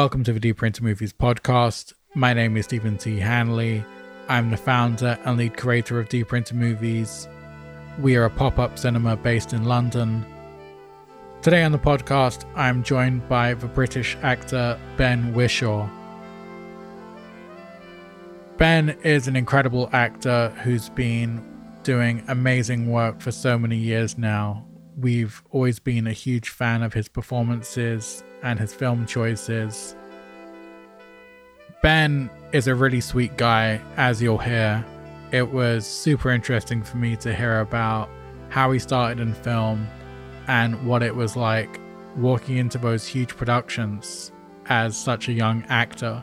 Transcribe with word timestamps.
Welcome 0.00 0.24
to 0.24 0.32
the 0.32 0.40
Deeper 0.40 0.64
Into 0.64 0.82
Movies 0.82 1.12
podcast. 1.12 1.92
My 2.14 2.32
name 2.32 2.56
is 2.56 2.64
Stephen 2.64 2.96
T. 2.96 3.18
Hanley. 3.18 3.84
I'm 4.30 4.50
the 4.50 4.56
founder 4.56 5.18
and 5.26 5.36
lead 5.36 5.58
creator 5.58 6.00
of 6.00 6.08
Deeper 6.08 6.38
Into 6.38 6.56
Movies. 6.56 7.28
We 7.98 8.16
are 8.16 8.24
a 8.24 8.30
pop 8.30 8.58
up 8.58 8.78
cinema 8.78 9.18
based 9.18 9.52
in 9.52 9.66
London. 9.66 10.24
Today 11.42 11.64
on 11.64 11.72
the 11.72 11.78
podcast, 11.78 12.46
I'm 12.56 12.82
joined 12.82 13.28
by 13.28 13.52
the 13.52 13.66
British 13.66 14.16
actor 14.22 14.80
Ben 14.96 15.34
Whishaw. 15.34 15.86
Ben 18.56 18.96
is 19.04 19.28
an 19.28 19.36
incredible 19.36 19.90
actor 19.92 20.48
who's 20.64 20.88
been 20.88 21.44
doing 21.82 22.24
amazing 22.28 22.90
work 22.90 23.20
for 23.20 23.32
so 23.32 23.58
many 23.58 23.76
years 23.76 24.16
now. 24.16 24.66
We've 24.96 25.42
always 25.50 25.78
been 25.78 26.06
a 26.06 26.14
huge 26.14 26.48
fan 26.48 26.82
of 26.82 26.94
his 26.94 27.06
performances 27.06 28.24
and 28.42 28.58
his 28.58 28.74
film 28.74 29.06
choices. 29.06 29.94
Ben 31.82 32.30
is 32.52 32.66
a 32.66 32.74
really 32.74 33.00
sweet 33.00 33.36
guy, 33.36 33.80
as 33.96 34.20
you'll 34.20 34.38
hear. 34.38 34.84
It 35.32 35.52
was 35.52 35.86
super 35.86 36.30
interesting 36.30 36.82
for 36.82 36.96
me 36.96 37.16
to 37.16 37.34
hear 37.34 37.60
about 37.60 38.08
how 38.48 38.72
he 38.72 38.78
started 38.78 39.20
in 39.20 39.32
film 39.32 39.86
and 40.48 40.84
what 40.86 41.02
it 41.02 41.14
was 41.14 41.36
like 41.36 41.80
walking 42.16 42.56
into 42.56 42.76
those 42.78 43.06
huge 43.06 43.36
productions 43.36 44.32
as 44.66 44.96
such 44.96 45.28
a 45.28 45.32
young 45.32 45.64
actor. 45.68 46.22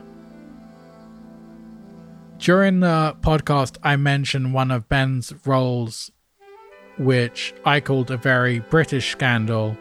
During 2.38 2.82
the 2.82 3.16
podcast, 3.22 3.78
I 3.82 3.95
mentioned 3.95 4.54
one 4.54 4.70
of 4.70 4.88
Ben's 4.90 5.34
roles, 5.45 6.12
which 7.00 7.54
I 7.66 7.80
called 7.80 8.12
a 8.12 8.18
very 8.18 8.60
British 8.60 9.12
scandal, 9.12 9.76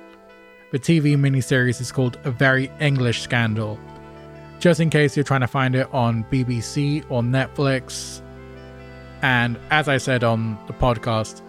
the 0.73 0.79
TV 0.79 1.17
miniseries 1.17 1.81
is 1.81 1.93
called 1.93 2.19
A 2.25 2.31
Very 2.31 2.71
English 2.81 3.23
Scandal. 3.23 3.79
Just 4.59 4.81
in 4.81 4.91
case 4.91 5.17
you're 5.17 5.25
trying 5.25 5.43
to 5.43 5.47
find 5.47 5.75
it 5.75 5.93
on 5.93 6.25
BBC 6.25 7.05
or 7.11 7.23
Netflix. 7.23 8.23
And 9.23 9.59
as 9.71 9.89
I 9.89 9.99
said 9.99 10.25
on 10.25 10.59
the 10.67 10.73
podcast, 10.73 11.43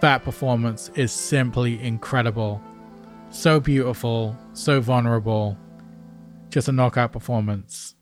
that 0.00 0.24
performance 0.24 0.90
is 0.94 1.12
simply 1.12 1.80
incredible. 1.80 2.60
So 3.30 3.60
beautiful, 3.60 4.36
so 4.52 4.80
vulnerable. 4.80 5.56
Just 6.50 6.68
a 6.68 6.72
knockout 6.72 7.12
performance. 7.12 7.94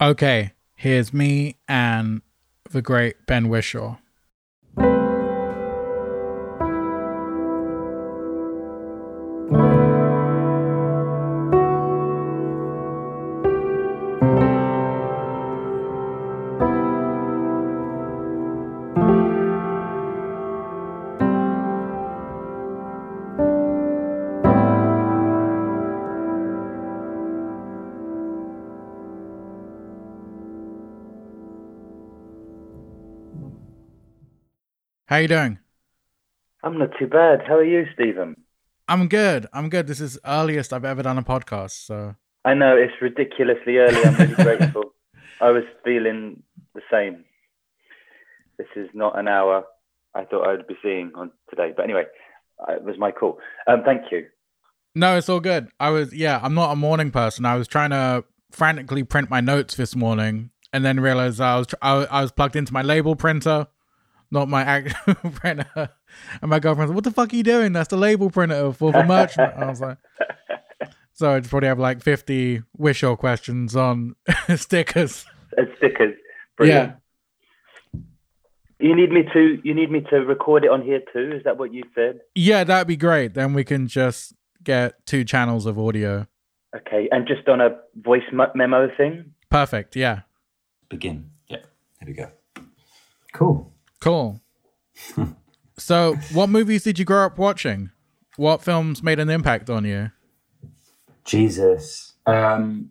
Okay, 0.00 0.52
here's 0.74 1.12
me 1.12 1.56
and 1.68 2.22
the 2.70 2.82
great 2.82 3.26
Ben 3.26 3.48
Whishaw. 3.48 3.98
How 35.14 35.18
you 35.20 35.28
doing? 35.28 35.60
I'm 36.64 36.76
not 36.76 36.90
too 36.98 37.06
bad. 37.06 37.42
How 37.46 37.58
are 37.58 37.64
you, 37.64 37.86
Stephen? 37.94 38.34
I'm 38.88 39.06
good. 39.06 39.46
I'm 39.52 39.68
good. 39.68 39.86
This 39.86 40.00
is 40.00 40.18
earliest 40.26 40.72
I've 40.72 40.84
ever 40.84 41.04
done 41.04 41.18
a 41.18 41.22
podcast, 41.22 41.86
so 41.86 42.16
I 42.44 42.54
know 42.54 42.76
it's 42.76 43.00
ridiculously 43.00 43.76
early. 43.76 44.04
I'm 44.04 44.16
really 44.16 44.34
grateful. 44.58 44.86
I 45.40 45.52
was 45.52 45.62
feeling 45.84 46.42
the 46.74 46.80
same. 46.90 47.24
This 48.58 48.66
is 48.74 48.88
not 48.92 49.16
an 49.16 49.28
hour 49.28 49.62
I 50.16 50.24
thought 50.24 50.48
I'd 50.48 50.66
be 50.66 50.74
seeing 50.82 51.12
on 51.14 51.30
today, 51.48 51.72
but 51.76 51.84
anyway, 51.84 52.06
it 52.70 52.82
was 52.82 52.98
my 52.98 53.12
call. 53.12 53.38
Um, 53.68 53.84
thank 53.84 54.10
you. 54.10 54.26
No, 54.96 55.16
it's 55.16 55.28
all 55.28 55.38
good. 55.38 55.68
I 55.78 55.90
was 55.90 56.12
yeah, 56.12 56.40
I'm 56.42 56.54
not 56.54 56.72
a 56.72 56.76
morning 56.76 57.12
person. 57.12 57.44
I 57.44 57.54
was 57.54 57.68
trying 57.68 57.90
to 57.90 58.24
frantically 58.50 59.04
print 59.04 59.30
my 59.30 59.40
notes 59.40 59.76
this 59.76 59.94
morning, 59.94 60.50
and 60.72 60.84
then 60.84 60.98
realized 60.98 61.40
I 61.40 61.56
was 61.58 61.68
I, 61.80 62.04
I 62.06 62.22
was 62.22 62.32
plugged 62.32 62.56
into 62.56 62.72
my 62.72 62.82
label 62.82 63.14
printer, 63.14 63.68
not 64.34 64.48
my 64.48 64.62
actual 64.62 65.14
printer. 65.30 65.88
And 66.42 66.50
my 66.50 66.58
girlfriend's 66.58 66.90
like, 66.90 66.96
"What 66.96 67.04
the 67.04 67.10
fuck 67.10 67.32
are 67.32 67.36
you 67.36 67.42
doing? 67.42 67.72
That's 67.72 67.88
the 67.88 67.96
label 67.96 68.28
printer 68.28 68.72
for 68.72 68.92
the 68.92 69.04
merch." 69.04 69.38
I 69.38 69.66
was 69.66 69.80
like, 69.80 69.96
so 71.14 71.32
I 71.32 71.38
just 71.40 71.50
probably 71.50 71.68
have 71.68 71.78
like 71.78 72.02
50 72.02 72.62
Whishaw 72.78 73.16
questions 73.16 73.74
on 73.74 74.16
stickers. 74.56 75.24
And 75.56 75.68
stickers. 75.78 76.14
Brilliant. 76.58 76.90
Yeah. 76.90 78.00
You 78.80 78.94
need 78.94 79.10
me 79.12 79.22
to 79.32 79.60
you 79.64 79.72
need 79.72 79.90
me 79.90 80.00
to 80.10 80.16
record 80.16 80.64
it 80.64 80.70
on 80.70 80.82
here 80.82 81.00
too? 81.12 81.32
Is 81.36 81.44
that 81.44 81.56
what 81.56 81.72
you 81.72 81.84
said? 81.94 82.20
Yeah, 82.34 82.64
that'd 82.64 82.88
be 82.88 82.96
great. 82.96 83.32
Then 83.34 83.54
we 83.54 83.64
can 83.64 83.86
just 83.86 84.34
get 84.62 85.06
two 85.06 85.24
channels 85.24 85.64
of 85.64 85.78
audio. 85.78 86.26
Okay, 86.76 87.08
and 87.12 87.26
just 87.26 87.48
on 87.48 87.60
a 87.60 87.76
voice 87.94 88.24
memo 88.32 88.90
thing. 88.96 89.32
Perfect. 89.48 89.94
Yeah. 89.94 90.22
begin. 90.90 91.30
Yeah, 91.48 91.58
there 92.00 92.06
we 92.08 92.12
go. 92.14 92.30
Cool. 93.32 93.72
Cool. 94.04 94.42
so, 95.78 96.16
what 96.34 96.50
movies 96.50 96.84
did 96.84 96.98
you 96.98 97.06
grow 97.06 97.24
up 97.24 97.38
watching? 97.38 97.90
What 98.36 98.62
films 98.62 99.02
made 99.02 99.18
an 99.18 99.30
impact 99.30 99.70
on 99.70 99.86
you? 99.86 100.10
Jesus. 101.24 102.12
Um, 102.26 102.90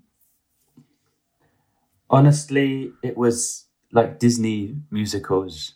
honestly, 2.09 2.91
it 3.03 3.15
was 3.15 3.67
like 3.91 4.17
Disney 4.17 4.75
musicals. 4.89 5.75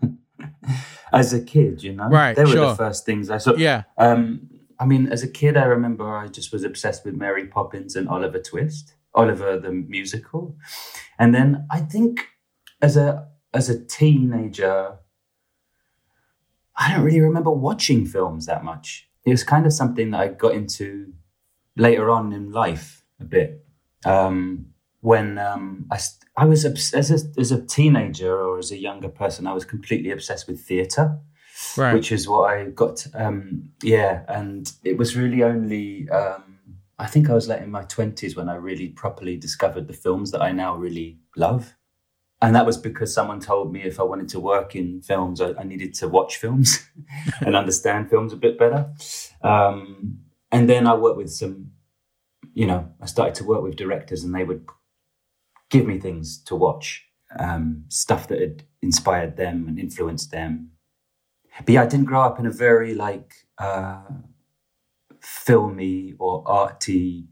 as 1.12 1.32
a 1.32 1.40
kid, 1.40 1.82
you 1.82 1.92
know, 1.92 2.08
Right, 2.08 2.36
They 2.36 2.44
were 2.44 2.50
sure. 2.52 2.68
the 2.68 2.76
first 2.76 3.04
things 3.04 3.30
I 3.30 3.38
saw. 3.38 3.56
Yeah. 3.56 3.82
Um, 3.98 4.48
I 4.78 4.86
mean, 4.86 5.08
as 5.08 5.24
a 5.24 5.28
kid, 5.28 5.56
I 5.56 5.64
remember 5.64 6.08
I 6.08 6.28
just 6.28 6.52
was 6.52 6.62
obsessed 6.62 7.04
with 7.04 7.14
Mary 7.16 7.48
Poppins 7.48 7.96
and 7.96 8.08
Oliver 8.08 8.38
Twist, 8.38 8.94
Oliver 9.12 9.58
the 9.58 9.72
musical, 9.72 10.56
and 11.18 11.34
then 11.34 11.66
I 11.68 11.80
think 11.80 12.28
as 12.80 12.96
a 12.96 13.28
as 13.54 13.68
a 13.68 13.84
teenager, 13.84 14.98
I 16.76 16.92
don't 16.92 17.04
really 17.04 17.20
remember 17.20 17.50
watching 17.50 18.06
films 18.06 18.46
that 18.46 18.64
much. 18.64 19.08
It 19.24 19.30
was 19.30 19.44
kind 19.44 19.66
of 19.66 19.72
something 19.72 20.10
that 20.10 20.20
I 20.20 20.28
got 20.28 20.54
into 20.54 21.12
later 21.76 22.10
on 22.10 22.32
in 22.32 22.50
life 22.50 23.04
a 23.20 23.24
bit. 23.24 23.64
Um, 24.04 24.66
when 25.00 25.38
um, 25.38 25.86
I, 25.90 25.98
I 26.36 26.44
was 26.44 26.64
obs- 26.64 26.94
as 26.94 27.10
a, 27.10 27.40
as 27.40 27.52
a 27.52 27.64
teenager 27.64 28.34
or 28.34 28.58
as 28.58 28.70
a 28.72 28.78
younger 28.78 29.08
person, 29.08 29.46
I 29.46 29.52
was 29.52 29.64
completely 29.64 30.10
obsessed 30.10 30.48
with 30.48 30.60
theatre 30.60 31.18
Right. 31.76 31.94
which 31.94 32.10
is 32.10 32.28
what 32.28 32.50
I 32.50 32.64
got. 32.70 33.06
Um, 33.14 33.70
yeah, 33.82 34.24
and 34.26 34.72
it 34.82 34.96
was 34.96 35.16
really 35.16 35.42
only 35.44 36.08
um, 36.10 36.58
I 36.98 37.06
think 37.06 37.30
I 37.30 37.34
was 37.34 37.46
like 37.46 37.60
in 37.60 37.70
my 37.70 37.84
twenties 37.84 38.34
when 38.34 38.48
I 38.48 38.54
really 38.56 38.88
properly 38.88 39.36
discovered 39.36 39.86
the 39.86 39.92
films 39.92 40.30
that 40.32 40.42
I 40.42 40.50
now 40.52 40.74
really 40.74 41.18
love, 41.36 41.74
and 42.42 42.54
that 42.54 42.66
was 42.66 42.76
because 42.76 43.14
someone 43.14 43.40
told 43.40 43.72
me 43.72 43.82
if 43.82 43.98
I 43.98 44.02
wanted 44.02 44.28
to 44.30 44.40
work 44.40 44.76
in 44.76 45.00
films, 45.00 45.40
I, 45.40 45.54
I 45.54 45.64
needed 45.64 45.94
to 45.94 46.08
watch 46.08 46.36
films 46.36 46.86
and 47.40 47.56
understand 47.56 48.10
films 48.10 48.32
a 48.32 48.36
bit 48.36 48.58
better. 48.58 48.92
Um, 49.42 50.18
and 50.50 50.68
then 50.68 50.86
I 50.86 50.94
worked 50.94 51.16
with 51.16 51.30
some, 51.30 51.70
you 52.52 52.66
know, 52.66 52.92
I 53.00 53.06
started 53.06 53.34
to 53.36 53.44
work 53.44 53.62
with 53.62 53.76
directors, 53.76 54.24
and 54.24 54.34
they 54.34 54.44
would 54.44 54.66
give 55.70 55.86
me 55.86 55.98
things 55.98 56.42
to 56.44 56.54
watch, 56.54 57.06
um, 57.38 57.84
stuff 57.88 58.28
that 58.28 58.40
had 58.40 58.64
inspired 58.82 59.36
them 59.36 59.66
and 59.68 59.78
influenced 59.78 60.32
them 60.32 60.72
but 61.58 61.68
yeah, 61.70 61.82
I 61.82 61.86
didn't 61.86 62.06
grow 62.06 62.22
up 62.22 62.38
in 62.38 62.46
a 62.46 62.50
very 62.50 62.94
like 62.94 63.34
uh, 63.58 64.02
filmy 65.20 66.14
or 66.18 66.42
arty 66.46 67.28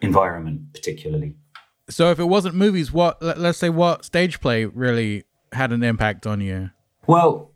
environment, 0.00 0.72
particularly. 0.72 1.34
So, 1.90 2.10
if 2.10 2.18
it 2.18 2.24
wasn't 2.24 2.54
movies, 2.54 2.92
what, 2.92 3.22
let, 3.22 3.38
let's 3.38 3.58
say, 3.58 3.70
what 3.70 4.04
stage 4.04 4.40
play 4.40 4.64
really 4.66 5.24
had 5.52 5.72
an 5.72 5.82
impact 5.82 6.26
on 6.26 6.40
you? 6.40 6.70
Well, 7.06 7.52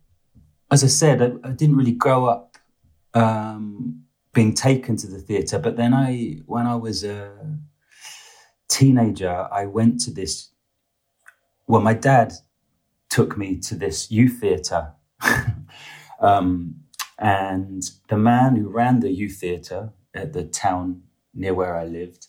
as 0.71 0.83
I 0.83 0.87
said, 0.87 1.23
I, 1.23 1.49
I 1.49 1.53
didn't 1.53 1.77
really 1.77 1.93
grow 1.93 2.27
up 2.27 2.57
um, 3.15 4.05
being 4.33 4.55
taken 4.55 4.97
to 4.97 5.07
the 5.07 5.19
theatre. 5.19 5.59
But 5.59 5.77
then 5.77 5.93
I, 5.93 6.39
when 6.47 6.67
I 6.67 6.77
was 6.77 7.05
a 7.05 7.31
teenager, 8.69 9.49
I 9.53 9.67
went 9.67 10.01
to 10.01 10.11
this. 10.11 10.49
Well, 11.67 11.83
my 11.83 11.95
dad 11.95 12.33
took 13.11 13.37
me 13.37 13.59
to 13.59 13.75
this 13.75 14.11
youth 14.11 14.41
theatre. 14.41 14.93
um, 16.21 16.77
and 17.19 17.83
the 18.09 18.17
man 18.17 18.57
who 18.57 18.69
ran 18.69 19.01
the 19.01 19.13
youth 19.13 19.37
theatre 19.37 19.93
at 20.15 20.33
the 20.33 20.45
town 20.45 21.03
near 21.35 21.55
where 21.55 21.77
I 21.77 21.85
lived, 21.85 22.29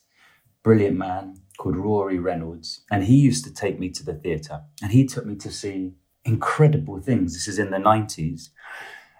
brilliant 0.61 0.97
man 0.97 1.39
called 1.63 1.77
Rory 1.77 2.19
Reynolds. 2.19 2.81
And 2.91 3.05
he 3.05 3.15
used 3.15 3.45
to 3.45 3.53
take 3.53 3.79
me 3.79 3.89
to 3.91 4.03
the 4.03 4.13
theatre. 4.13 4.63
And 4.81 4.91
he 4.91 5.05
took 5.05 5.25
me 5.25 5.35
to 5.35 5.49
see 5.49 5.93
incredible 6.25 6.99
things. 6.99 7.33
This 7.33 7.47
is 7.47 7.57
in 7.57 7.71
the 7.71 7.77
90s. 7.77 8.49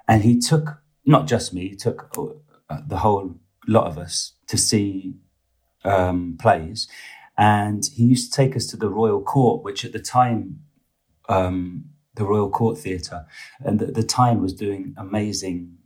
And 0.10 0.24
he 0.24 0.38
took, 0.40 0.82
not 1.06 1.26
just 1.26 1.54
me, 1.54 1.70
he 1.70 1.76
took 1.78 2.14
uh, 2.70 2.82
the 2.86 2.98
whole 2.98 3.36
lot 3.66 3.88
of 3.88 3.98
us 3.98 4.34
to 4.48 4.58
see 4.58 5.16
um, 5.86 6.36
plays, 6.38 6.90
and 7.38 7.86
he 7.94 8.04
used 8.04 8.32
to 8.32 8.36
take 8.36 8.56
us 8.56 8.68
to 8.68 8.78
the 8.78 8.90
Royal 8.90 9.22
Court, 9.22 9.64
which 9.64 9.86
at 9.86 9.94
the 9.94 10.00
time, 10.00 10.60
um, 11.30 11.86
the 12.16 12.26
Royal 12.26 12.50
Court 12.50 12.78
Theatre, 12.78 13.26
and 13.60 13.82
at 13.82 13.94
the 13.94 14.04
time 14.04 14.42
was 14.42 14.54
doing 14.54 14.94
amazing 14.98 15.78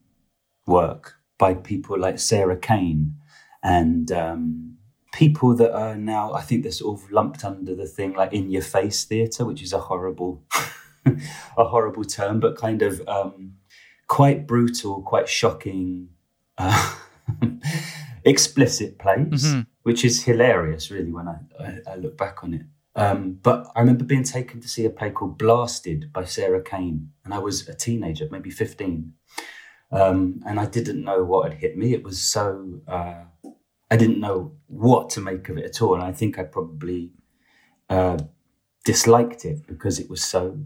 work 0.65 1.15
by 1.37 1.53
people 1.53 1.97
like 1.97 2.19
Sarah 2.19 2.57
Kane 2.57 3.15
and 3.63 4.11
um, 4.11 4.76
people 5.17 5.55
that 5.55 5.73
are 5.73 5.95
now, 5.95 6.31
I 6.33 6.41
think 6.41 6.61
they're 6.61 6.71
sort 6.71 7.01
of 7.01 7.11
lumped 7.11 7.43
under 7.43 7.73
the 7.73 7.87
thing 7.87 8.13
like 8.13 8.33
in 8.33 8.51
your 8.51 8.61
face 8.61 9.03
theatre, 9.03 9.45
which 9.45 9.63
is 9.63 9.73
a 9.73 9.79
horrible, 9.79 10.43
a 11.57 11.63
horrible 11.63 12.03
term, 12.03 12.39
but 12.39 12.55
kind 12.55 12.83
of 12.83 13.01
um, 13.07 13.53
quite 14.05 14.45
brutal, 14.45 15.01
quite 15.01 15.27
shocking, 15.27 16.09
uh, 16.59 16.95
explicit 18.25 18.99
plays, 18.99 19.43
mm-hmm. 19.43 19.61
which 19.81 20.05
is 20.05 20.23
hilarious, 20.23 20.91
really, 20.91 21.11
when 21.11 21.27
I, 21.27 21.37
I, 21.59 21.93
I 21.93 21.95
look 21.95 22.15
back 22.15 22.43
on 22.43 22.53
it. 22.53 22.61
Um, 22.95 23.39
but 23.41 23.67
I 23.75 23.79
remember 23.79 24.03
being 24.03 24.23
taken 24.23 24.61
to 24.61 24.67
see 24.67 24.85
a 24.85 24.91
play 24.91 25.09
called 25.09 25.39
Blasted 25.39 26.13
by 26.13 26.25
Sarah 26.25 26.61
Kane, 26.61 27.09
and 27.25 27.33
I 27.33 27.39
was 27.39 27.67
a 27.67 27.73
teenager, 27.73 28.27
maybe 28.29 28.51
15. 28.51 29.13
Um, 29.91 30.41
and 30.45 30.59
I 30.59 30.65
didn't 30.65 31.03
know 31.03 31.23
what 31.23 31.51
had 31.51 31.59
hit 31.59 31.75
me. 31.75 31.93
It 31.93 32.03
was 32.03 32.21
so, 32.21 32.81
uh, 32.87 33.23
I 33.89 33.97
didn't 33.97 34.19
know 34.19 34.53
what 34.67 35.09
to 35.11 35.21
make 35.21 35.47
of 35.49 35.57
it 35.57 35.65
at 35.65 35.81
all. 35.81 35.95
And 35.95 36.03
I 36.03 36.11
think 36.11 36.37
I 36.37 36.43
probably 36.43 37.11
uh, 37.89 38.17
disliked 38.83 39.45
it 39.45 39.65
because 39.65 39.99
it 39.99 40.09
was 40.09 40.23
so, 40.23 40.59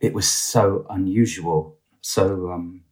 it 0.00 0.14
was 0.14 0.26
so 0.26 0.86
unusual. 0.88 1.78
So, 2.00 2.50
um, 2.50 2.84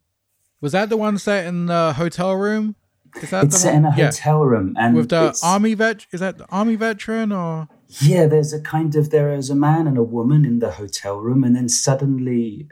was 0.60 0.72
that 0.72 0.88
the 0.88 0.96
one 0.96 1.18
set 1.18 1.46
in 1.46 1.66
the 1.66 1.92
hotel 1.94 2.34
room? 2.34 2.76
Is 3.20 3.30
that 3.30 3.44
it's 3.44 3.58
set 3.58 3.74
in 3.74 3.84
a 3.84 3.94
yeah. 3.96 4.06
hotel 4.06 4.42
room 4.44 4.74
and 4.78 4.94
with 4.96 5.10
the 5.10 5.38
army 5.42 5.74
vet. 5.74 6.06
Is 6.12 6.20
that 6.20 6.38
the 6.38 6.46
army 6.50 6.76
veteran 6.76 7.32
or? 7.32 7.68
Yeah, 8.00 8.26
there's 8.26 8.54
a 8.54 8.60
kind 8.60 8.94
of 8.96 9.10
there 9.10 9.34
is 9.34 9.50
a 9.50 9.54
man 9.54 9.86
and 9.86 9.98
a 9.98 10.02
woman 10.02 10.46
in 10.46 10.60
the 10.60 10.70
hotel 10.70 11.18
room, 11.18 11.44
and 11.44 11.54
then 11.54 11.68
suddenly, 11.68 12.68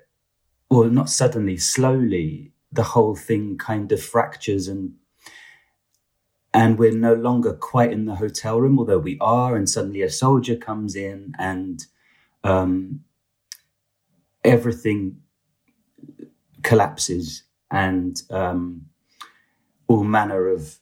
or 0.70 0.88
not 0.88 1.10
suddenly, 1.10 1.58
slowly, 1.58 2.52
the 2.72 2.84
whole 2.84 3.14
thing 3.14 3.58
kind 3.58 3.92
of 3.92 4.02
fractures 4.02 4.66
and 4.66 4.94
and 6.52 6.78
we're 6.78 6.92
no 6.92 7.14
longer 7.14 7.52
quite 7.52 7.92
in 7.92 8.06
the 8.06 8.16
hotel 8.16 8.60
room, 8.60 8.78
although 8.78 8.98
we 8.98 9.18
are. 9.20 9.56
And 9.56 9.68
suddenly 9.68 10.02
a 10.02 10.10
soldier 10.10 10.56
comes 10.56 10.96
in, 10.96 11.32
and 11.38 11.84
um, 12.44 13.00
everything 14.44 15.20
collapses, 16.62 17.44
and 17.70 18.20
um, 18.30 18.86
all 19.86 20.04
manner 20.04 20.48
of 20.48 20.78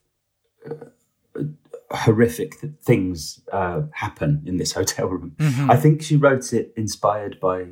uh, 0.68 1.44
horrific 1.90 2.60
th- 2.60 2.72
things 2.82 3.40
uh, 3.52 3.82
happen 3.92 4.42
in 4.46 4.56
this 4.56 4.72
hotel 4.78 5.08
room. 5.08 5.34
Mm-hmm. 5.36 5.70
I 5.70 5.76
think 5.76 6.02
she 6.02 6.16
wrote 6.16 6.52
it 6.52 6.72
inspired 6.76 7.38
by 7.40 7.66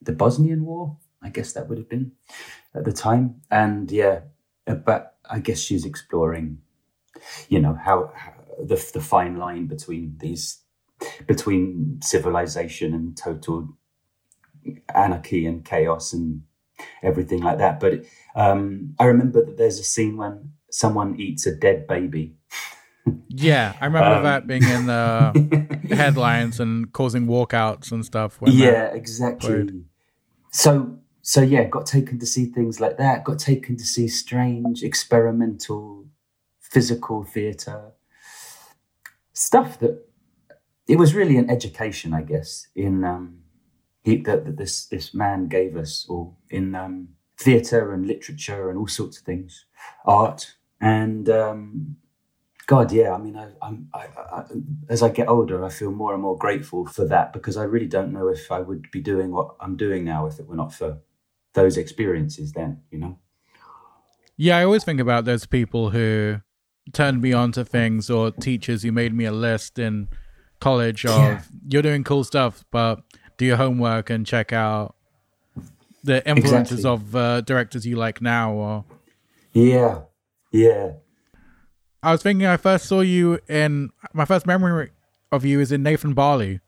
the 0.00 0.12
Bosnian 0.12 0.64
War. 0.64 0.96
I 1.22 1.28
guess 1.28 1.52
that 1.52 1.68
would 1.68 1.78
have 1.78 1.88
been 1.88 2.12
at 2.74 2.84
the 2.84 2.92
time, 2.92 3.42
and 3.50 3.90
yeah, 3.90 4.20
uh, 4.66 4.74
but 4.74 5.16
I 5.30 5.38
guess 5.38 5.60
she's 5.60 5.84
exploring, 5.84 6.58
you 7.48 7.60
know, 7.60 7.74
how, 7.74 8.12
how 8.14 8.32
the 8.58 8.76
the 8.92 9.00
fine 9.00 9.36
line 9.36 9.66
between 9.66 10.16
these 10.18 10.58
between 11.26 12.00
civilization 12.02 12.94
and 12.94 13.16
total 13.16 13.68
anarchy 14.94 15.46
and 15.46 15.64
chaos 15.64 16.12
and 16.12 16.42
everything 17.02 17.42
like 17.42 17.58
that. 17.58 17.80
But 17.80 18.04
um, 18.34 18.94
I 18.98 19.04
remember 19.06 19.44
that 19.44 19.56
there's 19.56 19.78
a 19.78 19.84
scene 19.84 20.16
when 20.16 20.52
someone 20.70 21.18
eats 21.18 21.46
a 21.46 21.54
dead 21.54 21.86
baby. 21.86 22.36
yeah, 23.28 23.74
I 23.80 23.86
remember 23.86 24.16
um, 24.16 24.22
that 24.24 24.46
being 24.46 24.62
in 24.62 24.86
the 24.86 25.78
headlines 25.94 26.60
and 26.60 26.92
causing 26.92 27.26
walkouts 27.26 27.92
and 27.92 28.04
stuff. 28.04 28.38
yeah, 28.46 28.92
exactly. 28.94 29.84
So, 30.50 30.98
so 31.22 31.40
yeah, 31.40 31.64
got 31.64 31.86
taken 31.86 32.18
to 32.18 32.26
see 32.26 32.46
things 32.46 32.80
like 32.80 32.98
that. 32.98 33.24
Got 33.24 33.38
taken 33.38 33.76
to 33.76 33.84
see 33.84 34.08
strange, 34.08 34.82
experimental, 34.82 36.06
physical 36.72 37.22
theatre 37.22 37.92
stuff 39.32 39.78
that 39.78 40.06
it 40.88 40.96
was 40.96 41.14
really 41.14 41.36
an 41.36 41.50
education, 41.50 42.14
I 42.14 42.22
guess, 42.22 42.66
in 42.74 43.04
um, 43.04 43.40
he, 44.04 44.16
that, 44.22 44.56
this 44.56 44.86
this 44.86 45.14
man 45.14 45.48
gave 45.48 45.76
us, 45.76 46.06
or 46.08 46.34
in 46.50 46.74
um, 46.74 47.08
theatre 47.38 47.92
and 47.92 48.06
literature 48.06 48.68
and 48.68 48.78
all 48.78 48.88
sorts 48.88 49.18
of 49.18 49.24
things, 49.24 49.66
art 50.04 50.54
and 50.80 51.28
um, 51.28 51.96
God, 52.66 52.90
yeah. 52.90 53.12
I 53.12 53.18
mean, 53.18 53.36
I, 53.36 53.48
I, 53.60 53.76
I, 53.94 54.44
as 54.88 55.02
I 55.02 55.08
get 55.08 55.28
older, 55.28 55.64
I 55.64 55.68
feel 55.68 55.92
more 55.92 56.14
and 56.14 56.22
more 56.22 56.38
grateful 56.38 56.86
for 56.86 57.06
that 57.06 57.32
because 57.32 57.56
I 57.56 57.64
really 57.64 57.86
don't 57.86 58.12
know 58.12 58.28
if 58.28 58.50
I 58.50 58.60
would 58.60 58.90
be 58.90 59.00
doing 59.00 59.30
what 59.30 59.54
I'm 59.60 59.76
doing 59.76 60.04
now 60.04 60.26
if 60.26 60.38
it 60.38 60.46
were 60.46 60.56
not 60.56 60.72
for 60.72 60.98
those 61.54 61.76
experiences. 61.76 62.52
Then, 62.52 62.80
you 62.90 62.98
know. 62.98 63.18
Yeah, 64.36 64.56
I 64.58 64.64
always 64.64 64.84
think 64.84 65.00
about 65.00 65.24
those 65.24 65.46
people 65.46 65.90
who 65.90 66.40
turned 66.92 67.22
me 67.22 67.32
on 67.32 67.52
to 67.52 67.64
things 67.64 68.10
or 68.10 68.30
teachers 68.30 68.82
who 68.82 68.92
made 68.92 69.14
me 69.14 69.24
a 69.24 69.32
list 69.32 69.78
in 69.78 70.08
college 70.60 71.04
of 71.04 71.18
yeah. 71.18 71.42
you're 71.68 71.82
doing 71.82 72.04
cool 72.04 72.24
stuff, 72.24 72.64
but 72.70 73.02
do 73.36 73.44
your 73.44 73.56
homework 73.56 74.10
and 74.10 74.26
check 74.26 74.52
out 74.52 74.94
the 76.04 76.26
influences 76.28 76.80
exactly. 76.80 76.90
of 76.90 77.16
uh, 77.16 77.40
directors 77.42 77.86
you 77.86 77.96
like 77.96 78.20
now 78.20 78.52
or 78.52 78.84
yeah 79.52 80.00
yeah 80.50 80.92
i 82.02 82.12
was 82.12 82.22
thinking 82.22 82.46
i 82.46 82.56
first 82.56 82.86
saw 82.86 83.00
you 83.00 83.38
in 83.48 83.90
my 84.12 84.24
first 84.24 84.46
memory 84.46 84.90
of 85.30 85.44
you 85.44 85.60
is 85.60 85.70
in 85.70 85.82
nathan 85.82 86.14
barley 86.14 86.60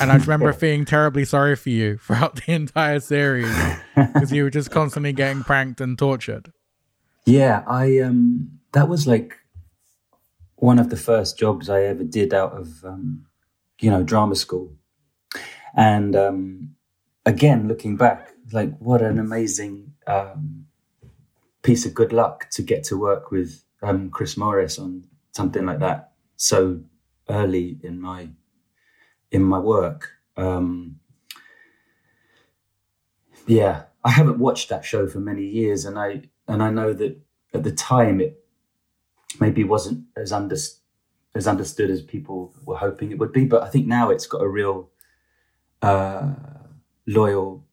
and 0.00 0.10
i 0.10 0.16
remember 0.16 0.52
feeling 0.64 0.84
terribly 0.84 1.24
sorry 1.24 1.56
for 1.56 1.70
you 1.70 1.96
throughout 2.02 2.36
the 2.36 2.52
entire 2.52 3.00
series 3.00 3.54
because 3.94 4.32
you 4.32 4.42
were 4.42 4.50
just 4.50 4.70
constantly 4.70 5.12
getting 5.12 5.42
pranked 5.42 5.80
and 5.80 5.98
tortured 5.98 6.52
yeah 7.24 7.62
i 7.66 7.98
um 8.00 8.58
that 8.74 8.88
was 8.88 9.06
like 9.06 9.36
one 10.56 10.78
of 10.78 10.90
the 10.90 10.96
first 10.96 11.38
jobs 11.38 11.68
i 11.70 11.82
ever 11.82 12.04
did 12.04 12.34
out 12.34 12.52
of 12.52 12.84
um 12.84 13.26
you 13.80 13.90
know 13.90 14.02
drama 14.02 14.36
school 14.36 14.72
and 15.74 16.14
um, 16.14 16.76
again, 17.26 17.68
looking 17.68 17.96
back, 17.96 18.30
like 18.52 18.76
what 18.78 19.02
an 19.02 19.18
amazing 19.18 19.92
um, 20.06 20.66
piece 21.62 21.84
of 21.84 21.94
good 21.94 22.12
luck 22.12 22.48
to 22.50 22.62
get 22.62 22.84
to 22.84 22.98
work 22.98 23.30
with 23.30 23.64
um, 23.82 24.10
Chris 24.10 24.36
Morris 24.36 24.78
on 24.78 25.04
something 25.32 25.66
like 25.66 25.80
that 25.80 26.12
so 26.36 26.80
early 27.28 27.78
in 27.82 28.00
my 28.00 28.28
in 29.32 29.42
my 29.42 29.58
work. 29.58 30.10
Um, 30.36 31.00
yeah, 33.46 33.84
I 34.04 34.10
haven't 34.10 34.38
watched 34.38 34.68
that 34.68 34.84
show 34.84 35.08
for 35.08 35.18
many 35.18 35.44
years, 35.44 35.84
and 35.84 35.98
I 35.98 36.22
and 36.46 36.62
I 36.62 36.70
know 36.70 36.92
that 36.92 37.20
at 37.52 37.64
the 37.64 37.72
time 37.72 38.20
it 38.20 38.43
maybe 39.40 39.64
wasn't 39.64 40.04
as 40.16 40.32
under, 40.32 40.56
as 41.34 41.46
understood 41.46 41.90
as 41.90 42.02
people 42.02 42.54
were 42.64 42.76
hoping 42.76 43.10
it 43.10 43.18
would 43.18 43.32
be. 43.32 43.44
But 43.44 43.62
I 43.62 43.68
think 43.68 43.86
now 43.86 44.10
it's 44.10 44.26
got 44.26 44.42
a 44.42 44.48
real 44.48 44.90
uh, 45.82 46.32
loyal 47.06 47.64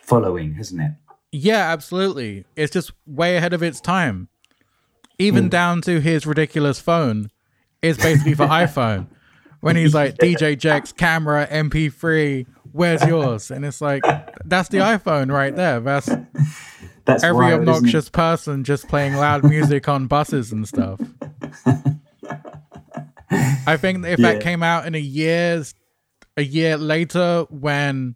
following, 0.00 0.54
hasn't 0.54 0.80
it? 0.80 0.92
Yeah, 1.32 1.72
absolutely. 1.72 2.44
It's 2.56 2.72
just 2.72 2.92
way 3.06 3.36
ahead 3.36 3.52
of 3.52 3.62
its 3.62 3.80
time. 3.80 4.28
Even 5.18 5.46
mm. 5.46 5.50
down 5.50 5.80
to 5.82 6.00
his 6.00 6.26
ridiculous 6.26 6.78
phone 6.80 7.30
is 7.80 7.96
basically 7.96 8.34
for 8.34 8.46
iPhone. 8.48 9.06
When 9.60 9.76
he's 9.76 9.94
like 9.94 10.16
DJ 10.16 10.58
Jex 10.58 10.90
camera 10.90 11.46
MP3, 11.46 12.46
where's 12.72 13.04
yours? 13.06 13.50
And 13.52 13.64
it's 13.64 13.80
like 13.80 14.02
that's 14.44 14.68
the 14.70 14.78
iPhone 14.78 15.30
right 15.30 15.54
there. 15.54 15.78
That's 15.78 16.10
that's 17.04 17.24
every 17.24 17.46
wild, 17.46 17.60
obnoxious 17.60 18.08
person 18.08 18.64
just 18.64 18.88
playing 18.88 19.14
loud 19.14 19.44
music 19.44 19.88
on 19.88 20.06
buses 20.06 20.52
and 20.52 20.66
stuff. 20.66 21.00
I 23.66 23.76
think 23.76 24.04
if 24.04 24.18
yeah. 24.18 24.32
that 24.32 24.42
came 24.42 24.62
out 24.62 24.86
in 24.86 24.94
a 24.94 24.98
year's 24.98 25.74
a 26.36 26.42
year 26.42 26.76
later 26.76 27.46
when 27.50 28.14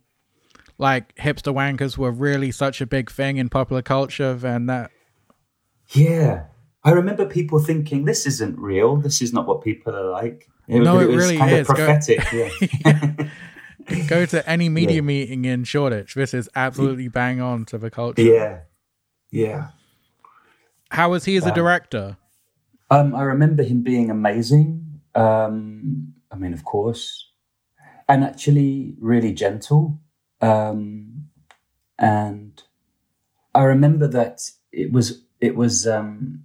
like 0.78 1.14
hipster 1.16 1.54
wankers 1.54 1.96
were 1.96 2.10
really 2.10 2.50
such 2.50 2.80
a 2.80 2.86
big 2.86 3.10
thing 3.10 3.36
in 3.36 3.48
popular 3.48 3.82
culture 3.82 4.38
and 4.42 4.68
that 4.68 4.90
yeah 5.90 6.44
i 6.84 6.90
remember 6.90 7.26
people 7.26 7.58
thinking 7.58 8.04
this 8.04 8.26
isn't 8.26 8.58
real 8.58 8.96
this 8.96 9.22
is 9.22 9.32
not 9.32 9.46
what 9.46 9.62
people 9.62 9.94
are 9.94 10.10
like 10.10 10.48
it, 10.68 10.80
no 10.80 10.98
it, 10.98 11.10
it 11.10 11.16
really 11.16 11.38
kind 11.38 11.52
is. 11.52 11.68
of 11.68 11.76
prophetic 11.76 12.20
go, 12.30 12.50
yeah. 13.90 14.06
go 14.08 14.26
to 14.26 14.48
any 14.48 14.68
media 14.80 14.96
yeah. 14.96 15.00
meeting 15.02 15.44
in 15.44 15.64
shoreditch 15.64 16.14
this 16.14 16.34
is 16.34 16.48
absolutely 16.54 17.08
bang 17.08 17.40
on 17.40 17.64
to 17.64 17.78
the 17.78 17.90
culture 17.90 18.22
yeah 18.22 18.60
yeah 19.36 19.68
how 20.90 21.10
was 21.10 21.24
he 21.24 21.36
as 21.36 21.44
a 21.44 21.48
um, 21.48 21.54
director 21.54 22.16
um, 22.90 23.14
i 23.14 23.22
remember 23.22 23.62
him 23.62 23.82
being 23.82 24.10
amazing 24.10 25.00
um, 25.14 26.12
i 26.32 26.36
mean 26.36 26.52
of 26.52 26.64
course 26.64 27.26
and 28.08 28.24
actually 28.24 28.94
really 29.00 29.32
gentle. 29.32 30.00
Um, 30.40 31.28
and 31.98 32.62
I 33.54 33.62
remember 33.62 34.06
that 34.08 34.50
it 34.72 34.92
was 34.92 35.22
it 35.40 35.56
was 35.56 35.86
um, 35.86 36.44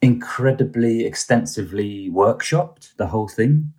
incredibly 0.00 1.04
extensively 1.04 2.10
workshopped 2.10 2.96
the 2.96 3.08
whole 3.08 3.28
thing. 3.28 3.72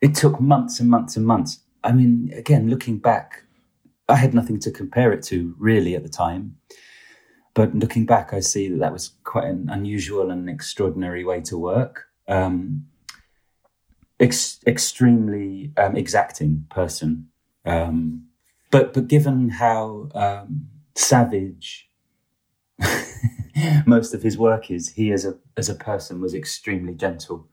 It 0.00 0.14
took 0.14 0.40
months 0.40 0.80
and 0.80 0.90
months 0.90 1.16
and 1.16 1.26
months. 1.26 1.60
I 1.84 1.92
mean, 1.92 2.32
again, 2.34 2.68
looking 2.68 2.98
back, 2.98 3.44
I 4.08 4.16
had 4.16 4.34
nothing 4.34 4.58
to 4.60 4.70
compare 4.70 5.12
it 5.12 5.22
to 5.24 5.54
really 5.58 5.94
at 5.94 6.02
the 6.02 6.08
time. 6.08 6.55
But 7.56 7.74
looking 7.74 8.04
back, 8.04 8.34
I 8.34 8.40
see 8.40 8.68
that 8.68 8.80
that 8.80 8.92
was 8.92 9.12
quite 9.24 9.46
an 9.46 9.70
unusual 9.70 10.30
and 10.30 10.46
extraordinary 10.46 11.24
way 11.24 11.40
to 11.40 11.56
work. 11.56 12.04
Um, 12.28 12.88
ex- 14.20 14.60
extremely 14.66 15.72
um, 15.78 15.96
exacting 15.96 16.66
person. 16.68 17.28
Um, 17.64 18.26
but 18.70 18.92
but 18.92 19.08
given 19.08 19.48
how 19.48 20.10
um, 20.14 20.68
savage 20.94 21.88
most 23.86 24.12
of 24.12 24.22
his 24.22 24.36
work 24.36 24.70
is, 24.70 24.90
he 24.90 25.10
as 25.10 25.24
a 25.24 25.38
as 25.56 25.70
a 25.70 25.74
person 25.74 26.20
was 26.20 26.34
extremely 26.34 26.94
gentle. 26.94 27.48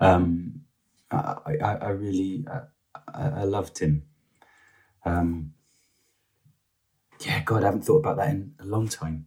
Um, 0.00 0.62
I, 1.10 1.36
I, 1.62 1.74
I, 1.74 1.88
really 1.90 2.46
I, 3.14 3.28
I 3.28 3.44
loved 3.44 3.78
him. 3.80 4.04
Um, 5.04 5.52
yeah, 7.20 7.42
God, 7.42 7.64
I 7.64 7.66
haven't 7.66 7.84
thought 7.84 7.98
about 7.98 8.16
that 8.16 8.30
in 8.30 8.54
a 8.58 8.64
long 8.64 8.88
time. 8.88 9.26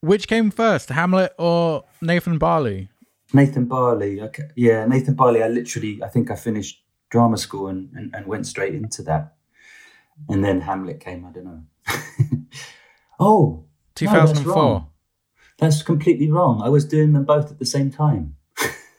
Which 0.00 0.28
came 0.28 0.50
first, 0.50 0.90
Hamlet 0.90 1.32
or 1.38 1.84
Nathan 2.00 2.38
Barley? 2.38 2.88
Nathan 3.32 3.66
Barley. 3.66 4.20
Okay. 4.20 4.44
Yeah, 4.54 4.86
Nathan 4.86 5.14
Barley. 5.14 5.42
I 5.42 5.48
literally, 5.48 6.00
I 6.02 6.08
think 6.08 6.30
I 6.30 6.36
finished 6.36 6.82
drama 7.10 7.36
school 7.36 7.66
and, 7.66 7.90
and, 7.94 8.14
and 8.14 8.26
went 8.26 8.46
straight 8.46 8.74
into 8.74 9.02
that. 9.02 9.34
And 10.28 10.44
then 10.44 10.60
Hamlet 10.60 11.00
came, 11.00 11.24
I 11.24 11.30
don't 11.30 11.44
know. 11.44 11.62
oh, 13.20 13.64
2004. 13.96 14.54
No, 14.54 14.88
that's, 15.58 15.58
that's 15.58 15.82
completely 15.82 16.30
wrong. 16.30 16.62
I 16.62 16.68
was 16.68 16.84
doing 16.84 17.12
them 17.12 17.24
both 17.24 17.50
at 17.50 17.58
the 17.58 17.66
same 17.66 17.90
time. 17.90 18.36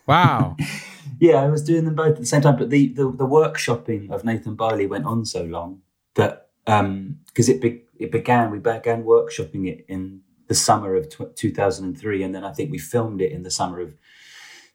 Wow. 0.06 0.56
yeah, 1.20 1.36
I 1.36 1.48
was 1.48 1.62
doing 1.62 1.84
them 1.84 1.94
both 1.94 2.12
at 2.12 2.20
the 2.20 2.26
same 2.26 2.42
time. 2.42 2.56
But 2.56 2.70
the, 2.70 2.88
the, 2.88 3.04
the 3.04 3.26
workshopping 3.26 4.10
of 4.10 4.24
Nathan 4.24 4.54
Barley 4.54 4.86
went 4.86 5.06
on 5.06 5.24
so 5.24 5.44
long 5.44 5.80
that 6.14 6.48
because 6.64 6.80
um, 6.80 7.18
it 7.36 7.60
be, 7.60 7.82
it 7.98 8.12
began, 8.12 8.50
we 8.50 8.58
began 8.58 9.04
workshopping 9.04 9.66
it 9.66 9.84
in 9.88 10.20
the 10.50 10.54
summer 10.56 10.96
of 10.96 11.08
t- 11.08 11.24
2003, 11.36 12.24
and 12.24 12.34
then 12.34 12.44
I 12.44 12.52
think 12.52 12.72
we 12.72 12.78
filmed 12.78 13.22
it 13.22 13.30
in 13.30 13.44
the 13.44 13.52
summer 13.52 13.80
of 13.80 13.94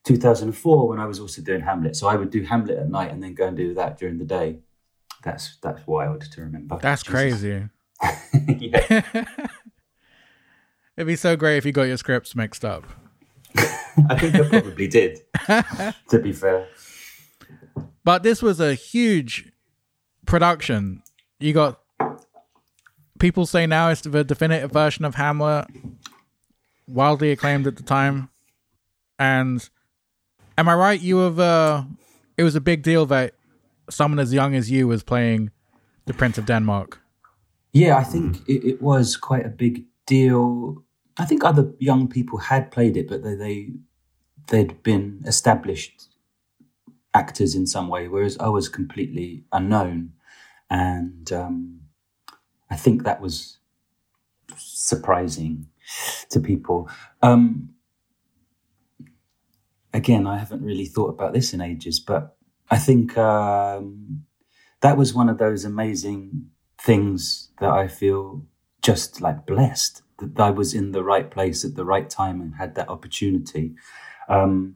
2004 0.06 0.88
when 0.88 1.02
I 1.02 1.06
was 1.06 1.20
also 1.20 1.42
doing 1.42 1.60
Hamlet. 1.60 1.98
So 1.98 2.08
I 2.08 2.16
would 2.16 2.30
do 2.30 2.44
Hamlet 2.44 2.78
at 2.78 2.90
night 2.90 3.12
and 3.12 3.22
then 3.22 3.34
go 3.34 3.48
and 3.48 3.58
do 3.58 3.74
that 3.74 3.98
during 3.98 4.18
the 4.18 4.24
day. 4.24 4.60
That's 5.22 5.58
that's 5.62 5.86
wild 5.86 6.22
to 6.22 6.42
remember. 6.42 6.80
That's 6.82 7.04
Jesus. 7.04 7.14
crazy. 7.14 7.68
It'd 10.96 11.08
be 11.08 11.18
so 11.18 11.36
great 11.36 11.58
if 11.58 11.66
you 11.66 11.74
got 11.74 11.84
your 11.84 11.98
scripts 11.98 12.38
mixed 12.38 12.64
up. 12.64 12.86
I 13.58 14.18
think 14.18 14.36
I 14.36 14.48
probably 14.48 14.88
did. 14.88 15.20
to 16.10 16.20
be 16.20 16.32
fair. 16.32 16.70
But 18.06 18.24
this 18.24 18.42
was 18.42 18.62
a 18.62 18.76
huge 18.76 19.52
production. 20.26 21.04
You 21.38 21.52
got 21.52 21.82
people 23.20 23.46
say 23.46 23.66
now 23.66 23.90
it's 23.90 24.02
the 24.02 24.24
definitive 24.24 24.72
version 24.72 25.06
of 25.06 25.16
Hamlet, 25.16 25.68
wildly 26.88 27.32
acclaimed 27.32 27.68
at 27.68 27.76
the 27.76 27.84
time. 27.84 28.30
And 29.18 29.68
am 30.58 30.70
I 30.70 30.76
right? 30.76 31.00
You 31.00 31.18
have 31.18 31.40
uh, 31.40 31.84
it 32.38 32.44
was 32.44 32.56
a 32.56 32.62
big 32.62 32.84
deal 32.84 33.06
that 33.08 33.34
someone 33.90 34.20
as 34.20 34.34
young 34.34 34.56
as 34.56 34.70
you 34.72 34.88
was 34.88 35.04
playing 35.04 35.52
the 36.06 36.14
Prince 36.14 36.38
of 36.38 36.46
Denmark. 36.46 37.00
Yeah, 37.72 37.98
I 37.98 38.04
think 38.04 38.38
it, 38.48 38.64
it 38.66 38.82
was 38.82 39.18
quite 39.18 39.46
a 39.46 39.50
big 39.50 39.86
deal. 40.06 40.84
I 41.18 41.26
think 41.26 41.44
other 41.44 41.72
young 41.80 42.08
people 42.08 42.40
had 42.40 42.72
played 42.72 42.98
it, 42.98 43.08
but 43.08 43.24
they, 43.24 43.36
they 43.36 43.70
they'd 44.48 44.84
been 44.84 45.24
established 45.26 46.10
actors 47.14 47.56
in 47.56 47.66
some 47.66 47.88
way, 47.88 48.08
whereas 48.08 48.38
I 48.40 48.50
was 48.50 48.70
completely 48.70 49.46
unknown, 49.52 50.12
and 50.70 51.32
um, 51.32 51.82
I 52.70 52.76
think 52.76 53.04
that 53.04 53.22
was 53.22 53.60
surprising 54.58 55.68
to 56.30 56.40
people. 56.40 56.90
Um, 57.22 57.70
again, 59.94 60.28
I 60.28 60.38
haven't 60.38 60.64
really 60.64 60.86
thought 60.86 61.10
about 61.10 61.34
this 61.34 61.54
in 61.54 61.62
ages, 61.62 62.00
but 62.00 62.36
I 62.70 62.78
think 62.78 63.18
um, 63.18 64.26
that 64.82 64.98
was 64.98 65.14
one 65.14 65.30
of 65.30 65.38
those 65.38 65.66
amazing 65.66 66.50
things 66.80 67.50
that 67.60 67.70
I 67.70 67.88
feel 67.88 68.46
just 68.82 69.22
like 69.22 69.46
blessed 69.46 70.02
that 70.20 70.40
I 70.40 70.50
was 70.50 70.74
in 70.74 70.92
the 70.92 71.04
right 71.04 71.30
place 71.30 71.66
at 71.66 71.76
the 71.76 71.86
right 71.86 72.10
time 72.10 72.42
and 72.42 72.56
had 72.56 72.76
that 72.76 72.90
opportunity. 72.90 73.76
Um, 74.30 74.76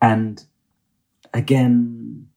and 0.00 0.42
again, 1.32 2.28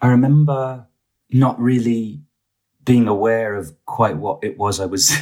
I 0.00 0.08
remember 0.08 0.86
not 1.30 1.60
really 1.60 2.22
being 2.88 3.06
aware 3.06 3.54
of 3.54 3.74
quite 3.84 4.16
what 4.16 4.42
it 4.42 4.56
was 4.56 4.80
I 4.80 4.86
was 4.86 5.14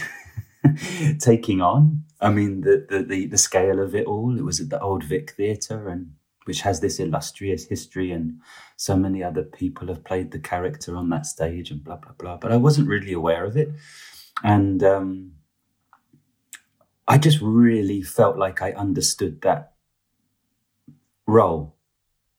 taking 1.18 1.60
on. 1.60 2.04
I 2.20 2.30
mean, 2.30 2.60
the, 2.60 2.86
the, 2.88 3.02
the 3.02 3.26
the 3.26 3.38
scale 3.38 3.80
of 3.80 3.92
it 3.94 4.06
all. 4.06 4.38
It 4.38 4.44
was 4.44 4.60
at 4.60 4.70
the 4.70 4.80
Old 4.80 5.02
Vic 5.02 5.32
Theatre, 5.32 5.88
and 5.88 6.12
which 6.44 6.60
has 6.60 6.80
this 6.80 7.00
illustrious 7.00 7.66
history, 7.66 8.12
and 8.12 8.40
so 8.76 8.96
many 8.96 9.22
other 9.24 9.42
people 9.42 9.88
have 9.88 10.04
played 10.04 10.30
the 10.30 10.38
character 10.38 10.96
on 10.96 11.10
that 11.10 11.26
stage, 11.26 11.72
and 11.72 11.82
blah 11.82 11.96
blah 11.96 12.12
blah. 12.16 12.36
But 12.36 12.52
I 12.52 12.56
wasn't 12.56 12.88
really 12.88 13.12
aware 13.12 13.44
of 13.44 13.56
it, 13.56 13.70
and 14.44 14.82
um, 14.84 15.32
I 17.08 17.18
just 17.18 17.40
really 17.42 18.00
felt 18.00 18.38
like 18.38 18.62
I 18.62 18.72
understood 18.72 19.42
that 19.42 19.72
role. 21.26 21.74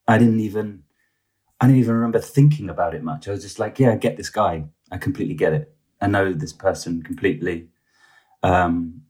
I 0.08 0.18
didn't 0.18 0.40
even 0.40 0.84
I 1.60 1.68
didn't 1.68 1.82
even 1.82 1.96
remember 1.96 2.20
thinking 2.20 2.70
about 2.70 2.96
it 2.96 3.04
much. 3.04 3.28
I 3.28 3.32
was 3.32 3.44
just 3.44 3.60
like, 3.60 3.78
yeah, 3.78 3.92
I 3.92 3.98
get 3.98 4.16
this 4.16 4.30
guy. 4.30 4.70
I 4.92 4.98
completely 4.98 5.36
get 5.36 5.54
it. 5.54 5.74
I 6.02 6.08
know 6.08 6.34
this 6.34 6.54
person 6.54 7.02
completely. 7.02 7.70
Um, 8.44 9.02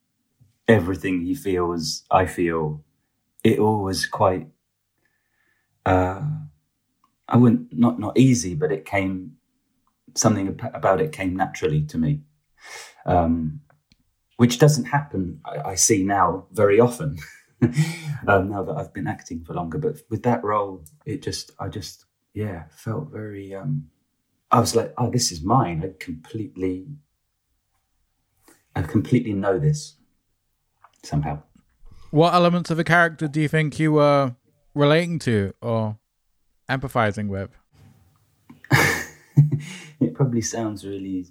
everything 0.67 1.25
he 1.25 1.35
feels, 1.35 2.03
I 2.11 2.25
feel. 2.25 2.83
It 3.43 3.59
all 3.59 3.83
was 3.83 4.05
quite. 4.05 4.47
Uh, 5.85 6.21
I 7.27 7.37
wouldn't 7.37 7.77
not 7.77 7.99
not 7.99 8.17
easy, 8.17 8.55
but 8.55 8.71
it 8.71 8.85
came. 8.85 9.33
Something 10.15 10.59
about 10.73 11.01
it 11.01 11.11
came 11.11 11.35
naturally 11.35 11.83
to 11.83 11.97
me, 11.97 12.21
um, 13.05 13.61
which 14.37 14.57
doesn't 14.57 14.85
happen. 14.85 15.41
I, 15.45 15.71
I, 15.71 15.75
see 15.75 16.01
now 16.01 16.47
very 16.51 16.79
often. 16.79 17.19
um, 18.27 18.49
now 18.49 18.63
that 18.63 18.75
I've 18.75 18.93
been 18.93 19.05
acting 19.05 19.43
for 19.43 19.53
longer, 19.53 19.77
but 19.77 19.97
with 20.09 20.23
that 20.23 20.43
role, 20.43 20.83
it 21.05 21.21
just 21.21 21.51
I 21.59 21.67
just 21.67 22.05
yeah 22.33 22.63
felt 22.71 23.11
very. 23.11 23.53
Um, 23.53 23.89
I 24.51 24.59
was 24.59 24.75
like, 24.75 24.93
oh, 24.97 25.09
this 25.09 25.31
is 25.31 25.43
mine. 25.43 25.83
I 25.83 25.91
completely, 25.99 26.87
I 28.75 28.81
completely 28.81 29.33
know 29.33 29.59
this 29.59 29.95
somehow. 31.03 31.41
What 32.11 32.33
elements 32.33 32.71
of 32.71 32.79
a 32.79 32.83
character 32.83 33.27
do 33.27 33.41
you 33.41 33.49
think 33.49 33.79
you 33.79 33.91
were 33.93 34.35
relating 34.73 35.19
to 35.19 35.53
or 35.61 35.97
empathizing 36.69 37.27
with? 37.27 37.49
it 39.99 40.13
probably 40.13 40.41
sounds 40.41 40.85
really 40.85 41.27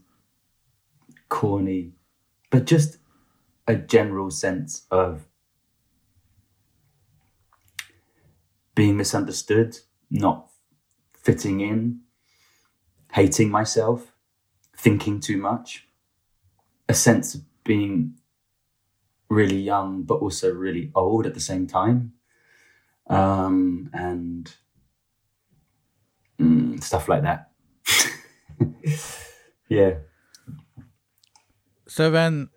corny, 1.29 1.93
but 2.51 2.67
just 2.67 2.99
a 3.67 3.75
general 3.75 4.31
sense 4.31 4.87
of 4.91 5.27
being 8.75 8.97
misunderstood, 8.97 9.79
not 10.11 10.51
fitting 11.15 11.61
in, 11.61 12.01
hating 13.17 13.51
myself, 13.51 14.13
thinking 14.77 15.19
too 15.21 15.39
much, 15.39 15.89
a 16.87 16.93
sense 16.93 17.35
of 17.35 17.41
being 17.65 18.13
really 19.31 19.57
young 19.57 20.03
but 20.03 20.17
also 20.17 20.53
really 20.53 20.93
old 20.95 21.25
at 21.27 21.33
the 21.33 21.41
same 21.41 21.67
time, 21.67 22.13
um, 23.07 23.89
and 23.95 24.55
mm, 26.39 26.83
stuff 26.85 27.09
like 27.09 27.23
that. 27.23 27.51
yeah. 29.71 29.95
So 31.89 32.11
then, 32.11 32.51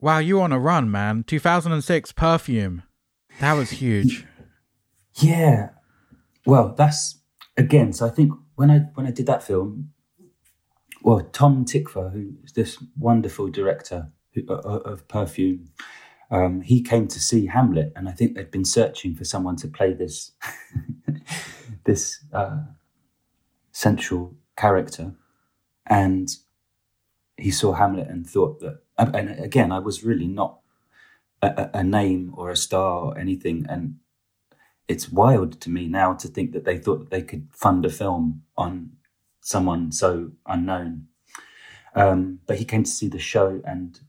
wow, 0.00 0.18
you 0.18 0.38
on 0.42 0.52
a 0.52 0.58
run, 0.58 0.90
man. 0.90 1.24
2006 1.24 2.12
Perfume. 2.12 2.82
That 3.40 3.54
was 3.54 3.70
huge. 3.70 4.26
Yeah. 5.20 5.70
Well, 6.46 6.76
that's 6.78 7.18
again, 7.56 7.92
so 7.92 8.06
I 8.06 8.10
think 8.10 8.32
when 8.58 8.72
I 8.72 8.78
when 8.94 9.06
I 9.06 9.12
did 9.12 9.26
that 9.26 9.44
film, 9.44 9.90
well, 11.02 11.20
Tom 11.32 11.64
Tykwer, 11.64 12.12
who's 12.12 12.52
this 12.54 12.82
wonderful 12.98 13.48
director 13.48 14.10
who, 14.34 14.42
uh, 14.48 14.80
of 14.84 15.06
Perfume, 15.06 15.70
um, 16.32 16.62
he 16.62 16.82
came 16.82 17.06
to 17.06 17.20
see 17.20 17.46
Hamlet, 17.46 17.92
and 17.94 18.08
I 18.08 18.12
think 18.12 18.34
they'd 18.34 18.50
been 18.50 18.64
searching 18.64 19.14
for 19.14 19.24
someone 19.24 19.54
to 19.58 19.68
play 19.68 19.92
this 19.92 20.32
this 21.84 22.18
uh, 22.32 22.62
central 23.70 24.34
character, 24.56 25.14
and 25.86 26.28
he 27.36 27.52
saw 27.52 27.74
Hamlet 27.74 28.08
and 28.08 28.28
thought 28.28 28.58
that. 28.58 28.80
And 28.98 29.38
again, 29.38 29.70
I 29.70 29.78
was 29.78 30.02
really 30.02 30.26
not 30.26 30.58
a, 31.42 31.70
a 31.74 31.84
name 31.84 32.34
or 32.36 32.50
a 32.50 32.56
star 32.56 32.98
or 32.98 33.18
anything. 33.18 33.66
And 33.68 34.00
it's 34.88 35.10
wild 35.10 35.60
to 35.60 35.70
me 35.70 35.86
now 35.86 36.14
to 36.14 36.28
think 36.28 36.52
that 36.52 36.64
they 36.64 36.78
thought 36.78 36.98
that 37.00 37.10
they 37.10 37.22
could 37.22 37.48
fund 37.52 37.84
a 37.84 37.90
film 37.90 38.42
on 38.56 38.90
someone 39.40 39.92
so 39.92 40.32
unknown. 40.46 41.06
Um, 41.94 42.40
but 42.46 42.58
he 42.58 42.64
came 42.64 42.84
to 42.84 42.90
see 42.90 43.08
the 43.08 43.18
show 43.18 43.60
and 43.64 44.00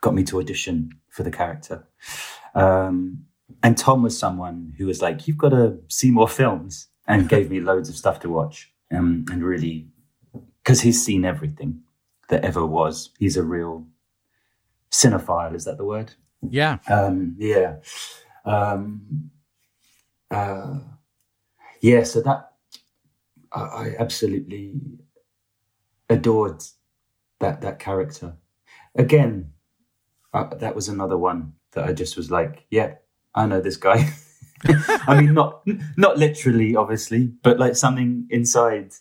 got 0.00 0.14
me 0.14 0.22
to 0.24 0.38
audition 0.38 0.90
for 1.08 1.22
the 1.22 1.30
character. 1.30 1.86
Um, 2.54 3.26
and 3.62 3.76
Tom 3.76 4.02
was 4.02 4.18
someone 4.18 4.74
who 4.78 4.86
was 4.86 5.02
like, 5.02 5.26
"You've 5.26 5.38
got 5.38 5.50
to 5.50 5.78
see 5.88 6.10
more 6.10 6.28
films," 6.28 6.88
and 7.06 7.28
gave 7.34 7.50
me 7.50 7.60
loads 7.60 7.88
of 7.88 7.96
stuff 7.96 8.20
to 8.20 8.28
watch. 8.28 8.72
Um, 8.92 9.24
and 9.30 9.44
really, 9.44 9.88
because 10.62 10.80
he's 10.80 11.04
seen 11.04 11.24
everything 11.24 11.82
that 12.28 12.44
ever 12.44 12.66
was. 12.66 13.10
He's 13.18 13.36
a 13.36 13.42
real 13.42 13.86
cinephile. 14.90 15.54
Is 15.54 15.64
that 15.64 15.78
the 15.78 15.84
word? 15.84 16.14
Yeah. 16.48 16.78
Um, 16.88 17.36
yeah. 17.38 17.76
Uh, 20.30 20.80
yeah. 21.80 22.02
So 22.02 22.20
that 22.22 22.52
I, 23.52 23.60
I 23.60 23.96
absolutely 23.98 24.80
adored 26.08 26.62
that 27.40 27.60
that 27.60 27.78
character. 27.78 28.36
Again, 28.94 29.52
uh, 30.32 30.54
that 30.56 30.74
was 30.74 30.88
another 30.88 31.18
one 31.18 31.54
that 31.72 31.84
I 31.84 31.92
just 31.92 32.16
was 32.16 32.30
like, 32.30 32.66
yeah, 32.70 32.94
I 33.34 33.46
know 33.46 33.60
this 33.60 33.76
guy. 33.76 34.08
I 35.06 35.20
mean, 35.20 35.34
not 35.34 35.66
not 35.96 36.18
literally, 36.18 36.76
obviously, 36.76 37.32
but 37.42 37.58
like 37.58 37.76
something 37.76 38.26
inside 38.30 38.92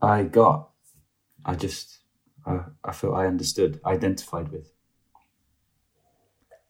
I 0.00 0.24
got. 0.24 0.70
I 1.44 1.54
just, 1.54 1.98
I 2.46 2.92
felt 2.92 3.14
I 3.14 3.26
understood, 3.26 3.80
identified 3.84 4.50
with. 4.50 4.72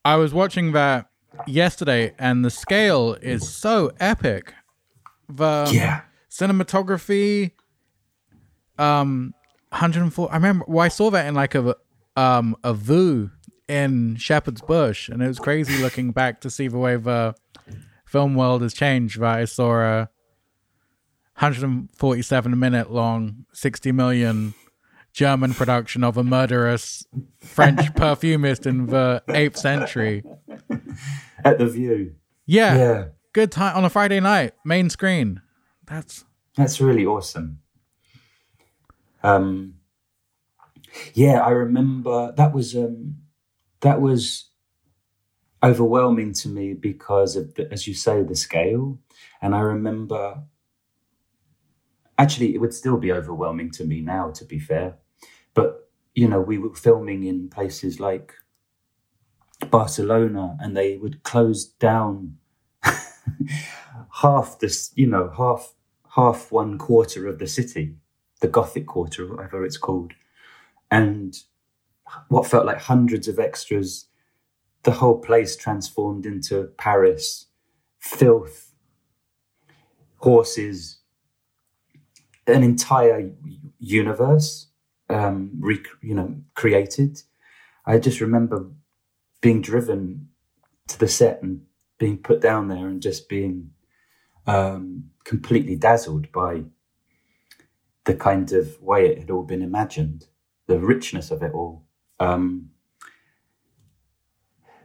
I 0.04 0.16
was 0.16 0.32
watching 0.32 0.72
that 0.72 1.10
yesterday, 1.46 2.14
and 2.18 2.44
the 2.44 2.50
scale 2.50 3.14
is 3.20 3.48
so 3.48 3.92
epic. 4.00 4.54
The 5.28 5.70
Yeah. 5.72 6.00
cinematography, 6.30 7.52
um, 8.78 9.34
104. 9.70 10.30
I 10.30 10.34
remember 10.36 10.64
well, 10.68 10.84
I 10.84 10.88
saw 10.88 11.10
that 11.10 11.26
in 11.26 11.34
like 11.34 11.54
a 11.54 11.74
um 12.16 12.56
a 12.64 12.72
Vue 12.74 13.30
in 13.68 14.16
Shepherd's 14.16 14.62
Bush, 14.62 15.08
and 15.08 15.22
it 15.22 15.28
was 15.28 15.38
crazy 15.38 15.76
looking 15.82 16.10
back 16.12 16.40
to 16.40 16.50
see 16.50 16.68
the 16.68 16.78
way 16.78 16.96
the 16.96 17.34
film 18.06 18.34
world 18.34 18.62
has 18.62 18.72
changed. 18.72 19.18
Right, 19.18 19.40
I 19.40 19.44
saw 19.44 19.80
a 19.80 20.08
147 21.36 22.58
minute 22.58 22.90
long, 22.90 23.44
60 23.52 23.92
million 23.92 24.54
German 25.12 25.54
production 25.54 26.02
of 26.04 26.16
a 26.16 26.24
murderous 26.24 27.06
French 27.40 27.94
perfumist 27.96 28.66
in 28.66 28.86
the 28.86 29.22
8th 29.28 29.56
century. 29.56 30.22
At 31.44 31.58
the 31.58 31.66
Vue. 31.66 32.14
Yeah, 32.46 32.76
Yeah. 32.76 33.04
good 33.32 33.52
time 33.52 33.76
on 33.76 33.84
a 33.84 33.90
Friday 33.90 34.20
night, 34.20 34.54
main 34.64 34.90
screen. 34.90 35.42
That's 35.86 36.24
That's 36.56 36.80
really 36.80 37.06
awesome. 37.06 37.60
Um, 39.22 39.74
yeah, 41.14 41.40
I 41.40 41.50
remember 41.50 42.32
that 42.36 42.54
was 42.54 42.74
um, 42.76 43.16
that 43.80 44.00
was 44.00 44.50
overwhelming 45.62 46.32
to 46.32 46.48
me 46.48 46.72
because 46.74 47.36
of 47.36 47.54
the, 47.54 47.70
as 47.72 47.86
you 47.86 47.94
say 47.94 48.22
the 48.22 48.36
scale, 48.36 48.98
and 49.42 49.54
I 49.54 49.60
remember. 49.60 50.42
Actually, 52.20 52.52
it 52.52 52.58
would 52.60 52.74
still 52.74 52.96
be 52.96 53.12
overwhelming 53.12 53.70
to 53.70 53.84
me 53.84 54.00
now. 54.00 54.30
To 54.30 54.44
be 54.44 54.58
fair, 54.58 54.96
but 55.54 55.88
you 56.14 56.26
know, 56.28 56.40
we 56.40 56.58
were 56.58 56.74
filming 56.74 57.24
in 57.24 57.48
places 57.48 58.00
like 58.00 58.34
Barcelona, 59.66 60.56
and 60.60 60.76
they 60.76 60.96
would 60.96 61.22
close 61.22 61.64
down 61.64 62.36
half 64.22 64.58
this, 64.60 64.92
you 64.94 65.06
know, 65.06 65.30
half 65.36 65.74
half 66.14 66.50
one 66.50 66.78
quarter 66.78 67.26
of 67.26 67.38
the 67.38 67.46
city, 67.46 67.94
the 68.40 68.48
Gothic 68.48 68.86
quarter, 68.86 69.24
or 69.24 69.36
whatever 69.36 69.64
it's 69.64 69.76
called, 69.76 70.12
and 70.90 71.36
what 72.28 72.46
felt 72.46 72.66
like 72.66 72.80
hundreds 72.80 73.28
of 73.28 73.38
extras. 73.38 74.06
The 74.84 74.92
whole 74.92 75.18
place 75.18 75.56
transformed 75.56 76.24
into 76.24 76.70
Paris, 76.78 77.46
filth, 77.98 78.72
horses, 80.18 80.98
an 82.46 82.62
entire 82.62 83.30
universe, 83.78 84.68
um, 85.10 85.50
rec- 85.60 85.86
you 86.00 86.14
know, 86.14 86.34
created. 86.54 87.22
I 87.84 87.98
just 87.98 88.20
remember 88.20 88.70
being 89.40 89.62
driven 89.62 90.28
to 90.88 90.98
the 90.98 91.08
set 91.08 91.42
and 91.42 91.62
being 91.98 92.18
put 92.18 92.40
down 92.40 92.68
there 92.68 92.88
and 92.88 93.02
just 93.02 93.28
being 93.28 93.70
um, 94.46 95.10
completely 95.24 95.76
dazzled 95.76 96.30
by 96.32 96.62
the 98.04 98.14
kind 98.14 98.52
of 98.52 98.80
way 98.80 99.06
it 99.06 99.18
had 99.18 99.30
all 99.30 99.42
been 99.42 99.62
imagined, 99.62 100.26
the 100.66 100.78
richness 100.78 101.30
of 101.30 101.42
it 101.42 101.52
all. 101.52 101.84
Um, 102.18 102.70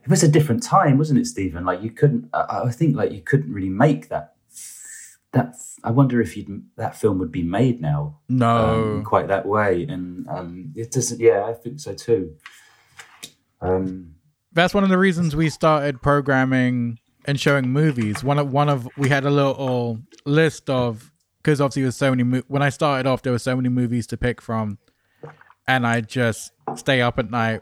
it 0.04 0.10
was 0.10 0.24
a 0.24 0.28
different 0.28 0.62
time, 0.62 0.98
wasn't 0.98 1.20
it, 1.20 1.28
Stephen? 1.28 1.64
Like 1.64 1.82
you 1.82 1.90
couldn't. 1.90 2.30
I, 2.34 2.64
I 2.66 2.72
think 2.72 2.96
like 2.96 3.14
you 3.14 3.22
couldn't 3.22 3.54
really 3.54 3.70
make 3.70 4.10
that. 4.10 4.36
That 5.32 5.56
I 5.84 5.92
wonder 5.92 6.22
if 6.22 6.38
you'd 6.38 6.64
that 6.76 6.96
film 6.96 7.18
would 7.20 7.32
be 7.32 7.42
made 7.42 7.82
now 7.82 8.20
no. 8.30 8.58
um, 8.58 9.04
quite 9.04 9.30
that 9.30 9.46
way, 9.46 9.84
and 9.84 10.28
um, 10.28 10.74
it 10.76 10.92
doesn't. 10.92 11.22
Yeah, 11.22 11.46
I 11.46 11.54
think 11.54 11.80
so 11.80 11.94
too. 11.94 12.36
Um, 13.62 14.16
that's 14.54 14.74
one 14.74 14.84
of 14.84 14.90
the 14.90 14.98
reasons 14.98 15.36
we 15.36 15.50
started 15.50 16.02
programming 16.02 17.00
and 17.26 17.40
showing 17.40 17.70
movies. 17.70 18.24
One 18.24 18.40
of 18.40 18.52
one 18.52 18.70
of 18.70 18.88
we 18.98 19.10
had 19.10 19.26
a 19.26 19.30
little 19.30 20.00
list 20.26 20.70
of 20.70 21.12
because 21.38 21.60
obviously 21.60 21.82
there 21.84 21.88
was 21.88 21.98
so 21.98 22.10
many. 22.10 22.24
Mo- 22.24 22.44
when 22.48 22.62
I 22.62 22.70
started 22.70 23.08
off, 23.08 23.22
there 23.22 23.34
were 23.34 23.40
so 23.40 23.56
many 23.56 23.70
movies 23.70 24.08
to 24.08 24.18
pick 24.18 24.42
from, 24.42 24.78
and 25.68 25.86
I 25.86 26.02
just 26.02 26.52
stay 26.76 27.02
up 27.02 27.20
at 27.20 27.30
night 27.30 27.62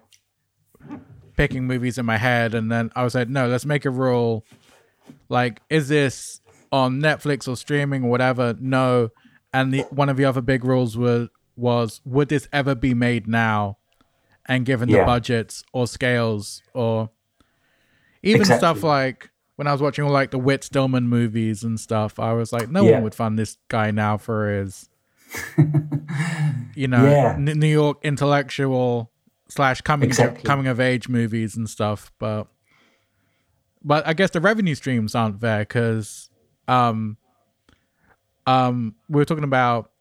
picking 1.36 1.66
movies 1.66 1.98
in 1.98 2.06
my 2.06 2.18
head, 2.18 2.54
and 2.54 2.72
then 2.72 2.92
I 2.96 3.04
was 3.04 3.16
like, 3.16 3.30
no, 3.30 3.48
let's 3.48 3.66
make 3.66 3.86
a 3.86 3.90
rule. 3.90 4.46
Like, 5.30 5.62
is 5.70 5.88
this 5.88 6.42
on 6.72 7.02
Netflix 7.02 7.48
or 7.48 7.56
streaming 7.56 8.04
or 8.04 8.10
whatever? 8.10 8.56
No. 8.60 9.10
And 9.54 9.74
the 9.74 9.82
one 9.90 10.10
of 10.10 10.18
the 10.18 10.26
other 10.26 10.42
big 10.42 10.64
rules 10.64 10.98
was 10.98 11.30
was 11.56 12.02
would 12.06 12.30
this 12.30 12.48
ever 12.54 12.76
be 12.76 12.94
made 12.94 13.28
now? 13.28 13.78
And 14.52 14.66
given 14.66 14.90
the 14.90 15.06
budgets 15.06 15.64
or 15.72 15.88
scales 15.88 16.62
or 16.74 17.10
even 18.22 18.42
Exactly. 18.42 18.58
stuff 18.60 18.84
like 18.84 19.30
when 19.56 19.66
I 19.68 19.72
was 19.72 19.82
watching 19.82 20.04
all 20.04 20.12
like 20.12 20.32
the 20.32 20.38
Whit 20.40 20.64
Stillman 20.64 21.08
movies 21.08 21.64
and 21.64 21.80
stuff, 21.80 22.20
I 22.20 22.34
was 22.34 22.52
like, 22.52 22.70
no 22.70 22.84
Yeah. 22.84 22.96
one 22.96 23.04
would 23.04 23.16
fund 23.16 23.40
this 23.40 23.58
guy 23.70 23.92
now 23.92 24.18
for 24.18 24.50
his, 24.52 24.90
you 26.76 26.88
know, 26.88 27.06
Yeah. 27.10 27.34
N- 27.36 27.46
New 27.60 27.68
York 27.68 28.00
intellectual 28.04 29.12
slash 29.48 29.80
coming 29.82 30.10
Exactly. 30.10 30.44
coming 30.44 30.68
of 30.68 30.80
age 30.82 31.08
movies 31.08 31.56
and 31.56 31.70
stuff. 31.70 32.12
But 32.20 32.48
but 33.84 34.06
I 34.06 34.14
guess 34.14 34.32
the 34.32 34.42
revenue 34.42 34.76
streams 34.76 35.16
aren't 35.16 35.40
there 35.40 35.60
because 35.60 36.30
um 36.68 37.16
um 38.46 38.96
we 39.10 39.16
were 39.18 39.26
talking 39.26 39.44
about 39.46 39.92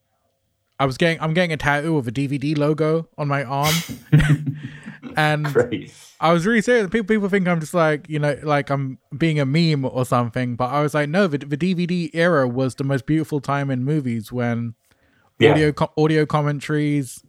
I 0.80 0.86
was 0.86 0.96
getting 0.96 1.20
I'm 1.20 1.34
getting 1.34 1.52
a 1.52 1.56
tattoo 1.56 1.96
of 1.98 2.08
a 2.08 2.10
DVD 2.10 2.56
logo 2.58 3.08
on 3.16 3.28
my 3.28 3.44
arm. 3.44 3.74
and 5.16 5.44
great. 5.46 5.92
I 6.20 6.32
was 6.32 6.46
really 6.46 6.62
serious. 6.62 6.88
People 6.88 7.06
people 7.06 7.28
think 7.28 7.46
I'm 7.46 7.60
just 7.60 7.74
like 7.74 8.08
you 8.08 8.18
know 8.18 8.36
like 8.42 8.70
I'm 8.70 8.98
being 9.16 9.38
a 9.38 9.44
meme 9.46 9.84
or 9.84 10.04
something, 10.04 10.56
but 10.56 10.70
I 10.70 10.80
was 10.82 10.94
like, 10.94 11.08
no, 11.08 11.26
the, 11.26 11.38
the 11.38 11.56
DVD 11.56 12.10
era 12.14 12.48
was 12.48 12.74
the 12.76 12.84
most 12.84 13.06
beautiful 13.06 13.40
time 13.40 13.70
in 13.70 13.84
movies 13.84 14.32
when 14.32 14.74
Yeah. 15.38 15.52
audio 15.52 15.72
co- 15.72 15.92
audio 15.96 16.24
commentaries, 16.26 17.22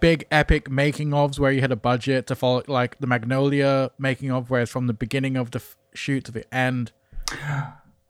big 0.00 0.24
epic 0.30 0.70
making 0.70 1.10
ofs 1.10 1.38
where 1.38 1.52
you 1.52 1.60
had 1.60 1.72
a 1.72 1.76
budget 1.76 2.26
to 2.28 2.34
follow 2.34 2.62
like 2.68 2.98
the 3.00 3.06
Magnolia 3.06 3.90
making 3.98 4.30
of, 4.30 4.50
where 4.50 4.62
it's 4.62 4.70
from 4.72 4.86
the 4.86 4.94
beginning 4.94 5.36
of 5.36 5.50
the 5.50 5.58
f- 5.58 5.76
shoot 5.94 6.24
to 6.26 6.32
the 6.32 6.44
end. 6.54 6.92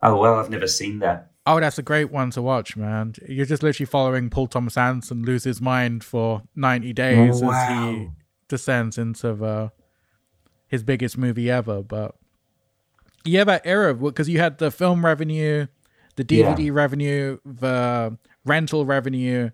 Oh 0.01 0.17
well, 0.19 0.35
I've 0.35 0.49
never 0.49 0.67
seen 0.67 0.99
that. 0.99 1.31
Oh, 1.45 1.59
that's 1.59 1.77
a 1.77 1.83
great 1.83 2.09
one 2.11 2.29
to 2.31 2.41
watch, 2.41 2.77
man. 2.77 3.13
You're 3.27 3.45
just 3.45 3.63
literally 3.63 3.85
following 3.85 4.29
Paul 4.29 4.47
Thomas 4.47 4.77
Anderson 4.77 5.23
lose 5.23 5.43
his 5.43 5.59
mind 5.59 6.03
for 6.03 6.41
90 6.55 6.93
days 6.93 7.41
Oh, 7.43 7.49
as 7.51 7.67
he 7.67 8.09
descends 8.47 8.97
into 8.97 9.33
the, 9.33 9.71
his 10.67 10.83
biggest 10.83 11.17
movie 11.17 11.51
ever. 11.51 11.81
But 11.83 12.15
yeah, 13.25 13.43
that 13.43 13.63
era, 13.65 13.93
because 13.93 14.29
you 14.29 14.39
had 14.39 14.57
the 14.57 14.71
film 14.71 15.03
revenue, 15.03 15.67
the 16.15 16.23
DVD 16.23 16.67
Yeah. 16.67 16.71
revenue, 16.71 17.37
the 17.45 18.17
rental 18.45 18.85
revenue, 18.85 19.49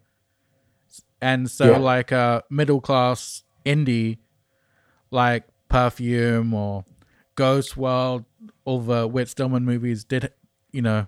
and 1.21 1.49
so 1.49 1.71
Yeah. 1.71 1.77
like 1.77 2.11
a 2.11 2.43
middle 2.51 2.81
class 2.81 3.43
indie 3.65 4.19
like 5.11 5.45
Perfume 5.69 6.53
or 6.53 6.85
Ghost 7.35 7.75
World, 7.77 8.25
all 8.63 8.79
the 8.79 9.07
Whit 9.07 9.27
Stillman 9.29 9.65
movies 9.65 10.03
did, 10.03 10.31
you 10.71 10.81
know, 10.83 11.07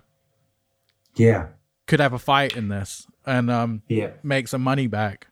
Yeah, 1.14 1.48
could 1.86 2.00
have 2.00 2.12
a 2.12 2.18
fight 2.18 2.56
in 2.56 2.68
this 2.68 3.06
and 3.26 3.50
um 3.50 3.82
yeah, 3.88 4.10
make 4.22 4.48
some 4.48 4.62
money 4.62 4.86
back. 4.86 5.26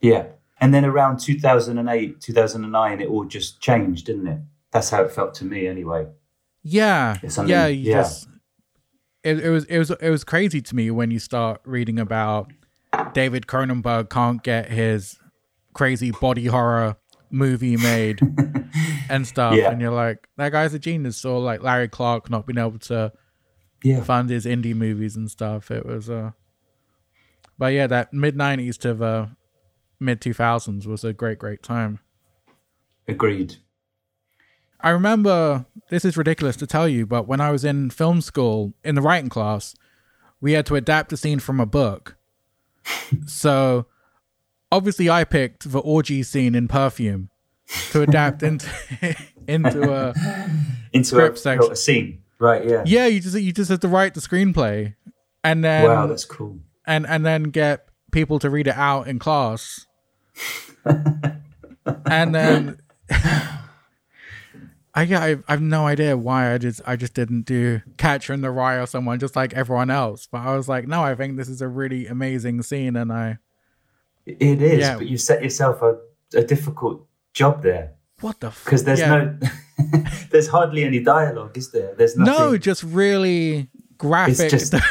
yeah. 0.00 0.26
and 0.60 0.72
then 0.74 0.84
around 0.84 1.18
2008, 1.20 2.20
2009, 2.20 3.00
it 3.00 3.08
all 3.08 3.24
just 3.24 3.60
changed, 3.60 4.06
didn't 4.06 4.26
it? 4.28 4.38
That's 4.72 4.90
how 4.90 5.02
it 5.02 5.10
felt 5.12 5.34
to 5.34 5.44
me, 5.44 5.66
anyway. 5.66 6.06
Yeah, 6.62 7.16
yeah. 7.46 7.66
You 7.66 7.90
yeah. 7.90 7.94
just 8.02 8.28
it, 9.24 9.38
it 9.40 9.50
was 9.50 9.64
it 9.64 9.78
was 9.78 9.90
it 9.90 10.10
was 10.10 10.24
crazy 10.24 10.60
to 10.62 10.76
me 10.76 10.90
when 10.90 11.10
you 11.10 11.18
start 11.18 11.60
reading 11.64 11.98
about 11.98 12.50
David 13.12 13.46
Cronenberg 13.46 14.10
can't 14.10 14.42
get 14.42 14.70
his 14.70 15.18
crazy 15.74 16.10
body 16.10 16.46
horror 16.46 16.96
movie 17.30 17.76
made 17.76 18.20
and 19.08 19.26
stuff, 19.26 19.54
Yeah. 19.54 19.70
and 19.70 19.80
you're 19.80 19.92
like, 19.92 20.26
that 20.36 20.50
guy's 20.52 20.74
a 20.74 20.78
genius. 20.78 21.24
Or 21.24 21.38
like 21.40 21.62
Larry 21.62 21.88
Clark 21.88 22.28
not 22.30 22.46
being 22.46 22.58
able 22.58 22.78
to 22.80 23.12
Yeah, 23.82 24.02
fund 24.02 24.30
his 24.30 24.44
indie 24.46 24.74
movies 24.74 25.16
and 25.16 25.30
stuff. 25.30 25.70
It 25.70 25.86
was 25.86 26.10
uh, 26.10 26.32
but 27.58 27.72
yeah, 27.72 27.86
that 27.86 28.12
mid 28.12 28.36
'90s 28.36 28.78
to 28.78 28.94
the 28.94 29.30
mid 29.98 30.20
2000s 30.20 30.86
was 30.86 31.04
a 31.04 31.12
great, 31.12 31.38
great 31.38 31.62
time. 31.62 32.00
agreed. 33.06 33.56
I 34.82 34.90
remember 34.90 35.66
this 35.90 36.06
is 36.06 36.16
ridiculous 36.16 36.56
to 36.56 36.66
tell 36.66 36.88
you, 36.88 37.04
but 37.06 37.28
when 37.28 37.40
I 37.40 37.50
was 37.50 37.64
in 37.64 37.90
film 37.90 38.22
school 38.22 38.72
in 38.82 38.94
the 38.94 39.02
writing 39.02 39.28
class, 39.28 39.74
we 40.40 40.52
had 40.52 40.64
to 40.66 40.76
adapt 40.76 41.12
a 41.12 41.18
scene 41.18 41.38
from 41.38 41.60
a 41.60 41.66
book. 41.66 42.16
so 43.26 43.86
obviously 44.72 45.10
I 45.10 45.24
picked 45.24 45.70
the 45.70 45.80
orgy 45.80 46.22
scene 46.22 46.54
in 46.54 46.66
perfume 46.66 47.28
to 47.90 48.00
adapt 48.00 48.42
into 48.50 48.66
into 49.46 49.92
a 49.92 50.14
Into 50.94 51.08
Script 51.08 51.36
a, 51.36 51.40
section. 51.40 51.72
a 51.72 51.76
scene, 51.76 52.22
right? 52.40 52.64
Yeah. 52.66 52.82
yeah, 52.86 53.06
you 53.06 53.20
just 53.20 53.38
you 53.38 53.52
just 53.52 53.70
have 53.70 53.80
to 53.80 53.88
write 53.88 54.14
the 54.14 54.20
screenplay 54.20 54.94
and 55.44 55.62
then 55.64 55.84
wow, 55.84 56.06
that's 56.06 56.24
cool. 56.24 56.58
and 56.86 57.06
and 57.06 57.24
then 57.24 57.44
get 57.44 57.86
people 58.10 58.38
to 58.40 58.50
read 58.50 58.66
it 58.66 58.76
out 58.76 59.06
in 59.06 59.18
class. 59.18 59.86
and 60.84 62.34
then 62.34 62.80
I 64.92 65.02
yeah, 65.02 65.20
I, 65.22 65.30
I 65.46 65.52
have 65.52 65.62
no 65.62 65.86
idea 65.86 66.16
why 66.16 66.52
I 66.52 66.58
just 66.58 66.80
I 66.84 66.96
just 66.96 67.14
didn't 67.14 67.42
do 67.42 67.80
Catcher 67.96 68.32
in 68.32 68.40
the 68.40 68.50
Rye 68.50 68.74
or 68.76 68.86
someone 68.86 69.20
just 69.20 69.36
like 69.36 69.54
everyone 69.54 69.90
else. 69.90 70.26
But 70.26 70.38
I 70.38 70.56
was 70.56 70.68
like, 70.68 70.88
no, 70.88 71.02
I 71.02 71.14
think 71.14 71.36
this 71.36 71.48
is 71.48 71.62
a 71.62 71.68
really 71.68 72.06
amazing 72.06 72.62
scene, 72.62 72.96
and 72.96 73.12
I 73.12 73.38
It 74.26 74.60
is, 74.60 74.80
Yeah. 74.80 74.96
but 74.96 75.06
you 75.06 75.16
set 75.16 75.42
yourself 75.44 75.80
a, 75.82 75.98
a 76.34 76.42
difficult 76.42 77.06
job 77.32 77.62
there 77.62 77.92
what 78.20 78.40
the 78.40 78.48
f- 78.48 78.64
because 78.64 78.84
there's 78.84 78.98
yeah. 79.00 79.08
no, 79.14 79.38
there's 80.30 80.48
hardly 80.48 80.84
any 80.84 81.00
dialogue, 81.00 81.56
is 81.56 81.70
there? 81.70 81.94
There's 81.96 82.16
nothing. 82.16 82.34
no, 82.34 82.56
just 82.58 82.82
really 82.82 83.68
graphic. 83.98 84.50
just- 84.50 84.74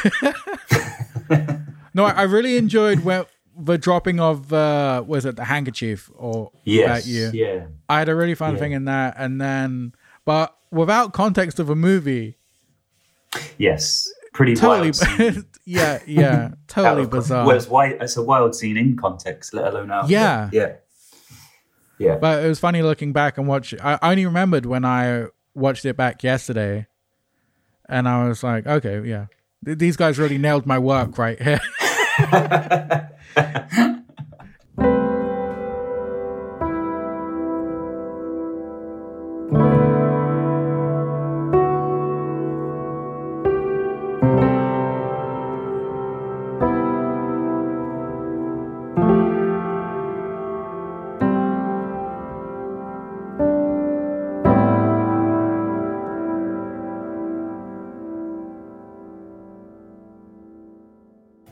no, 1.94 2.04
I 2.04 2.22
really 2.22 2.56
enjoyed 2.56 3.00
where 3.00 3.26
the 3.56 3.76
dropping 3.76 4.20
of 4.20 4.52
uh 4.52 5.02
was 5.06 5.24
it 5.26 5.36
the 5.36 5.44
handkerchief 5.44 6.10
or 6.14 6.50
yes, 6.64 7.06
year. 7.06 7.30
yeah, 7.34 7.66
I 7.88 7.98
had 7.98 8.08
a 8.08 8.14
really 8.14 8.34
fun 8.34 8.54
Yeah. 8.54 8.60
thing 8.60 8.72
in 8.72 8.84
that, 8.86 9.14
and 9.18 9.40
then 9.40 9.94
but 10.24 10.56
without 10.70 11.12
context 11.12 11.58
of 11.58 11.68
a 11.70 11.76
movie, 11.76 12.38
yes, 13.58 14.08
pretty 14.32 14.54
totally, 14.54 14.92
yeah, 15.64 15.98
yeah, 16.06 16.50
totally 16.68 17.06
bizarre. 17.06 17.46
Well, 17.46 17.56
it's, 17.56 17.66
it's 18.02 18.16
a 18.16 18.22
wild 18.22 18.54
scene 18.54 18.76
in 18.76 18.96
context, 18.96 19.52
let 19.54 19.66
alone 19.66 19.90
out. 19.90 20.08
Yeah. 20.08 20.48
yeah, 20.52 20.74
yeah. 22.00 22.16
but 22.16 22.44
it 22.44 22.48
was 22.48 22.58
funny 22.58 22.82
looking 22.82 23.12
back 23.12 23.38
and 23.38 23.46
watch. 23.46 23.74
I 23.74 23.98
I 24.00 24.10
only 24.10 24.26
remembered 24.26 24.66
when 24.66 24.84
I 24.84 25.26
watched 25.54 25.84
it 25.84 25.96
back 25.96 26.22
yesterday, 26.22 26.86
and 27.88 28.08
I 28.08 28.26
was 28.26 28.42
like, 28.42 28.66
okay, 28.66 29.02
yeah, 29.06 29.26
these 29.62 29.96
guys 29.96 30.18
really 30.18 30.38
nailed 30.38 30.66
my 30.66 30.78
work 30.78 31.18
right 31.18 31.40
here. 31.40 31.60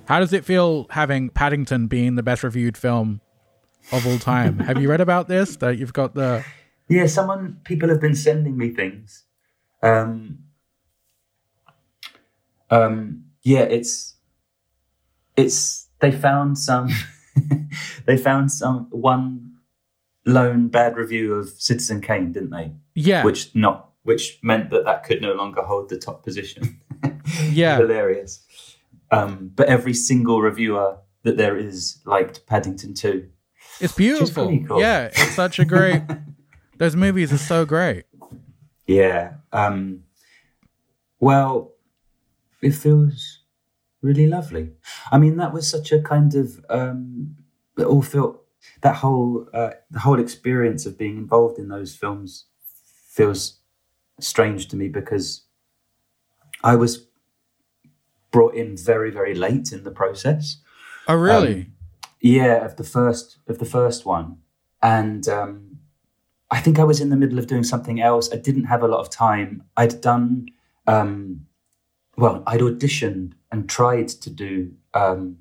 How 0.09 0.21
does 0.21 0.33
it 0.33 0.43
feel 0.47 0.87
having 0.89 1.29
Paddington 1.29 1.87
being 1.87 2.15
the 2.15 2.23
best 2.23 2.43
reviewed 2.43 2.79
film 2.79 3.21
of 3.93 4.07
all 4.07 4.19
time? 4.19 4.59
Have 4.61 4.81
you 4.81 4.89
read 4.89 5.03
about 5.03 5.29
this? 5.29 5.57
That 5.57 5.77
you've 5.77 5.93
got 5.93 6.15
the 6.15 6.43
Yeah, 6.89 7.07
someone 7.07 7.61
people 7.65 7.91
have 7.91 8.01
been 8.01 8.15
sending 8.15 8.57
me 8.57 8.71
things. 8.71 9.25
Um, 9.83 10.39
um, 12.71 13.25
yeah, 13.43 13.61
it's 13.61 14.17
it's 15.37 15.89
they 16.01 16.11
found 16.11 16.57
some 16.57 16.89
they 18.07 18.17
found 18.17 18.51
some 18.51 18.87
one 18.91 19.57
lone 20.25 20.69
bad 20.69 20.97
review 20.97 21.35
of 21.35 21.51
Citizen 21.51 22.01
Kane, 22.01 22.33
didn't 22.33 22.49
they? 22.51 22.73
yeah, 22.95 23.25
Which 23.25 23.55
not 23.55 23.91
which 24.05 24.39
meant 24.43 24.71
that 24.71 24.87
that 24.87 25.05
could 25.05 25.21
no 25.21 25.35
longer 25.35 25.61
hold 25.61 25.91
the 25.91 25.99
top 25.99 26.25
position. 26.25 26.81
yeah, 27.51 27.77
hilarious. 27.79 28.47
Um, 29.11 29.53
but 29.55 29.69
every 29.69 29.95
single 29.95 30.43
reviewer 30.43 30.99
that 31.23 31.37
there 31.37 31.57
is 31.57 32.01
liked 32.05 32.47
Paddington 32.47 32.95
2. 32.95 33.29
it's 33.81 33.95
beautiful. 33.95 34.47
cool. 34.67 34.81
Yeah, 34.81 35.07
it's 35.07 35.35
such 35.35 35.59
a 35.59 35.65
great. 35.65 36.03
those 36.79 36.97
movies 36.97 37.33
are 37.33 37.39
so 37.39 37.65
great. 37.65 38.05
Yeah. 38.87 39.35
Um, 39.53 40.05
well, 41.21 41.73
it 42.63 42.75
feels 42.75 43.41
really 44.03 44.27
lovely. 44.27 44.71
I 45.11 45.19
mean, 45.19 45.37
that 45.37 45.53
was 45.53 45.69
such 45.69 45.93
a 45.93 46.01
kind 46.01 46.35
of 46.35 46.65
um, 46.71 47.37
it 47.77 47.85
all 47.85 48.03
felt 48.03 48.43
that 48.81 48.97
whole 48.97 49.47
uh, 49.53 49.71
the 49.91 50.01
whole 50.01 50.19
experience 50.19 50.87
of 50.87 50.99
being 50.99 51.17
involved 51.17 51.59
in 51.59 51.69
those 51.69 51.95
films 51.95 52.47
feels 53.09 53.59
strange 54.21 54.69
to 54.69 54.77
me 54.77 54.89
because 54.89 55.45
I 56.63 56.77
was 56.77 57.08
brought 58.31 58.55
in 58.55 58.77
very 58.77 59.11
very 59.11 59.35
late 59.35 59.73
in 59.73 59.85
the 59.85 59.91
process. 59.91 60.59
Oh, 61.07 61.15
really? 61.15 61.71
Yeah, 62.21 62.65
of 62.65 62.77
the 62.77 62.85
first 62.85 63.39
of 63.49 63.59
the 63.59 63.65
first 63.65 64.05
one, 64.05 64.39
and 64.83 65.29
um, 65.29 65.79
I 66.51 66.61
think 66.61 66.79
I 66.79 66.85
was 66.85 67.01
in 67.01 67.11
the 67.11 67.17
middle 67.17 67.39
of 67.39 67.47
doing 67.47 67.65
something 67.65 68.01
else. 68.01 68.33
I 68.33 68.37
didn't 68.37 68.65
have 68.65 68.83
a 68.83 68.89
lot 68.89 69.01
of 69.01 69.11
time. 69.11 69.65
I'd 69.77 70.01
done, 70.01 70.47
um, 70.87 71.47
well, 72.17 72.43
I'd 72.47 72.61
auditioned 72.61 73.33
and 73.53 73.69
tried 73.69 74.09
to 74.09 74.31
do 74.31 74.73
um, 74.95 75.39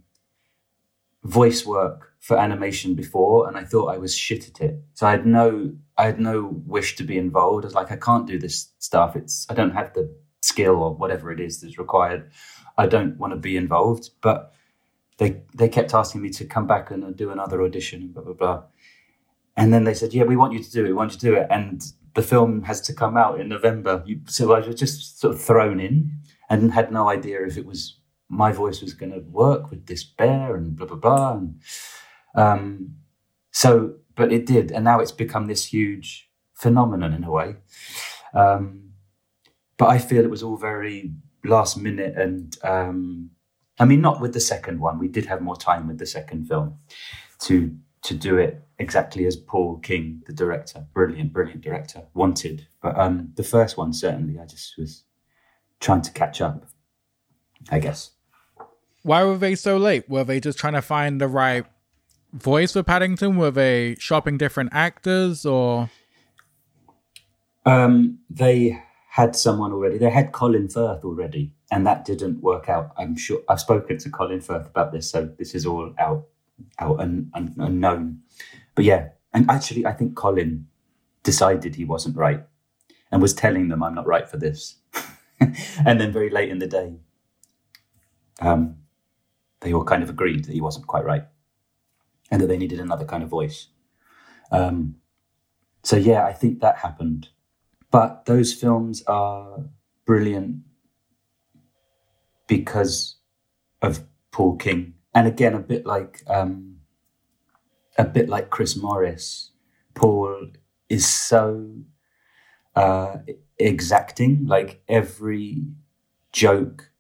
voice 1.24 1.66
work 1.66 2.14
for 2.20 2.38
animation 2.38 2.94
before, 2.94 3.48
and 3.48 3.58
I 3.58 3.64
thought 3.64 3.94
I 3.94 3.98
was 3.98 4.16
shit 4.16 4.50
at 4.50 4.62
it. 4.62 4.82
So 4.94 5.08
I 5.08 5.12
had 5.12 5.26
no, 5.26 5.74
I 5.98 6.06
had 6.06 6.20
no 6.20 6.62
wish 6.66 6.96
to 6.98 7.04
be 7.04 7.18
involved. 7.18 7.64
I 7.64 7.68
was 7.68 7.76
like, 7.76 7.92
I 7.92 7.98
can't 7.98 8.28
do 8.28 8.38
this 8.38 8.70
stuff. 8.80 9.16
It's 9.16 9.48
I 9.50 9.54
don't 9.54 9.72
have 9.72 9.94
the 9.94 10.14
skill 10.42 10.76
or 10.76 10.94
whatever 10.94 11.32
it 11.32 11.40
is 11.40 11.62
that's 11.62 11.78
required. 11.78 12.30
I 12.78 12.88
don't 12.88 13.18
want 13.18 13.34
to 13.34 13.40
be 13.40 13.58
involved, 13.58 14.12
but 14.22 14.54
they 15.18 15.42
they 15.56 15.70
kept 15.70 15.94
asking 15.94 16.22
me 16.22 16.30
to 16.30 16.46
come 16.46 16.68
back 16.68 16.92
and 16.92 17.16
do 17.16 17.32
another 17.32 17.62
audition 17.62 18.02
and 18.02 18.14
blah 18.14 18.24
blah 18.24 18.34
blah. 18.34 18.64
And 19.56 19.74
then 19.74 19.84
they 19.84 19.94
said, 19.94 20.14
"Yeah, 20.14 20.24
we 20.24 20.36
want 20.36 20.54
you 20.54 20.64
to 20.64 20.72
do 20.72 20.86
it. 20.86 20.88
We 20.88 20.94
want 20.94 21.14
you 21.14 21.20
to 21.20 21.26
do 21.26 21.36
it." 21.36 21.48
And 21.50 21.84
the 22.14 22.22
film 22.22 22.64
has 22.64 22.82
to 22.82 22.94
come 22.94 23.18
out 23.18 23.40
in 23.40 23.50
November. 23.50 24.04
So 24.26 24.54
I 24.54 24.60
was 24.60 24.76
just 24.76 25.20
sort 25.20 25.36
of 25.36 25.42
thrown 25.42 25.80
in 25.80 26.12
and 26.50 26.74
had 26.74 26.92
no 26.92 27.10
idea 27.10 27.46
if 27.46 27.58
it 27.58 27.66
was 27.66 28.00
my 28.30 28.52
voice 28.52 28.82
was 28.82 28.94
going 28.94 29.12
to 29.12 29.20
work 29.20 29.70
with 29.70 29.86
this 29.88 30.04
bear 30.04 30.56
and 30.56 30.76
blah 30.76 30.88
blah 30.88 30.98
blah. 30.98 31.32
And 31.34 31.62
um, 32.36 32.96
so, 33.52 33.96
but 34.16 34.32
it 34.32 34.46
did, 34.46 34.72
and 34.72 34.84
now 34.84 35.00
it's 35.00 35.12
become 35.12 35.48
this 35.48 35.66
huge 35.66 36.30
phenomenon 36.54 37.14
in 37.14 37.24
a 37.24 37.32
way. 37.32 37.56
Um, 38.34 38.92
but 39.78 39.90
I 39.90 39.98
feel 40.00 40.24
it 40.24 40.30
was 40.30 40.44
all 40.44 40.58
very 40.58 41.12
last 41.44 41.78
minute, 41.78 42.16
and 42.18 42.58
um, 42.64 43.32
I 43.80 43.86
mean, 43.86 44.02
not 44.02 44.22
with 44.22 44.34
the 44.34 44.40
second 44.40 44.80
one. 44.80 45.00
We 45.00 45.08
did 45.08 45.26
have 45.26 45.42
more 45.42 45.58
time 45.58 45.88
with 45.88 45.98
the 45.98 46.06
second 46.06 46.48
film 46.48 46.78
to 47.42 47.76
to 48.04 48.14
do 48.14 48.38
it 48.38 48.62
exactly 48.80 49.26
as 49.26 49.36
Paul 49.36 49.80
King, 49.80 50.24
the 50.28 50.34
director, 50.34 50.86
brilliant, 50.94 51.34
brilliant 51.34 51.62
director, 51.62 52.04
wanted. 52.14 52.68
But 52.82 52.98
um, 52.98 53.32
the 53.36 53.44
first 53.44 53.78
one, 53.78 53.92
certainly, 53.92 54.40
I 54.40 54.46
just 54.46 54.78
was 54.78 55.04
trying 55.80 56.02
to 56.02 56.12
catch 56.12 56.42
up. 56.42 56.66
I 57.70 57.80
guess. 57.80 58.12
Why 59.04 59.24
were 59.24 59.38
they 59.38 59.56
so 59.56 59.78
late? 59.78 60.10
Were 60.10 60.24
they 60.24 60.40
just 60.40 60.60
trying 60.60 60.74
to 60.74 60.82
find 60.82 61.20
the 61.20 61.28
right 61.28 61.66
voice 62.34 62.74
for 62.74 62.84
Paddington? 62.84 63.38
Were 63.38 63.52
they 63.52 63.96
shopping 64.00 64.38
different 64.38 64.70
actors 64.74 65.46
or? 65.46 65.90
Um, 67.66 68.20
they 68.30 68.82
had 69.18 69.36
someone 69.36 69.74
already. 69.74 69.98
They 69.98 70.12
had 70.12 70.32
Colin 70.32 70.70
Firth 70.70 71.04
already, 71.04 71.52
and 71.72 71.88
that 71.88 72.06
didn't 72.06 72.44
work 72.44 72.70
out. 72.70 72.92
I'm 73.00 73.18
sure. 73.18 73.40
I've 73.50 73.60
spoken 73.60 73.98
to 73.98 74.12
Colin 74.12 74.42
Firth 74.42 74.68
about 74.68 74.92
this, 74.92 75.10
so 75.10 75.34
this 75.40 75.56
is 75.56 75.66
all 75.66 75.92
out, 75.98 76.28
out 76.78 77.02
and, 77.02 77.32
and, 77.34 77.56
and 77.58 77.82
known. 77.82 78.20
but 78.76 78.86
yeah, 78.86 79.10
and 79.34 79.50
actually, 79.50 79.88
I 79.88 79.94
think 79.94 80.16
Colin 80.16 80.68
decided 81.24 81.74
he 81.74 81.84
wasn't 81.84 82.16
right 82.16 82.44
and 83.12 83.20
was 83.20 83.34
telling 83.34 83.70
them, 83.70 83.82
"I'm 83.82 83.96
not 83.96 84.06
right 84.06 84.30
for 84.30 84.38
this." 84.38 84.76
and 85.40 86.00
then 86.00 86.14
very 86.14 86.30
late 86.30 86.50
in 86.50 86.60
the 86.60 86.68
day, 86.68 86.98
um, 88.40 88.76
they 89.62 89.74
all 89.74 89.84
kind 89.84 90.04
of 90.04 90.12
agreed 90.12 90.46
that 90.46 90.54
he 90.54 90.62
wasn't 90.62 90.86
quite 90.86 91.06
right 91.06 91.26
and 92.30 92.40
that 92.40 92.48
they 92.48 92.58
needed 92.58 92.80
another 92.80 93.06
kind 93.06 93.24
of 93.24 93.30
voice. 93.30 93.70
Um, 94.52 94.98
so 95.82 95.96
yeah, 95.96 96.24
I 96.24 96.34
think 96.34 96.60
that 96.60 96.78
happened. 96.78 97.30
But 97.98 98.26
those 98.26 98.54
films 98.54 99.02
are 99.08 99.72
brilliant 100.06 100.58
because 102.46 103.16
of 103.82 104.06
Paul 104.30 104.56
King, 104.56 104.94
and 105.16 105.26
again, 105.28 105.56
a 105.56 105.60
bit 105.60 105.84
like 105.84 106.22
um, 106.28 106.82
a 107.98 108.04
bit 108.04 108.30
like 108.30 108.52
Chris 108.52 108.76
Morris. 108.76 109.50
Paul 109.96 110.52
is 110.90 111.08
so 111.08 111.74
uh, 112.76 113.16
exacting. 113.58 114.46
Like 114.46 114.84
every 114.88 115.64
joke, 116.32 116.92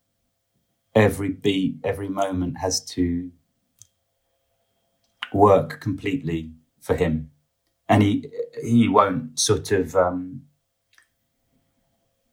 every 0.95 1.29
beat, 1.29 1.75
every 1.83 2.09
moment 2.09 2.57
has 2.57 2.83
to 2.95 3.29
work 5.31 5.79
completely 5.79 6.53
for 6.81 6.95
him, 6.95 7.29
and 7.87 8.01
he 8.01 8.31
he 8.63 8.87
won't 8.87 9.39
sort 9.39 9.71
of 9.71 9.95
um, 9.95 10.46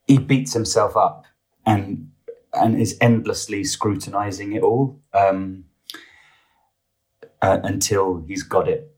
he 0.06 0.18
beats 0.18 0.52
himself 0.52 0.96
up 0.96 1.24
and 1.66 2.10
and 2.52 2.80
is 2.80 2.96
endlessly 3.00 3.64
scrutinizing 3.64 4.52
it 4.52 4.62
all 4.62 5.00
um, 5.12 5.64
uh, 7.42 7.58
until 7.64 8.24
he's 8.28 8.44
got 8.44 8.68
it. 8.68 8.94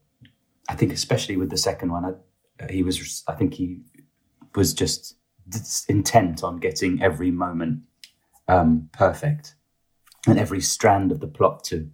I 0.68 0.74
think, 0.74 0.92
especially 0.92 1.36
with 1.36 1.48
the 1.48 1.56
second 1.56 1.90
one, 1.90 2.04
I, 2.04 2.72
he 2.72 2.82
was. 2.82 3.22
I 3.26 3.32
think 3.32 3.54
he 3.54 3.80
was 4.54 4.74
just 4.74 5.16
intent 5.88 6.42
on 6.42 6.58
getting 6.58 7.00
every 7.02 7.30
moment 7.30 7.82
um, 8.48 8.88
perfect 8.92 9.54
and 10.26 10.38
every 10.38 10.60
strand 10.60 11.12
of 11.12 11.20
the 11.20 11.28
plot 11.28 11.62
to 11.64 11.88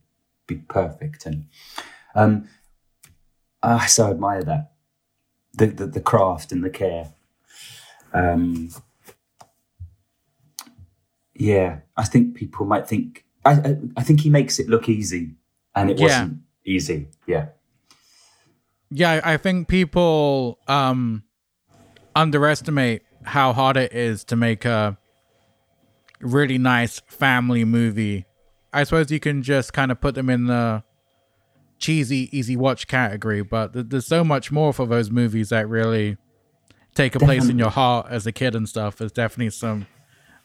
be 0.46 0.56
perfect. 0.56 1.26
And 1.26 1.46
um, 2.14 2.48
I 3.62 3.86
so 3.86 4.10
admire 4.10 4.42
that 4.44 4.72
the, 5.54 5.66
the, 5.66 5.86
the 5.86 6.00
craft 6.00 6.52
and 6.52 6.64
the 6.64 6.70
care. 6.70 7.12
Um, 8.14 8.70
yeah, 11.34 11.80
I 11.96 12.04
think 12.04 12.34
people 12.34 12.66
might 12.66 12.88
think. 12.88 13.24
I, 13.44 13.52
I, 13.52 13.76
I 13.96 14.02
think 14.02 14.20
he 14.20 14.30
makes 14.30 14.58
it 14.58 14.68
look 14.68 14.88
easy, 14.88 15.34
and 15.74 15.90
it 15.90 15.98
Yeah. 15.98 16.06
wasn't 16.06 16.38
easy. 16.64 17.08
Yeah, 17.26 17.46
Yeah, 18.90 19.20
I 19.24 19.36
think 19.36 19.68
people 19.68 20.58
um 20.68 21.24
underestimate 22.14 23.02
how 23.24 23.52
hard 23.52 23.76
it 23.76 23.92
is 23.92 24.24
to 24.24 24.36
make 24.36 24.64
a 24.64 24.98
really 26.20 26.58
nice 26.58 27.00
family 27.08 27.64
movie. 27.64 28.26
I 28.72 28.84
suppose 28.84 29.10
you 29.10 29.20
can 29.20 29.42
just 29.42 29.72
kind 29.72 29.90
of 29.90 30.00
put 30.00 30.14
them 30.14 30.28
in 30.30 30.46
the 30.46 30.82
cheesy, 31.78 32.28
easy 32.36 32.56
watch 32.56 32.86
category, 32.86 33.42
but 33.42 33.72
th- 33.72 33.86
there's 33.88 34.06
so 34.06 34.22
much 34.24 34.52
more 34.52 34.72
for 34.72 34.86
those 34.86 35.10
movies 35.10 35.48
that 35.48 35.68
really 35.68 36.16
take 36.94 37.14
a 37.14 37.18
place 37.18 37.48
in 37.48 37.58
your 37.58 37.70
heart 37.70 38.06
as 38.10 38.26
a 38.26 38.32
kid 38.32 38.54
and 38.54 38.68
stuff. 38.68 38.96
There's 38.96 39.12
definitely 39.12 39.50
some 39.50 39.86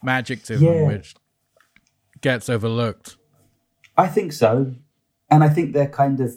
magic 0.08 0.44
to 0.44 0.58
them, 0.58 0.88
which 0.88 1.14
gets 2.22 2.50
overlooked. 2.50 3.18
I 4.06 4.08
think 4.16 4.32
so, 4.34 4.74
and 5.30 5.44
I 5.44 5.50
think 5.50 5.74
they're 5.74 5.96
kind 6.04 6.20
of 6.26 6.32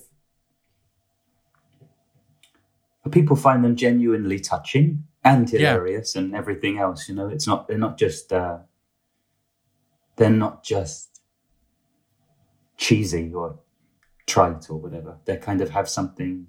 people 3.11 3.37
find 3.37 3.65
them 3.65 3.75
genuinely 3.77 4.39
touching 4.39 4.89
and 5.25 5.51
Yeah. 5.51 5.59
hilarious 5.59 6.15
and 6.19 6.35
everything 6.41 6.79
else. 6.79 7.09
You 7.09 7.15
know, 7.19 7.29
it's 7.35 7.47
not 7.47 7.67
they're 7.67 7.85
not 7.89 7.97
just 7.99 8.33
uh, 8.33 8.59
they're 10.17 10.39
not 10.47 10.63
just 10.63 11.21
cheesy 12.77 13.33
or 13.35 13.59
trite 14.27 14.71
or 14.71 14.79
whatever. 14.85 15.13
They 15.25 15.37
kind 15.39 15.61
of 15.61 15.71
have 15.71 15.89
something 15.89 16.47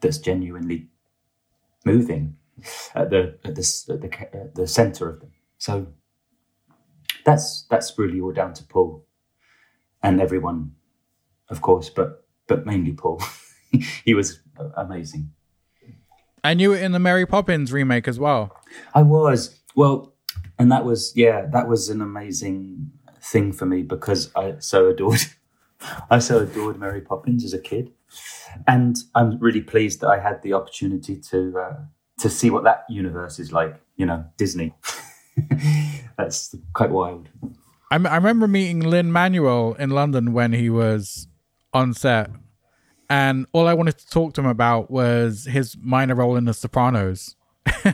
that's 0.00 0.18
genuinely 0.18 0.88
moving 1.84 2.36
at 2.94 3.10
the 3.10 3.22
at 3.48 3.54
the 3.58 3.64
at 3.94 4.00
the, 4.02 4.10
at 4.42 4.54
the 4.54 4.66
center 4.66 5.08
of 5.12 5.20
them. 5.20 5.32
So 5.64 5.86
that's 7.24 7.64
that's 7.70 7.98
really 7.98 8.20
all 8.20 8.32
down 8.32 8.52
to 8.52 8.64
Paul 8.64 9.06
and 10.02 10.20
everyone, 10.20 10.72
of 11.48 11.62
course, 11.62 11.88
but 11.88 12.26
but 12.46 12.66
mainly 12.66 12.92
Paul. 12.92 13.22
he 14.04 14.12
was 14.12 14.40
amazing. 14.76 15.32
And 16.42 16.60
you 16.60 16.68
were 16.68 16.76
in 16.76 16.92
the 16.92 16.98
Mary 16.98 17.24
Poppins 17.24 17.72
remake 17.72 18.06
as 18.06 18.18
well. 18.18 18.54
I 18.94 19.00
was 19.00 19.58
well, 19.74 20.12
and 20.58 20.70
that 20.70 20.84
was 20.84 21.14
yeah, 21.16 21.46
that 21.54 21.66
was 21.66 21.88
an 21.88 22.02
amazing 22.02 22.90
thing 23.22 23.50
for 23.50 23.64
me 23.64 23.80
because 23.80 24.30
I 24.36 24.56
so 24.58 24.88
adored, 24.88 25.20
I 26.10 26.18
so 26.18 26.40
adored 26.40 26.78
Mary 26.78 27.00
Poppins 27.00 27.42
as 27.42 27.54
a 27.54 27.58
kid, 27.58 27.90
and 28.66 28.98
I'm 29.14 29.38
really 29.38 29.62
pleased 29.62 30.02
that 30.02 30.08
I 30.08 30.18
had 30.18 30.42
the 30.42 30.52
opportunity 30.52 31.16
to 31.30 31.58
uh, 31.58 31.76
to 32.18 32.28
see 32.28 32.50
what 32.50 32.64
that 32.64 32.84
universe 32.90 33.38
is 33.38 33.50
like. 33.50 33.80
You 33.96 34.04
know, 34.04 34.26
Disney. 34.36 34.74
That's 36.16 36.54
quite 36.72 36.90
wild. 36.90 37.28
I, 37.90 37.96
m- 37.96 38.06
I 38.06 38.16
remember 38.16 38.46
meeting 38.48 38.80
Lin 38.80 39.12
Manuel 39.12 39.74
in 39.78 39.90
London 39.90 40.32
when 40.32 40.52
he 40.52 40.70
was 40.70 41.28
on 41.72 41.92
set, 41.94 42.30
and 43.10 43.46
all 43.52 43.66
I 43.66 43.74
wanted 43.74 43.98
to 43.98 44.08
talk 44.08 44.34
to 44.34 44.40
him 44.40 44.46
about 44.46 44.90
was 44.90 45.44
his 45.44 45.76
minor 45.80 46.14
role 46.14 46.36
in 46.36 46.44
The 46.44 46.54
Sopranos. 46.54 47.36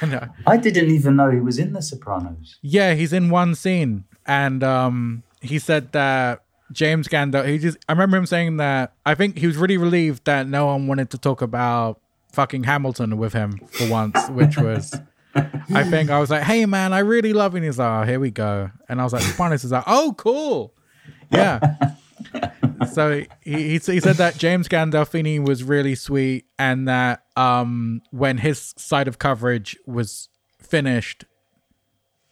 and 0.00 0.14
uh, 0.14 0.26
I 0.46 0.56
didn't 0.56 0.90
even 0.90 1.16
know 1.16 1.30
he 1.30 1.40
was 1.40 1.58
in 1.58 1.72
The 1.72 1.82
Sopranos. 1.82 2.58
yeah, 2.62 2.94
he's 2.94 3.12
in 3.12 3.30
one 3.30 3.54
scene, 3.54 4.04
and 4.26 4.62
um, 4.62 5.22
he 5.40 5.58
said 5.58 5.92
that 5.92 6.42
James 6.72 7.08
Gandolfini. 7.08 7.48
He 7.48 7.58
just 7.58 7.78
I 7.88 7.92
remember 7.92 8.16
him 8.16 8.26
saying 8.26 8.58
that 8.58 8.92
I 9.04 9.14
think 9.14 9.38
he 9.38 9.46
was 9.46 9.56
really 9.56 9.76
relieved 9.76 10.24
that 10.26 10.46
no 10.46 10.66
one 10.66 10.86
wanted 10.86 11.10
to 11.10 11.18
talk 11.18 11.42
about 11.42 12.00
fucking 12.32 12.64
Hamilton 12.64 13.16
with 13.18 13.32
him 13.32 13.58
for 13.72 13.88
once, 13.88 14.28
which 14.30 14.56
was. 14.56 14.94
I 15.74 15.84
think 15.84 16.10
I 16.10 16.18
was 16.18 16.30
like, 16.30 16.42
"Hey 16.42 16.66
man, 16.66 16.92
I 16.92 17.00
really 17.00 17.32
love 17.32 17.54
it." 17.54 17.58
And 17.58 17.66
he's 17.66 17.78
like, 17.78 18.02
oh, 18.02 18.06
"Here 18.06 18.18
we 18.18 18.30
go," 18.30 18.70
and 18.88 19.00
I 19.00 19.04
was 19.04 19.12
like, 19.12 19.22
"Sopranos." 19.22 19.64
is 19.64 19.70
like, 19.70 19.84
"Oh, 19.86 20.14
cool, 20.16 20.74
yeah." 21.30 21.76
so 22.92 23.24
he, 23.42 23.52
he 23.52 23.78
he 23.78 24.00
said 24.00 24.16
that 24.16 24.36
James 24.38 24.68
Gandolfini 24.68 25.44
was 25.44 25.62
really 25.62 25.94
sweet, 25.94 26.46
and 26.58 26.88
that 26.88 27.24
um 27.36 28.02
when 28.10 28.38
his 28.38 28.74
side 28.76 29.08
of 29.08 29.18
coverage 29.18 29.76
was 29.86 30.28
finished, 30.60 31.24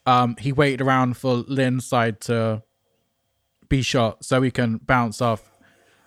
um 0.07 0.37
he 0.39 0.53
waited 0.53 0.81
around 0.81 1.17
for 1.17 1.45
Lin's 1.47 1.87
side 1.87 2.21
to 2.23 2.63
be 3.69 3.83
shot 3.83 4.25
so 4.25 4.43
he 4.43 4.51
can 4.51 4.79
bounce 4.79 5.21
off. 5.21 5.51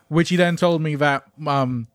Which 0.09 0.29
he 0.29 0.35
then 0.35 0.57
told 0.57 0.81
me 0.81 0.95
that 0.95 1.23
um 1.47 1.87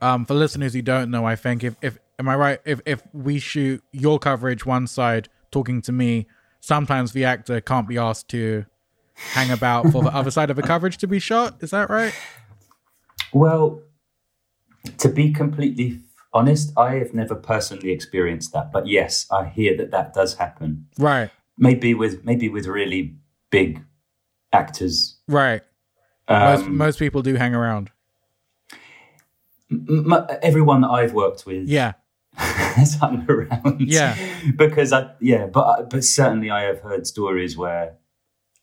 um 0.00 0.24
for 0.24 0.34
listeners 0.34 0.74
who 0.74 0.82
don't 0.82 1.10
know, 1.10 1.24
I 1.24 1.36
think 1.36 1.64
if 1.64 1.74
if 1.82 1.98
am 2.18 2.28
I 2.28 2.36
right 2.36 2.58
if 2.64 2.80
if 2.86 3.02
we 3.12 3.38
shoot 3.38 3.82
your 3.92 4.18
coverage 4.18 4.64
one 4.66 4.86
side 4.86 5.28
talking 5.50 5.82
to 5.82 5.92
me, 5.92 6.26
sometimes 6.60 7.12
the 7.12 7.24
actor 7.24 7.60
can't 7.60 7.88
be 7.88 7.98
asked 7.98 8.28
to 8.28 8.64
hang 9.14 9.50
about 9.50 9.90
for 9.90 10.02
the 10.02 10.14
other 10.14 10.30
side 10.30 10.50
of 10.50 10.56
the 10.56 10.62
coverage 10.62 10.98
to 10.98 11.06
be 11.06 11.18
shot. 11.18 11.56
Is 11.60 11.70
that 11.70 11.90
right? 11.90 12.14
Well, 13.32 13.82
to 14.98 15.08
be 15.08 15.32
completely 15.32 16.00
honest, 16.32 16.72
I 16.78 16.94
have 16.94 17.12
never 17.14 17.34
personally 17.34 17.90
experienced 17.92 18.52
that, 18.52 18.72
but 18.72 18.86
yes, 18.86 19.26
I 19.30 19.46
hear 19.48 19.76
that 19.76 19.90
that 19.90 20.14
does 20.14 20.34
happen. 20.34 20.86
Right. 20.98 21.30
Maybe 21.58 21.94
with 21.94 22.24
maybe 22.24 22.48
with 22.48 22.66
really 22.66 23.14
big 23.50 23.82
actors. 24.52 25.18
Right. 25.28 25.62
Most 26.28 26.64
Um, 26.64 26.76
most 26.76 26.98
people 26.98 27.20
do 27.22 27.34
hang 27.34 27.54
around. 27.54 27.90
m- 29.70 30.26
everyone 30.42 30.80
that 30.82 30.88
I've 30.90 31.12
worked 31.12 31.44
with 31.46 31.68
Yeah. 31.68 31.92
has 32.36 32.94
hung 32.96 33.26
around. 33.28 33.80
Yeah. 33.80 34.16
because 34.56 34.92
I 34.92 35.10
yeah, 35.20 35.46
but 35.46 35.90
but 35.90 36.04
certainly 36.04 36.50
I 36.50 36.62
have 36.62 36.80
heard 36.80 37.06
stories 37.06 37.56
where 37.56 37.96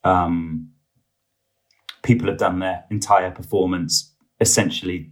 um, 0.04 0.70
people 2.02 2.28
have 2.28 2.38
done 2.38 2.58
their 2.58 2.84
entire 2.90 3.30
performance 3.30 4.12
essentially 4.40 5.10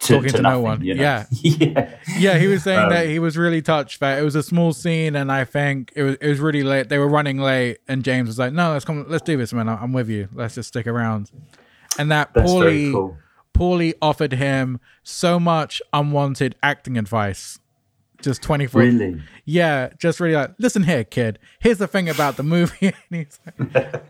to, 0.00 0.14
Talking 0.16 0.30
to 0.32 0.42
no 0.42 0.48
nothing, 0.50 0.62
one. 0.62 0.84
you 0.84 0.94
know? 0.94 1.02
Yeah. 1.02 1.24
yeah. 1.30 1.96
Yeah, 2.18 2.38
he 2.38 2.46
was 2.48 2.62
saying 2.64 2.78
Um, 2.78 2.90
that 2.90 3.06
he 3.06 3.18
was 3.18 3.38
really 3.38 3.62
touched 3.62 4.00
that 4.00 4.18
it 4.18 4.22
was 4.22 4.34
a 4.34 4.42
small 4.42 4.72
scene 4.74 5.16
and 5.16 5.32
I 5.32 5.44
think 5.44 5.92
it 5.96 6.02
was 6.02 6.16
it 6.20 6.28
was 6.28 6.40
really 6.40 6.62
late. 6.62 6.88
They 6.90 6.98
were 6.98 7.08
running 7.08 7.38
late 7.38 7.78
and 7.88 8.04
James 8.04 8.26
was 8.26 8.38
like, 8.38 8.52
"No, 8.52 8.72
let's 8.72 8.84
come 8.84 9.06
let's 9.08 9.22
do 9.22 9.36
this, 9.38 9.52
man. 9.54 9.68
I'm 9.68 9.92
with 9.92 10.10
you. 10.10 10.28
Let's 10.34 10.56
just 10.56 10.68
stick 10.68 10.86
around." 10.86 11.30
And 11.98 12.10
that 12.10 12.34
very 12.34 12.90
cool. 12.92 13.16
Paulie 13.54 13.94
offered 14.02 14.32
him 14.32 14.80
so 15.02 15.40
much 15.40 15.80
unwanted 15.92 16.56
acting 16.62 16.98
advice. 16.98 17.58
Just 18.20 18.42
24 18.42 18.80
Really? 18.80 19.22
Yeah, 19.44 19.90
just 19.98 20.18
really 20.18 20.34
like, 20.34 20.54
listen 20.58 20.82
here, 20.84 21.04
kid. 21.04 21.38
Here's 21.60 21.78
the 21.78 21.86
thing 21.86 22.08
about 22.08 22.36
the 22.36 22.42
movie. 22.42 22.86
and 23.10 23.26
he's 23.26 23.38
like, 23.46 24.02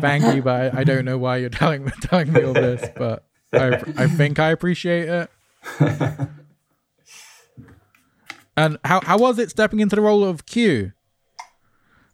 thank 0.00 0.34
you, 0.34 0.42
but 0.42 0.74
I, 0.74 0.80
I 0.80 0.84
don't 0.84 1.04
know 1.04 1.18
why 1.18 1.36
you're 1.38 1.50
telling 1.50 1.84
me 1.84 1.92
telling 2.02 2.32
me 2.32 2.42
all 2.42 2.52
this. 2.52 2.88
But 2.96 3.24
I, 3.52 3.82
I 3.96 4.06
think 4.08 4.38
I 4.38 4.50
appreciate 4.50 5.08
it. 5.08 5.30
and 8.56 8.78
how 8.84 9.00
how 9.02 9.18
was 9.18 9.38
it 9.38 9.50
stepping 9.50 9.80
into 9.80 9.96
the 9.96 10.02
role 10.02 10.24
of 10.24 10.46
Q? 10.46 10.92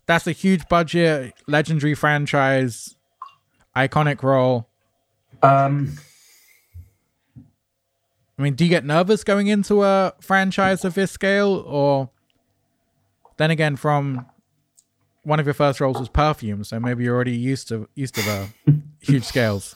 That's 0.07 0.27
a 0.27 0.33
huge 0.33 0.69
budget, 0.69 1.35
legendary 1.49 1.95
franchise, 1.95 2.97
iconic 3.75 4.23
role. 4.23 4.69
Um, 5.43 5.97
I 8.39 8.43
mean, 8.43 8.55
do 8.55 8.65
you 8.65 8.71
get 8.71 8.85
nervous 8.85 9.25
going 9.25 9.47
into 9.47 9.83
a 9.83 10.13
franchise 10.21 10.85
of 10.85 10.95
this 10.95 11.11
scale, 11.11 11.65
or 11.67 12.11
then 13.39 13.51
again, 13.51 13.77
from 13.77 14.27
one 15.23 15.41
of 15.41 15.47
your 15.47 15.55
first 15.55 15.81
roles 15.81 15.99
was 15.99 16.09
Perfume, 16.09 16.63
so 16.63 16.79
maybe 16.79 17.05
you're 17.05 17.15
already 17.15 17.37
used 17.37 17.69
to 17.69 17.89
used 17.95 18.15
to 18.17 18.23
the 18.23 18.49
huge 19.01 19.25
scales. 19.25 19.75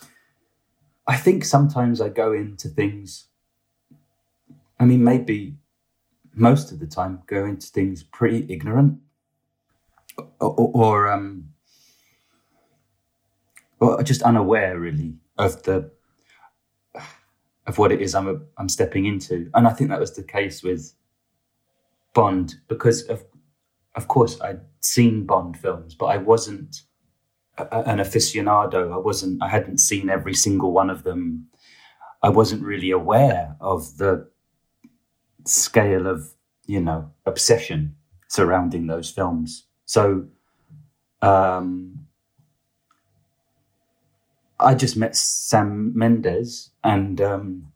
I 1.06 1.16
think 1.16 1.44
sometimes 1.44 2.00
I 2.00 2.10
go 2.10 2.32
into 2.32 2.68
things. 2.68 3.26
I 4.78 4.84
mean, 4.84 5.02
maybe 5.02 5.56
most 6.34 6.70
of 6.70 6.78
the 6.78 6.86
time, 6.86 7.22
go 7.26 7.44
into 7.44 7.66
things 7.66 8.02
pretty 8.02 8.46
ignorant, 8.48 8.98
or, 10.38 10.70
or 10.74 11.10
um, 11.10 11.50
or 13.80 14.02
just 14.02 14.22
unaware, 14.22 14.78
really, 14.78 15.14
of 15.38 15.62
the 15.62 15.90
of 17.70 17.78
what 17.78 17.92
it 17.92 18.02
is 18.02 18.16
I'm 18.16 18.28
a, 18.28 18.34
I'm 18.58 18.68
stepping 18.68 19.06
into, 19.06 19.48
and 19.54 19.66
I 19.68 19.70
think 19.70 19.90
that 19.90 20.00
was 20.00 20.12
the 20.16 20.24
case 20.24 20.60
with 20.64 20.92
Bond 22.14 22.56
because 22.68 23.02
of 23.04 23.24
of 23.94 24.08
course 24.08 24.40
I'd 24.40 24.60
seen 24.80 25.24
Bond 25.24 25.56
films, 25.56 25.94
but 25.94 26.06
I 26.06 26.16
wasn't 26.16 26.82
a, 27.58 27.88
an 27.88 27.98
aficionado. 27.98 28.92
I 28.92 28.96
wasn't. 28.98 29.40
I 29.40 29.48
hadn't 29.48 29.78
seen 29.78 30.10
every 30.10 30.34
single 30.34 30.72
one 30.72 30.90
of 30.90 31.04
them. 31.04 31.46
I 32.24 32.28
wasn't 32.28 32.64
really 32.64 32.90
aware 32.90 33.56
of 33.60 33.98
the 33.98 34.28
scale 35.44 36.08
of 36.08 36.34
you 36.66 36.80
know 36.80 37.12
obsession 37.24 37.94
surrounding 38.26 38.88
those 38.88 39.10
films. 39.10 39.66
So 39.86 40.26
um, 41.22 41.99
I 44.60 44.74
just 44.74 44.96
met 44.96 45.16
Sam 45.16 45.92
Mendes, 45.94 46.70
and 46.84 47.20
um, 47.20 47.72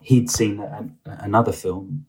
he'd 0.00 0.30
seen 0.30 0.60
an, 0.60 0.96
another 1.04 1.52
film 1.52 2.06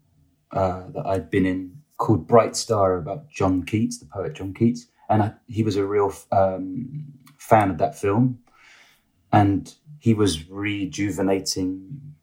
uh, 0.51 0.87
that 0.93 1.05
I'd 1.05 1.29
been 1.29 1.45
in 1.45 1.77
called 1.97 2.27
Bright 2.27 2.55
Star 2.55 2.97
about 2.97 3.29
John 3.29 3.63
Keats, 3.63 3.99
the 3.99 4.05
poet 4.05 4.35
John 4.35 4.53
Keats, 4.53 4.87
and 5.09 5.23
I, 5.23 5.33
he 5.47 5.63
was 5.63 5.75
a 5.75 5.85
real 5.85 6.13
um, 6.31 7.05
fan 7.37 7.69
of 7.69 7.77
that 7.79 7.97
film, 7.97 8.39
and 9.31 9.73
he 9.99 10.13
was 10.13 10.49
rejuvenating 10.49 12.13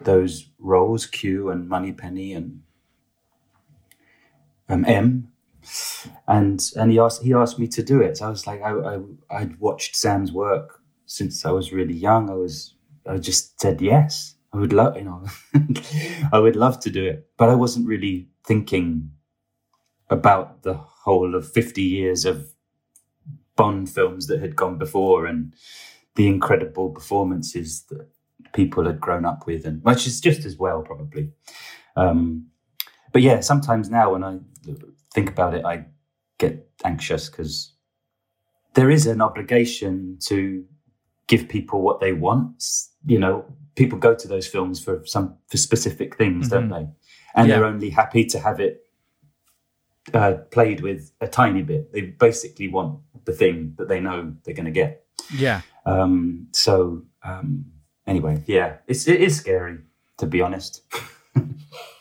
those 0.00 0.48
roles, 0.58 1.06
Q 1.06 1.50
and 1.50 1.68
Moneypenny 1.68 2.32
and 2.32 2.62
um, 4.68 4.84
M, 4.84 5.31
and 6.28 6.60
and 6.76 6.90
he 6.90 6.98
asked 6.98 7.22
he 7.22 7.32
asked 7.34 7.58
me 7.58 7.68
to 7.68 7.82
do 7.82 8.00
it. 8.00 8.18
So 8.18 8.26
I 8.26 8.30
was 8.30 8.46
like, 8.46 8.62
I, 8.62 8.72
I 8.72 9.00
I'd 9.30 9.58
watched 9.58 9.96
Sam's 9.96 10.32
work 10.32 10.80
since 11.06 11.44
I 11.44 11.50
was 11.50 11.72
really 11.72 11.94
young. 11.94 12.30
I 12.30 12.34
was 12.34 12.74
I 13.06 13.18
just 13.18 13.60
said 13.60 13.80
yes. 13.80 14.34
I 14.52 14.58
would 14.58 14.72
love 14.72 14.96
you 14.96 15.04
know 15.04 15.24
I 16.32 16.38
would 16.38 16.56
love 16.56 16.80
to 16.80 16.90
do 16.90 17.04
it, 17.04 17.28
but 17.36 17.48
I 17.48 17.54
wasn't 17.54 17.86
really 17.86 18.28
thinking 18.44 19.10
about 20.10 20.62
the 20.62 20.74
whole 20.74 21.34
of 21.34 21.50
fifty 21.50 21.82
years 21.82 22.24
of 22.24 22.54
Bond 23.56 23.90
films 23.90 24.26
that 24.28 24.40
had 24.40 24.56
gone 24.56 24.78
before 24.78 25.26
and 25.26 25.52
the 26.14 26.26
incredible 26.26 26.90
performances 26.90 27.84
that 27.90 28.08
people 28.54 28.86
had 28.86 29.00
grown 29.00 29.24
up 29.24 29.46
with, 29.46 29.64
and 29.66 29.82
which 29.84 30.06
is 30.06 30.20
just 30.20 30.44
as 30.44 30.56
well 30.56 30.82
probably. 30.82 31.30
Um, 31.96 32.46
but 33.12 33.22
yeah, 33.22 33.40
sometimes 33.40 33.90
now 33.90 34.12
when 34.12 34.24
I 34.24 34.38
think 35.14 35.30
about 35.30 35.54
it, 35.54 35.64
I 35.64 35.86
get 36.38 36.68
anxious 36.84 37.28
because 37.28 37.72
there 38.74 38.90
is 38.90 39.06
an 39.06 39.20
obligation 39.20 40.18
to 40.20 40.64
give 41.26 41.48
people 41.48 41.82
what 41.82 42.00
they 42.00 42.12
want. 42.12 42.64
You 43.06 43.18
know, 43.18 43.44
people 43.74 43.98
go 43.98 44.14
to 44.14 44.28
those 44.28 44.46
films 44.46 44.82
for 44.82 45.02
some 45.04 45.36
for 45.48 45.56
specific 45.56 46.16
things, 46.16 46.48
mm-hmm. 46.48 46.68
don't 46.68 46.68
they? 46.68 46.88
And 47.34 47.48
yeah. 47.48 47.56
they're 47.56 47.64
only 47.64 47.90
happy 47.90 48.24
to 48.26 48.38
have 48.38 48.60
it 48.60 48.86
uh, 50.12 50.34
played 50.50 50.80
with 50.80 51.12
a 51.20 51.28
tiny 51.28 51.62
bit. 51.62 51.92
They 51.92 52.02
basically 52.02 52.68
want 52.68 53.00
the 53.24 53.32
thing 53.32 53.74
that 53.78 53.88
they 53.88 54.00
know 54.00 54.34
they're 54.44 54.54
going 54.54 54.66
to 54.66 54.72
get. 54.72 55.04
Yeah. 55.34 55.62
Um, 55.86 56.48
so 56.52 57.02
um, 57.22 57.66
anyway, 58.06 58.42
yeah, 58.46 58.76
it's 58.86 59.06
it 59.08 59.20
is 59.20 59.36
scary 59.36 59.78
to 60.18 60.26
be 60.26 60.40
honest. 60.40 60.82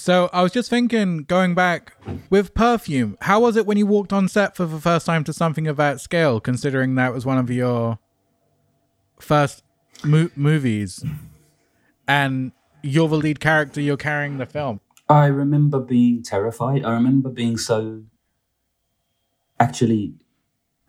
So 0.00 0.30
I 0.32 0.42
was 0.42 0.50
just 0.50 0.70
thinking, 0.70 1.24
going 1.24 1.54
back 1.54 1.92
with 2.30 2.54
perfume, 2.54 3.18
how 3.20 3.40
was 3.40 3.56
it 3.56 3.66
when 3.66 3.76
you 3.76 3.86
walked 3.86 4.14
on 4.14 4.28
set 4.28 4.56
for 4.56 4.64
the 4.64 4.80
first 4.80 5.04
time 5.04 5.24
to 5.24 5.32
something 5.34 5.68
of 5.68 5.76
that 5.76 6.00
scale? 6.00 6.40
Considering 6.40 6.94
that 6.94 7.12
was 7.12 7.26
one 7.26 7.36
of 7.36 7.50
your 7.50 7.98
first 9.18 9.62
mo- 10.02 10.30
movies, 10.34 11.04
and 12.08 12.52
you're 12.82 13.08
the 13.08 13.16
lead 13.16 13.40
character, 13.40 13.78
you're 13.82 13.98
carrying 13.98 14.38
the 14.38 14.46
film. 14.46 14.80
I 15.06 15.26
remember 15.26 15.78
being 15.78 16.22
terrified. 16.22 16.82
I 16.82 16.92
remember 16.92 17.28
being 17.28 17.58
so. 17.58 18.04
Actually, 19.58 20.14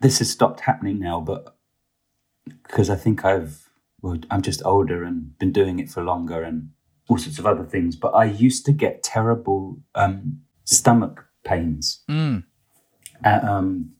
this 0.00 0.20
has 0.20 0.30
stopped 0.30 0.60
happening 0.60 0.98
now, 0.98 1.20
but 1.20 1.54
because 2.46 2.88
I 2.88 2.96
think 2.96 3.26
I've, 3.26 3.68
well, 4.00 4.16
I'm 4.30 4.40
just 4.40 4.64
older 4.64 5.04
and 5.04 5.38
been 5.38 5.52
doing 5.52 5.78
it 5.80 5.90
for 5.90 6.02
longer, 6.02 6.42
and 6.42 6.70
all 7.12 7.18
sorts 7.18 7.38
of 7.38 7.46
other 7.46 7.64
things. 7.64 7.94
But 7.94 8.14
I 8.14 8.24
used 8.24 8.64
to 8.66 8.72
get 8.72 9.02
terrible 9.02 9.78
um, 9.94 10.40
stomach 10.64 11.26
pains. 11.44 12.02
Mm. 12.08 12.44
Uh, 13.22 13.40
um, 13.42 13.92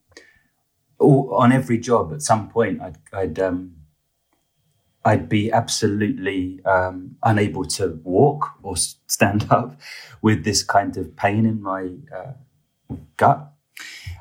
on 0.99 1.53
every 1.53 1.79
job, 1.79 2.13
at 2.15 2.23
some 2.23 2.49
point, 2.49 2.81
I'd 2.81 2.97
I'd, 3.13 3.39
um, 3.39 3.75
I'd 5.05 5.29
be 5.29 5.53
absolutely 5.53 6.61
um, 6.65 7.17
unable 7.23 7.67
to 7.77 8.01
walk 8.03 8.49
or 8.63 8.77
stand 8.77 9.47
up 9.51 9.79
with 10.23 10.45
this 10.45 10.63
kind 10.63 10.97
of 10.97 11.15
pain 11.15 11.45
in 11.45 11.61
my 11.61 11.91
uh, 12.17 12.33
gut. 13.19 13.53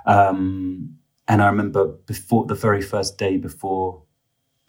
Um, 0.05 0.97
and 1.29 1.41
I 1.41 1.47
remember 1.47 1.85
before 1.85 2.45
the 2.45 2.55
very 2.55 2.81
first 2.81 3.17
day 3.17 3.37
before 3.37 4.03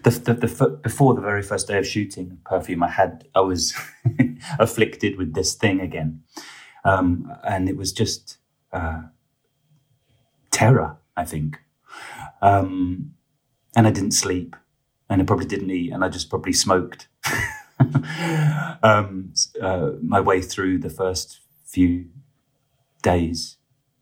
the, 0.03 0.11
the, 0.11 0.35
the, 0.35 0.81
before 0.83 1.15
the 1.15 1.21
very 1.21 1.43
first 1.43 1.69
day 1.69 1.79
of 1.79 1.87
shooting 1.87 2.39
perfume, 2.45 2.83
I 2.83 2.89
had 2.89 3.29
I 3.35 3.41
was 3.41 3.75
afflicted 4.59 5.17
with 5.17 5.35
this 5.35 5.55
thing 5.55 5.81
again, 5.81 6.23
um, 6.85 7.33
and 7.45 7.69
it 7.69 7.77
was 7.77 7.93
just 7.93 8.39
uh, 8.73 9.03
terror. 10.51 10.97
I 11.17 11.25
think, 11.25 11.59
um, 12.41 13.13
and 13.77 13.87
I 13.87 13.91
didn't 13.91 14.13
sleep, 14.13 14.57
and 15.09 15.21
I 15.21 15.25
probably 15.25 15.47
didn't 15.47 15.71
eat, 15.71 15.93
and 15.93 16.05
I 16.05 16.09
just 16.09 16.31
probably 16.31 16.53
smoked 16.53 17.09
um, 18.83 19.35
uh, 19.61 19.91
my 20.03 20.21
way 20.21 20.41
through 20.41 20.79
the 20.79 20.91
first 20.91 21.41
few 21.65 22.07
days. 23.03 23.57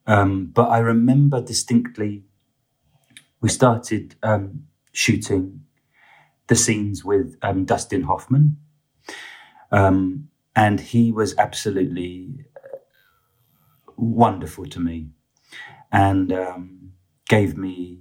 Um, 0.06 0.46
but 0.46 0.68
I 0.68 0.78
remember 0.78 1.40
distinctly. 1.40 2.24
We 3.40 3.48
started 3.48 4.16
um, 4.22 4.66
shooting 4.92 5.64
the 6.50 6.56
scenes 6.56 7.04
with 7.04 7.36
um, 7.42 7.64
Dustin 7.64 8.02
Hoffman. 8.02 8.56
Um, 9.70 10.28
and 10.56 10.80
he 10.80 11.12
was 11.12 11.38
absolutely 11.38 12.44
uh, 12.56 12.78
wonderful 13.96 14.66
to 14.66 14.80
me 14.80 15.10
and 15.92 16.32
um, 16.32 16.92
gave 17.28 17.56
me 17.56 18.00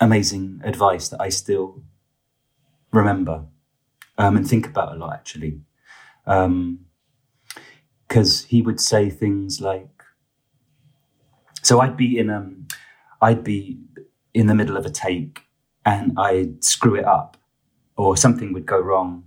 amazing 0.00 0.60
advice 0.64 1.08
that 1.10 1.20
I 1.20 1.28
still 1.28 1.84
remember 2.92 3.46
um, 4.18 4.36
and 4.36 4.46
think 4.46 4.66
about 4.66 4.92
a 4.92 4.96
lot, 4.96 5.12
actually. 5.12 5.60
Because 6.24 8.42
um, 8.42 8.48
he 8.48 8.62
would 8.62 8.80
say 8.80 9.10
things 9.10 9.60
like, 9.60 10.02
so 11.62 11.80
I'd 11.80 11.96
be 11.96 12.18
in 12.18 12.30
um, 12.30 12.66
I'd 13.22 13.44
be 13.44 13.78
in 14.34 14.48
the 14.48 14.56
middle 14.56 14.76
of 14.76 14.84
a 14.84 14.90
take 14.90 15.42
and 15.86 16.18
I'd 16.18 16.64
screw 16.64 16.96
it 16.96 17.04
up 17.04 17.36
or 17.96 18.16
something 18.16 18.52
would 18.52 18.66
go 18.66 18.78
wrong 18.78 19.24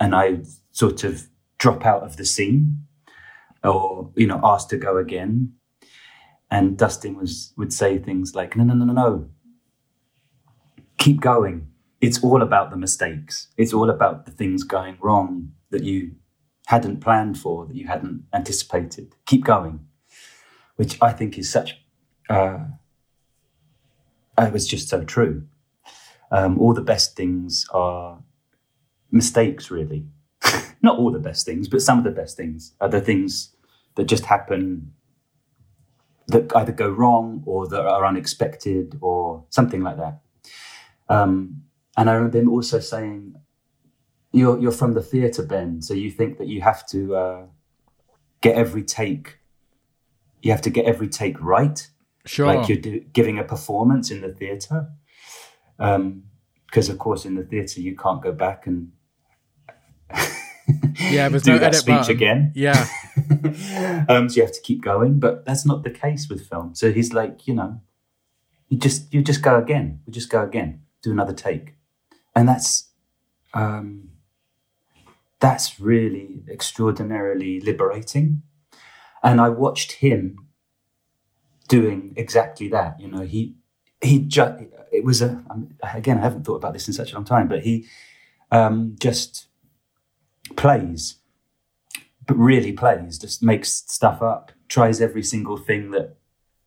and 0.00 0.14
I 0.14 0.42
sort 0.72 1.04
of 1.04 1.28
drop 1.58 1.86
out 1.86 2.02
of 2.02 2.16
the 2.16 2.24
scene 2.24 2.84
or, 3.62 4.10
you 4.16 4.26
know, 4.26 4.40
ask 4.42 4.68
to 4.70 4.76
go 4.76 4.96
again. 4.96 5.54
And 6.50 6.76
Dustin 6.76 7.16
was 7.16 7.54
would 7.56 7.72
say 7.72 7.98
things 7.98 8.34
like, 8.34 8.56
no, 8.56 8.64
no, 8.64 8.74
no, 8.74 8.84
no, 8.84 8.92
no. 8.92 9.28
Keep 10.98 11.20
going. 11.20 11.68
It's 12.00 12.22
all 12.22 12.42
about 12.42 12.70
the 12.70 12.76
mistakes. 12.76 13.48
It's 13.56 13.72
all 13.72 13.88
about 13.88 14.26
the 14.26 14.32
things 14.32 14.64
going 14.64 14.98
wrong 15.00 15.52
that 15.70 15.84
you 15.84 16.16
hadn't 16.66 17.00
planned 17.00 17.38
for, 17.38 17.66
that 17.66 17.76
you 17.76 17.86
hadn't 17.86 18.24
anticipated. 18.34 19.14
Keep 19.26 19.44
going. 19.44 19.86
Which 20.76 20.98
I 21.00 21.12
think 21.12 21.38
is 21.38 21.50
such 21.50 21.76
uh, 22.28 22.58
it 24.38 24.52
was 24.52 24.66
just 24.66 24.88
so 24.88 25.04
true. 25.04 25.44
Um, 26.32 26.58
all 26.58 26.72
the 26.74 26.80
best 26.80 27.14
things 27.14 27.66
are 27.72 28.18
mistakes, 29.10 29.70
really. 29.70 30.06
Not 30.82 30.98
all 30.98 31.12
the 31.12 31.18
best 31.20 31.46
things, 31.46 31.68
but 31.68 31.82
some 31.82 31.98
of 31.98 32.04
the 32.04 32.10
best 32.10 32.36
things 32.36 32.72
are 32.80 32.88
the 32.88 33.00
things 33.00 33.54
that 33.94 34.04
just 34.04 34.24
happen 34.24 34.92
that 36.28 36.50
either 36.56 36.72
go 36.72 36.88
wrong 36.88 37.42
or 37.46 37.68
that 37.68 37.84
are 37.86 38.06
unexpected 38.06 38.96
or 39.00 39.44
something 39.50 39.82
like 39.82 39.98
that. 39.98 40.20
Um, 41.08 41.62
and 41.96 42.08
I 42.08 42.14
remember 42.14 42.38
him 42.38 42.48
also 42.48 42.80
saying, 42.80 43.34
"You're 44.32 44.58
you're 44.58 44.72
from 44.72 44.94
the 44.94 45.02
theatre, 45.02 45.44
Ben, 45.44 45.82
so 45.82 45.92
you 45.94 46.10
think 46.10 46.38
that 46.38 46.46
you 46.48 46.62
have 46.62 46.86
to 46.88 47.14
uh, 47.14 47.46
get 48.40 48.56
every 48.56 48.82
take. 48.82 49.38
You 50.40 50.50
have 50.52 50.62
to 50.62 50.70
get 50.70 50.86
every 50.86 51.08
take 51.08 51.38
right, 51.40 51.86
Sure. 52.24 52.46
like 52.46 52.68
you're 52.68 52.78
do, 52.78 53.00
giving 53.12 53.38
a 53.38 53.44
performance 53.44 54.10
in 54.10 54.22
the 54.22 54.32
theatre. 54.32 54.88
Because 55.76 56.88
of 56.88 56.98
course, 56.98 57.24
in 57.24 57.34
the 57.34 57.42
theatre, 57.42 57.80
you 57.80 57.96
can't 57.96 58.22
go 58.22 58.32
back 58.32 58.66
and 58.66 58.92
yeah, 61.10 61.28
do 61.38 61.52
no 61.52 61.58
that 61.58 61.74
speech 61.74 61.96
button. 61.96 62.16
again. 62.16 62.52
Yeah. 62.54 62.86
um, 64.08 64.28
so 64.28 64.36
you 64.36 64.42
have 64.42 64.52
to 64.52 64.60
keep 64.62 64.82
going, 64.82 65.18
but 65.18 65.44
that's 65.44 65.66
not 65.66 65.84
the 65.84 65.90
case 65.90 66.28
with 66.28 66.48
film. 66.48 66.74
So 66.74 66.92
he's 66.92 67.12
like, 67.12 67.46
you 67.46 67.54
know, 67.54 67.80
you 68.68 68.78
just 68.78 69.12
you 69.12 69.22
just 69.22 69.42
go 69.42 69.58
again. 69.58 70.00
We 70.06 70.12
just 70.12 70.30
go 70.30 70.42
again, 70.42 70.82
do 71.02 71.10
another 71.12 71.34
take, 71.34 71.74
and 72.34 72.48
that's 72.48 72.90
um, 73.54 74.10
that's 75.40 75.80
really 75.80 76.44
extraordinarily 76.48 77.60
liberating. 77.60 78.42
And 79.22 79.40
I 79.40 79.50
watched 79.50 79.92
him 79.92 80.48
doing 81.68 82.12
exactly 82.16 82.68
that. 82.68 83.00
You 83.00 83.08
know, 83.08 83.20
he 83.22 83.56
he 84.02 84.18
just 84.20 84.62
it 84.92 85.04
was 85.04 85.22
a 85.22 85.42
um, 85.50 85.74
again 85.94 86.18
I 86.18 86.22
haven't 86.22 86.44
thought 86.44 86.56
about 86.56 86.72
this 86.72 86.88
in 86.88 86.94
such 86.94 87.12
a 87.12 87.14
long 87.14 87.24
time, 87.24 87.48
but 87.48 87.62
he 87.62 87.86
um, 88.50 88.96
just 88.98 89.46
plays 90.56 91.16
but 92.26 92.36
really 92.36 92.72
plays, 92.72 93.18
just 93.18 93.42
makes 93.42 93.70
stuff 93.70 94.22
up, 94.22 94.52
tries 94.68 95.00
every 95.00 95.22
single 95.22 95.56
thing 95.56 95.90
that 95.90 96.16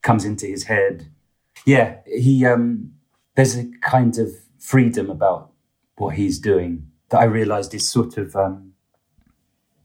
comes 0.01 0.25
into 0.25 0.45
his 0.45 0.65
head. 0.65 1.09
Yeah, 1.65 1.97
he 2.05 2.45
um 2.45 2.91
there's 3.36 3.55
a 3.55 3.65
kind 3.81 4.17
of 4.17 4.29
freedom 4.59 5.09
about 5.09 5.51
what 5.97 6.15
he's 6.15 6.39
doing 6.39 6.88
that 7.09 7.19
I 7.19 7.25
realized 7.25 7.73
is 7.73 7.89
sort 7.89 8.17
of 8.17 8.36
um 8.36 8.73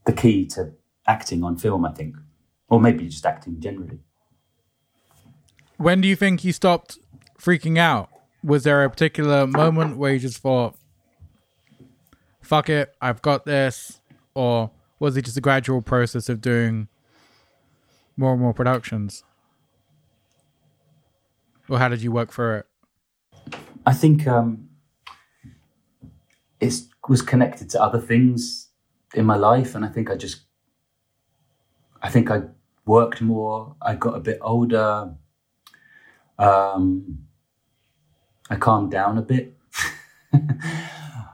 the 0.07 0.13
key 0.13 0.47
to 0.47 0.73
acting 1.07 1.45
on 1.45 1.57
film, 1.57 1.85
I 1.85 1.93
think. 1.93 2.17
Or 2.69 2.81
maybe 2.81 3.09
just 3.09 3.27
acting 3.27 3.61
generally. 3.61 3.99
When 5.77 6.01
do 6.01 6.09
you 6.09 6.15
think 6.15 6.45
you 6.45 6.53
stopped 6.53 6.99
freaking 7.41 7.79
out? 7.79 8.11
Was 8.43 8.65
there 8.65 8.85
a 8.85 8.91
particular 8.91 9.47
moment 9.47 9.97
where 9.97 10.13
you 10.13 10.19
just 10.19 10.39
thought, 10.39 10.77
fuck 12.41 12.69
it, 12.69 12.95
I've 13.01 13.23
got 13.23 13.45
this? 13.45 14.01
Or 14.35 14.71
was 14.99 15.17
it 15.17 15.25
just 15.25 15.37
a 15.37 15.41
gradual 15.41 15.83
process 15.83 16.29
of 16.29 16.41
doing 16.41 16.89
more 18.17 18.33
and 18.33 18.41
more 18.41 18.55
productions? 18.55 19.25
Or 21.69 21.79
how 21.79 21.89
did 21.89 22.03
you 22.03 22.13
work 22.13 22.33
through 22.33 22.59
it? 22.59 22.67
I 23.87 23.93
think 23.93 24.27
um, 24.27 24.69
it 26.61 26.75
was 27.09 27.23
connected 27.23 27.71
to 27.71 27.83
other 27.83 28.01
things 28.01 28.69
in 29.15 29.25
my 29.25 29.37
life, 29.37 29.75
and 29.75 29.85
I 29.85 29.89
think 29.89 30.11
I 30.11 30.17
just, 30.17 30.43
I 32.03 32.11
think 32.11 32.31
I 32.31 32.43
worked 32.85 33.21
more. 33.21 33.75
I 33.81 33.95
got 33.95 34.17
a 34.17 34.21
bit 34.21 34.39
older. 34.43 35.15
Um, 36.39 37.27
I 38.51 38.57
calmed 38.57 38.91
down 38.91 39.17
a 39.17 39.23
bit. 39.23 39.57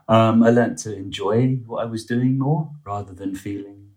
um, 0.09 0.43
I 0.43 0.51
learned 0.51 0.79
to 0.79 0.95
enjoy 0.95 1.57
what 1.67 1.83
I 1.83 1.87
was 1.87 2.05
doing 2.05 2.39
more 2.39 2.71
rather 2.85 3.15
than 3.15 3.35
feeling 3.35 3.93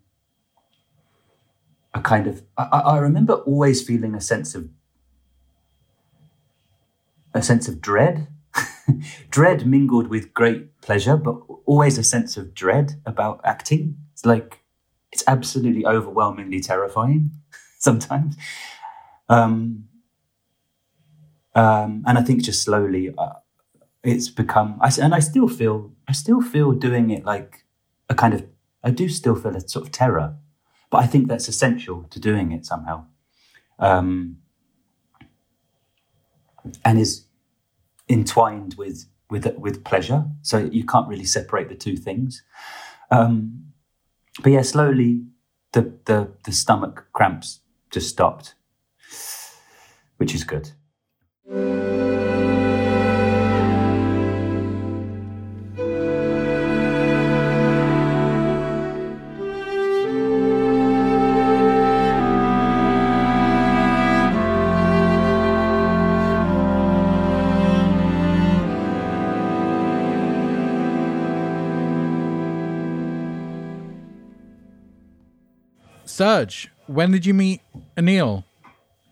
a 1.94 2.00
kind 2.00 2.26
of. 2.26 2.42
I, 2.56 2.64
I 2.64 2.98
remember 2.98 3.34
always 3.34 3.82
feeling 3.82 4.14
a 4.14 4.20
sense 4.20 4.54
of 4.54 4.70
a 7.34 7.42
sense 7.42 7.68
of 7.68 7.80
dread. 7.80 8.28
dread 9.30 9.66
mingled 9.66 10.08
with 10.08 10.34
great 10.34 10.80
pleasure, 10.80 11.16
but 11.16 11.40
always 11.66 11.98
a 11.98 12.02
sense 12.02 12.36
of 12.36 12.54
dread 12.54 13.00
about 13.06 13.40
acting. 13.44 13.96
It's 14.12 14.24
like 14.24 14.60
it's 15.12 15.24
absolutely 15.26 15.84
overwhelmingly 15.86 16.60
terrifying 16.60 17.32
sometimes. 17.78 18.36
Um, 19.28 19.84
um, 21.54 22.04
and 22.06 22.18
I 22.18 22.22
think 22.22 22.42
just 22.42 22.62
slowly 22.62 23.14
uh, 23.16 23.34
it's 24.02 24.28
become, 24.28 24.78
I, 24.80 24.90
and 25.00 25.14
I 25.14 25.20
still 25.20 25.48
feel, 25.48 25.92
I 26.08 26.12
still 26.12 26.40
feel 26.40 26.72
doing 26.72 27.10
it 27.10 27.24
like 27.24 27.64
a 28.08 28.14
kind 28.14 28.34
of, 28.34 28.44
I 28.82 28.90
do 28.90 29.08
still 29.08 29.34
feel 29.34 29.56
a 29.56 29.60
sort 29.60 29.86
of 29.86 29.92
terror, 29.92 30.36
but 30.90 30.98
I 30.98 31.06
think 31.06 31.28
that's 31.28 31.48
essential 31.48 32.04
to 32.10 32.20
doing 32.20 32.52
it 32.52 32.66
somehow. 32.66 33.06
Um, 33.78 34.38
and 36.84 36.98
is 36.98 37.24
entwined 38.08 38.74
with 38.74 39.06
with 39.30 39.46
with 39.56 39.84
pleasure. 39.84 40.24
So 40.42 40.58
you 40.58 40.84
can't 40.84 41.08
really 41.08 41.24
separate 41.24 41.68
the 41.68 41.74
two 41.74 41.96
things. 41.96 42.42
Um, 43.10 43.72
but 44.42 44.52
yeah, 44.52 44.62
slowly 44.62 45.24
the, 45.72 45.92
the 46.04 46.32
the 46.44 46.52
stomach 46.52 47.06
cramps 47.12 47.60
just 47.90 48.08
stopped, 48.08 48.54
which 50.18 50.34
is 50.34 50.44
good. 50.44 50.72
Serge, 51.50 51.66
when 76.86 77.10
did 77.10 77.26
you 77.26 77.34
meet 77.34 77.60
Anil? 77.96 78.44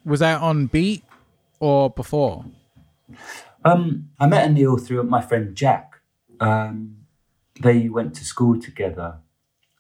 Was 0.04 0.20
that 0.20 0.40
on 0.40 0.66
Beat 0.66 1.02
or 1.60 1.90
before? 1.90 2.44
Um, 3.64 4.10
I 4.18 4.26
met 4.26 4.48
Anil 4.48 4.84
through 4.84 5.02
my 5.04 5.20
friend 5.20 5.54
Jack. 5.54 6.00
Um, 6.40 6.98
they 7.60 7.88
went 7.88 8.14
to 8.14 8.24
school 8.24 8.60
together, 8.60 9.18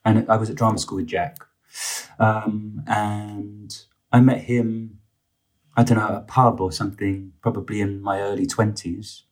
and 0.04 0.28
I 0.28 0.36
was 0.36 0.50
at 0.50 0.56
drama 0.56 0.78
school 0.78 0.96
with 0.96 1.06
Jack. 1.06 1.38
Um, 2.18 2.82
and 2.86 3.76
I 4.12 4.20
met 4.20 4.42
him, 4.42 4.98
I 5.76 5.84
don't 5.84 5.98
know, 5.98 6.08
at 6.08 6.14
a 6.14 6.20
pub 6.20 6.60
or 6.60 6.72
something, 6.72 7.32
probably 7.40 7.80
in 7.80 8.00
my 8.00 8.20
early 8.20 8.46
20s, 8.46 9.22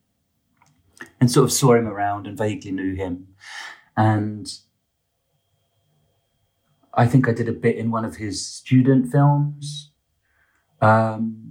and 1.20 1.30
sort 1.30 1.44
of 1.44 1.52
saw 1.52 1.74
him 1.74 1.88
around 1.88 2.26
and 2.26 2.38
vaguely 2.38 2.70
knew 2.70 2.94
him. 2.94 3.28
And 3.96 4.52
I 6.94 7.06
think 7.06 7.28
I 7.28 7.32
did 7.32 7.48
a 7.48 7.52
bit 7.52 7.76
in 7.76 7.90
one 7.90 8.04
of 8.04 8.16
his 8.16 8.46
student 8.46 9.10
films. 9.10 9.90
Um, 10.80 11.45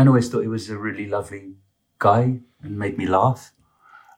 and 0.00 0.08
always 0.08 0.30
thought 0.30 0.40
he 0.40 0.48
was 0.48 0.70
a 0.70 0.78
really 0.78 1.06
lovely 1.06 1.56
guy 1.98 2.40
and 2.62 2.78
made 2.78 2.96
me 2.96 3.06
laugh. 3.06 3.52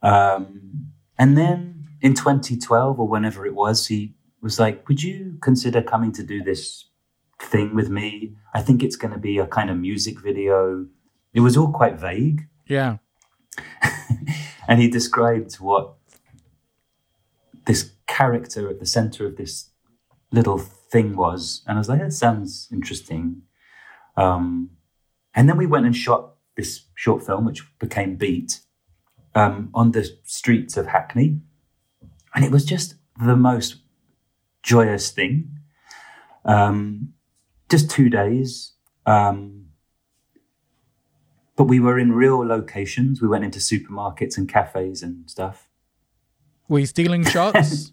Um, 0.00 0.92
and 1.18 1.36
then 1.36 1.88
in 2.00 2.14
2012 2.14 3.00
or 3.00 3.08
whenever 3.08 3.44
it 3.44 3.54
was, 3.54 3.88
he 3.88 4.14
was 4.40 4.60
like, 4.60 4.86
Would 4.88 5.02
you 5.02 5.38
consider 5.42 5.82
coming 5.82 6.12
to 6.12 6.22
do 6.22 6.42
this 6.42 6.86
thing 7.40 7.74
with 7.74 7.88
me? 7.90 8.36
I 8.54 8.62
think 8.62 8.82
it's 8.82 8.96
going 8.96 9.12
to 9.12 9.18
be 9.18 9.38
a 9.38 9.46
kind 9.46 9.70
of 9.70 9.76
music 9.76 10.20
video. 10.20 10.86
It 11.34 11.40
was 11.40 11.56
all 11.56 11.72
quite 11.72 11.98
vague. 11.98 12.46
Yeah. 12.66 12.98
and 14.68 14.80
he 14.80 14.88
described 14.88 15.56
what 15.56 15.94
this 17.66 17.92
character 18.06 18.68
at 18.70 18.78
the 18.78 18.86
center 18.86 19.26
of 19.26 19.36
this 19.36 19.70
little 20.30 20.58
thing 20.58 21.16
was. 21.16 21.62
And 21.66 21.76
I 21.76 21.80
was 21.80 21.88
like, 21.88 22.00
That 22.00 22.12
sounds 22.12 22.68
interesting. 22.70 23.42
Um, 24.16 24.70
and 25.34 25.48
then 25.48 25.56
we 25.56 25.66
went 25.66 25.86
and 25.86 25.96
shot 25.96 26.34
this 26.56 26.84
short 26.94 27.24
film, 27.24 27.44
which 27.44 27.62
became 27.78 28.16
Beat, 28.16 28.60
um, 29.34 29.70
on 29.74 29.92
the 29.92 30.08
streets 30.24 30.76
of 30.76 30.86
Hackney. 30.86 31.40
And 32.34 32.44
it 32.44 32.50
was 32.50 32.64
just 32.64 32.94
the 33.24 33.36
most 33.36 33.76
joyous 34.62 35.10
thing. 35.10 35.58
Um, 36.44 37.14
just 37.70 37.90
two 37.90 38.10
days. 38.10 38.72
Um, 39.06 39.66
but 41.56 41.64
we 41.64 41.80
were 41.80 41.98
in 41.98 42.12
real 42.12 42.44
locations. 42.46 43.20
We 43.20 43.28
went 43.28 43.44
into 43.44 43.58
supermarkets 43.58 44.36
and 44.36 44.48
cafes 44.48 45.02
and 45.02 45.28
stuff. 45.30 45.68
Were 46.68 46.80
you 46.80 46.86
stealing 46.86 47.24
shots? 47.24 47.92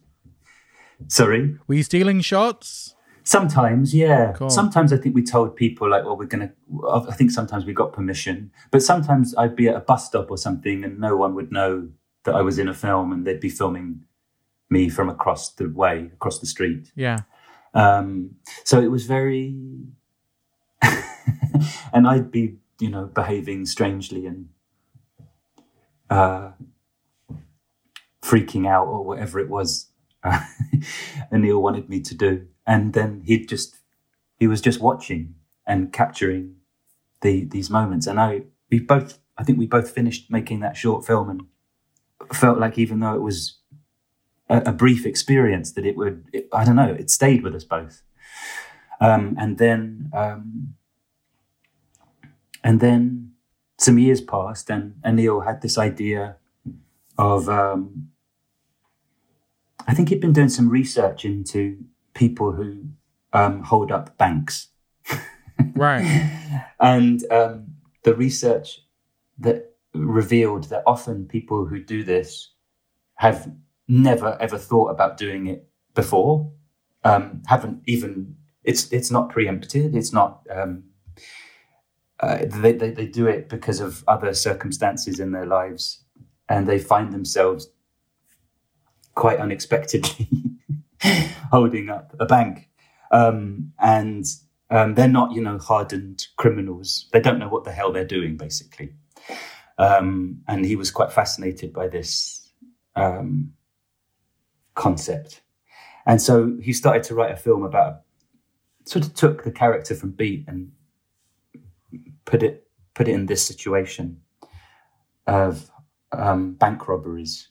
Sorry. 1.08 1.58
Were 1.68 1.76
you 1.76 1.84
stealing 1.84 2.22
shots? 2.22 2.96
Sometimes, 3.30 3.94
yeah. 3.94 4.32
Cool. 4.32 4.50
Sometimes 4.50 4.92
I 4.92 4.98
think 4.98 5.14
we 5.14 5.22
told 5.22 5.56
people 5.56 5.88
like, 5.88 6.04
well, 6.04 6.18
we're 6.18 6.26
gonna. 6.26 6.52
I 6.90 7.14
think 7.14 7.30
sometimes 7.30 7.64
we 7.64 7.74
got 7.74 7.94
permission, 7.94 8.52
but 8.72 8.82
sometimes 8.82 9.36
I'd 9.38 9.56
be 9.56 9.68
at 9.68 9.76
a 9.76 9.82
bus 9.82 10.08
stop 10.08 10.32
or 10.32 10.38
something, 10.40 10.84
and 10.84 11.00
no 11.00 11.16
one 11.16 11.36
would 11.36 11.52
know 11.52 11.90
that 12.24 12.34
I 12.34 12.42
was 12.42 12.58
in 12.58 12.68
a 12.68 12.74
film, 12.74 13.12
and 13.12 13.28
they'd 13.28 13.40
be 13.40 13.52
filming 13.52 14.04
me 14.72 14.90
from 14.90 15.10
across 15.10 15.54
the 15.54 15.70
way, 15.70 16.10
across 16.12 16.40
the 16.40 16.48
street. 16.48 16.92
Yeah. 16.96 17.18
Um, 17.76 18.32
so 18.64 18.82
it 18.82 18.90
was 18.90 19.06
very, 19.06 19.56
and 21.94 22.08
I'd 22.08 22.32
be, 22.32 22.56
you 22.80 22.90
know, 22.90 23.06
behaving 23.06 23.68
strangely 23.68 24.26
and 24.26 24.50
uh, 26.10 26.54
freaking 28.24 28.68
out 28.68 28.88
or 28.88 29.06
whatever 29.06 29.40
it 29.40 29.50
was 29.50 29.92
uh, 30.24 30.42
Anil 31.32 31.62
wanted 31.62 31.90
me 31.90 32.02
to 32.02 32.16
do. 32.16 32.48
And 32.70 32.94
then 32.94 33.22
he'd 33.26 33.50
just, 33.50 33.78
he 34.40 34.48
was 34.48 34.62
just 34.62 34.80
watching 34.80 35.34
and 35.66 35.92
capturing 35.92 36.56
the 37.22 37.46
these 37.46 37.70
moments. 37.70 38.08
And 38.08 38.20
I, 38.20 38.44
we 38.70 38.80
both, 38.80 39.18
I 39.40 39.44
think 39.44 39.58
we 39.58 39.68
both 39.68 39.90
finished 39.90 40.30
making 40.30 40.60
that 40.60 40.78
short 40.78 41.06
film 41.06 41.30
and 41.30 41.42
felt 42.32 42.60
like 42.60 42.78
even 42.78 43.00
though 43.00 43.16
it 43.16 43.22
was 43.22 43.58
a, 44.50 44.58
a 44.68 44.72
brief 44.72 45.06
experience, 45.06 45.74
that 45.74 45.86
it 45.86 45.98
would, 45.98 46.26
it, 46.32 46.48
I 46.54 46.64
don't 46.64 46.76
know, 46.76 46.94
it 46.94 47.10
stayed 47.10 47.42
with 47.44 47.56
us 47.56 47.64
both. 47.64 48.04
Um, 49.02 49.36
and 49.40 49.58
then, 49.58 50.12
um, 50.14 50.76
and 52.64 52.80
then 52.80 53.32
some 53.78 53.98
years 53.98 54.22
passed, 54.22 54.70
and 54.70 54.94
Anil 55.04 55.46
had 55.46 55.62
this 55.62 55.78
idea 55.78 56.36
of. 57.18 57.50
Um, 57.50 58.12
I 59.88 59.96
think 59.96 60.10
he'd 60.10 60.22
been 60.22 60.34
doing 60.34 60.50
some 60.50 60.70
research 60.70 61.26
into 61.26 61.78
people 62.20 62.52
who 62.52 62.84
um, 63.32 63.64
hold 63.64 63.92
up 63.92 64.18
banks, 64.18 64.68
Right. 65.76 66.04
and 66.80 67.24
um, 67.32 67.68
the 68.04 68.14
research 68.14 68.82
that 69.40 69.72
revealed 69.94 70.66
that 70.66 70.84
often 70.86 71.26
people 71.28 71.66
who 71.66 71.80
do 71.84 72.04
this 72.04 72.52
have 73.16 73.50
never 73.88 74.38
ever 74.42 74.58
thought 74.58 74.90
about 74.92 75.18
doing 75.18 75.48
it 75.48 75.68
before. 75.96 76.52
Um, 77.04 77.42
haven't 77.48 77.82
even 77.86 78.36
it's 78.64 78.92
it's 78.92 79.10
not 79.12 79.30
preempted. 79.30 79.96
It's 79.96 80.14
not. 80.14 80.46
Um, 80.54 80.84
uh, 82.20 82.40
they, 82.62 82.74
they 82.74 82.92
they 82.92 83.08
do 83.08 83.28
it 83.28 83.48
because 83.48 83.80
of 83.80 84.04
other 84.08 84.34
circumstances 84.34 85.20
in 85.20 85.32
their 85.32 85.46
lives, 85.46 86.04
and 86.50 86.68
they 86.68 86.80
find 86.80 87.14
themselves 87.14 87.70
quite 89.16 89.40
unexpectedly 89.40 90.28
holding 91.52 91.90
up 91.90 92.16
a 92.20 92.26
bank, 92.26 92.70
um, 93.12 93.72
and 93.80 94.26
um, 94.70 94.96
they're 94.96 95.08
not 95.08 95.34
you 95.34 95.42
know 95.42 95.58
hardened 95.58 96.28
criminals. 96.38 97.08
They 97.12 97.20
don't 97.20 97.40
know 97.40 97.50
what 97.50 97.64
the 97.64 97.72
hell 97.72 97.92
they're 97.92 98.06
doing 98.06 98.38
basically. 98.38 98.94
Um, 99.78 100.42
and 100.48 100.66
he 100.66 100.76
was 100.76 100.92
quite 100.92 101.12
fascinated 101.12 101.72
by 101.72 101.88
this 101.88 102.52
um, 102.98 103.54
concept. 104.76 105.42
And 106.06 106.22
so 106.22 106.58
he 106.62 106.74
started 106.74 107.04
to 107.04 107.16
write 107.16 107.32
a 107.32 107.38
film 107.38 107.64
about, 107.64 108.02
sort 108.86 109.06
of 109.06 109.14
took 109.14 109.44
the 109.44 109.52
character 109.52 109.96
from 109.96 110.12
Beat 110.12 110.46
and 110.48 110.72
put 112.26 112.44
it 112.44 112.68
put 112.94 113.08
it 113.08 113.14
in 113.14 113.28
this 113.28 113.46
situation 113.46 114.20
of 115.28 115.70
um, 116.12 116.54
bank 116.56 116.88
robberies. 116.88 117.49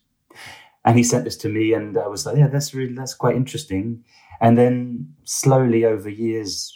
And 0.89 0.97
he 0.97 1.05
sent 1.05 1.25
this 1.25 1.37
to 1.39 1.51
me, 1.51 1.75
and 1.75 1.99
I 1.99 2.07
was 2.07 2.25
like, 2.25 2.39
"Yeah, 2.39 2.49
that's 2.49 2.73
really 2.73 2.95
that's 2.95 3.13
quite 3.13 3.37
interesting." 3.37 4.05
And 4.41 4.57
then 4.57 5.15
slowly 5.25 5.85
over 5.85 6.09
years, 6.09 6.73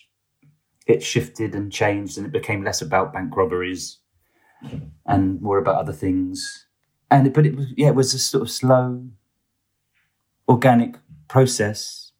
it 0.86 1.02
shifted 1.02 1.54
and 1.54 1.72
changed, 1.72 2.18
and 2.18 2.26
it 2.26 2.32
became 2.32 2.62
less 2.62 2.82
about 2.82 3.14
bank 3.14 3.34
robberies 3.34 4.00
and 5.06 5.40
more 5.40 5.56
about 5.56 5.76
other 5.76 5.94
things. 5.94 6.66
And 7.10 7.28
it, 7.28 7.32
but 7.32 7.46
it 7.46 7.56
was 7.56 7.68
yeah, 7.74 7.88
it 7.88 7.94
was 7.94 8.12
a 8.12 8.18
sort 8.18 8.42
of 8.42 8.50
slow, 8.50 9.08
organic 10.46 10.96
process. 11.26 12.12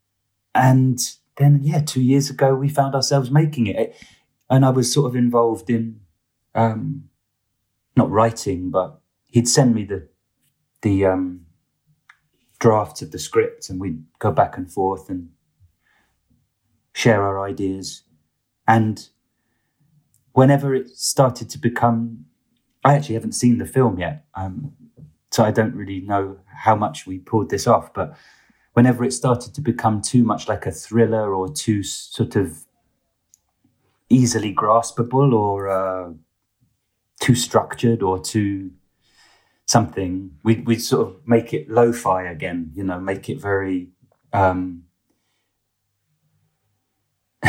And 0.54 0.98
then 1.36 1.60
yeah, 1.62 1.82
two 1.82 2.00
years 2.00 2.30
ago 2.30 2.54
we 2.54 2.70
found 2.70 2.94
ourselves 2.94 3.30
making 3.30 3.66
it, 3.66 3.94
and 4.48 4.64
I 4.64 4.70
was 4.70 4.90
sort 4.90 5.10
of 5.10 5.14
involved 5.14 5.68
in, 5.68 6.00
um, 6.54 7.10
not 7.98 8.10
writing, 8.10 8.70
but 8.70 8.98
he'd 9.26 9.46
send 9.46 9.74
me 9.74 9.84
the 9.84 10.08
the 10.80 11.04
um, 11.04 11.41
drafts 12.62 13.02
of 13.02 13.10
the 13.10 13.18
script, 13.18 13.68
and 13.68 13.80
we'd 13.80 14.04
go 14.20 14.30
back 14.30 14.56
and 14.56 14.70
forth 14.70 15.10
and 15.10 15.28
share 16.94 17.20
our 17.20 17.44
ideas. 17.44 18.04
And 18.68 19.08
whenever 20.32 20.72
it 20.72 20.88
started 20.90 21.50
to 21.50 21.58
become 21.58 22.26
I 22.84 22.94
actually 22.94 23.14
haven't 23.14 23.32
seen 23.32 23.58
the 23.58 23.66
film 23.66 23.98
yet, 23.98 24.24
um, 24.34 24.72
so 25.30 25.44
I 25.44 25.50
don't 25.50 25.74
really 25.74 26.00
know 26.00 26.38
how 26.46 26.74
much 26.74 27.06
we 27.06 27.18
pulled 27.18 27.50
this 27.50 27.66
off. 27.66 27.92
But 27.94 28.16
whenever 28.72 29.04
it 29.04 29.12
started 29.12 29.54
to 29.54 29.60
become 29.60 30.00
too 30.00 30.24
much 30.24 30.48
like 30.48 30.66
a 30.66 30.72
thriller 30.72 31.34
or 31.34 31.52
too 31.52 31.82
sort 31.82 32.36
of 32.36 32.64
easily 34.08 34.54
graspable 34.54 35.32
or 35.32 35.68
uh, 35.68 36.12
too 37.20 37.34
structured 37.34 38.02
or 38.02 38.20
too 38.20 38.70
something, 39.66 40.32
we 40.44 40.56
we 40.56 40.78
sort 40.78 41.08
of 41.08 41.16
make 41.26 41.52
it 41.52 41.70
lo-fi 41.70 42.24
again. 42.24 42.70
You 42.74 42.84
know, 42.84 43.00
make 43.00 43.28
it 43.28 43.40
very. 43.40 43.88
Um, 44.32 44.84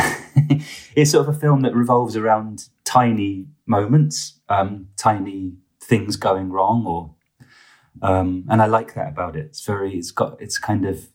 it's 0.96 1.12
sort 1.12 1.28
of 1.28 1.34
a 1.34 1.38
film 1.38 1.62
that 1.62 1.74
revolves 1.74 2.16
around 2.16 2.68
tiny 2.84 3.46
moments, 3.66 4.40
um, 4.48 4.88
tiny 4.96 5.54
things 5.80 6.16
going 6.16 6.50
wrong, 6.50 6.84
or 6.86 7.14
um, 8.02 8.44
and 8.48 8.60
I 8.60 8.66
like 8.66 8.94
that 8.94 9.08
about 9.08 9.36
it. 9.36 9.46
It's 9.46 9.64
very, 9.64 9.96
it's 9.96 10.10
got, 10.10 10.40
it's 10.40 10.58
kind 10.58 10.84
of 10.84 11.08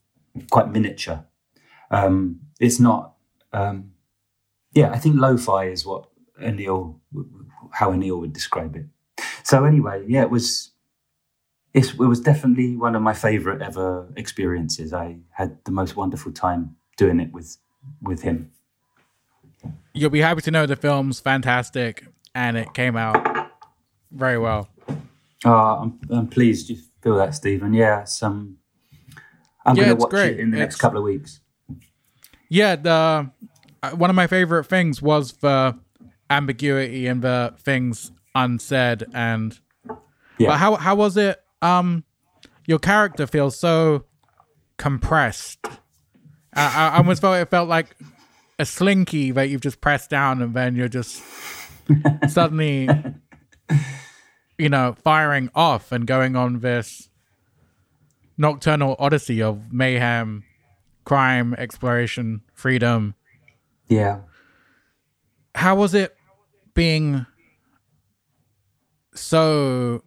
quite 0.49 0.71
miniature. 0.71 1.25
Um, 1.91 2.39
it's 2.59 2.79
not, 2.79 3.13
um, 3.53 3.91
yeah. 4.73 4.91
I 4.91 4.97
think 4.97 5.15
lo-fi 5.17 5.65
is 5.65 5.85
what 5.85 6.07
Anil, 6.41 6.99
how 7.71 7.91
Anil 7.91 8.19
would 8.19 8.33
describe 8.33 8.75
it. 8.75 8.85
So 9.43 9.65
anyway, 9.65 10.05
yeah, 10.07 10.21
it 10.21 10.29
was. 10.29 10.71
It's, 11.73 11.91
it 11.93 11.97
was 11.99 12.19
definitely 12.19 12.75
one 12.75 12.95
of 12.95 13.01
my 13.01 13.13
favorite 13.13 13.61
ever 13.61 14.07
experiences. 14.15 14.91
I 14.93 15.19
had 15.31 15.57
the 15.65 15.71
most 15.71 15.95
wonderful 15.95 16.31
time 16.31 16.75
doing 16.97 17.19
it 17.19 17.31
with 17.31 17.57
with 18.01 18.21
him. 18.23 18.51
You'll 19.93 20.09
be 20.09 20.21
happy 20.21 20.41
to 20.41 20.51
know 20.51 20.65
the 20.65 20.75
film's 20.75 21.19
fantastic 21.19 22.05
and 22.33 22.57
it 22.57 22.73
came 22.73 22.95
out 22.95 23.51
very 24.11 24.37
well. 24.37 24.69
Oh, 25.45 25.51
I'm, 25.51 25.99
I'm 26.09 26.27
pleased 26.27 26.69
you 26.69 26.77
feel 27.01 27.15
that, 27.15 27.33
Stephen. 27.35 27.73
Yeah, 27.73 28.01
it's, 28.01 28.21
um, 28.21 28.57
I'm 29.65 29.75
Yeah, 29.75 29.83
going 29.83 29.87
to 29.89 29.93
it's 29.95 30.01
watch 30.03 30.09
great. 30.11 30.33
it 30.33 30.39
in 30.39 30.51
the 30.51 30.57
next 30.57 30.77
couple 30.77 30.99
of 30.99 31.03
weeks. 31.05 31.39
Yeah, 32.49 32.75
the 32.75 33.29
uh, 33.83 33.91
one 33.91 34.09
of 34.09 34.15
my 34.15 34.27
favorite 34.27 34.65
things 34.65 35.01
was 35.01 35.33
the 35.33 35.77
ambiguity 36.29 37.07
and 37.07 37.21
the 37.21 37.53
things 37.59 38.11
unsaid 38.35 39.05
and 39.13 39.57
Yeah. 40.37 40.47
but 40.49 40.57
how 40.57 40.75
how 40.75 40.95
was 40.95 41.17
it 41.17 41.41
um 41.61 42.03
your 42.65 42.79
character 42.79 43.25
feels 43.27 43.57
so 43.59 44.05
compressed. 44.77 45.59
I, 46.53 46.89
I 46.93 46.97
almost 46.97 47.21
felt 47.21 47.35
it 47.37 47.49
felt 47.49 47.67
like 47.67 47.95
a 48.59 48.65
slinky 48.65 49.31
that 49.31 49.49
you've 49.49 49.61
just 49.61 49.81
pressed 49.81 50.09
down 50.09 50.41
and 50.41 50.53
then 50.53 50.75
you're 50.75 50.87
just 50.87 51.23
suddenly 52.29 52.87
you 54.57 54.69
know 54.69 54.95
firing 55.03 55.49
off 55.55 55.91
and 55.91 56.05
going 56.05 56.35
on 56.35 56.59
this 56.59 57.09
nocturnal 58.37 58.95
odyssey 58.99 59.41
of 59.41 59.71
mayhem 59.71 60.43
crime 61.05 61.53
exploration 61.55 62.41
freedom 62.53 63.15
Yeah. 63.87 64.19
how 65.55 65.75
was 65.75 65.93
it 65.93 66.15
being 66.73 67.25
so 69.15 70.03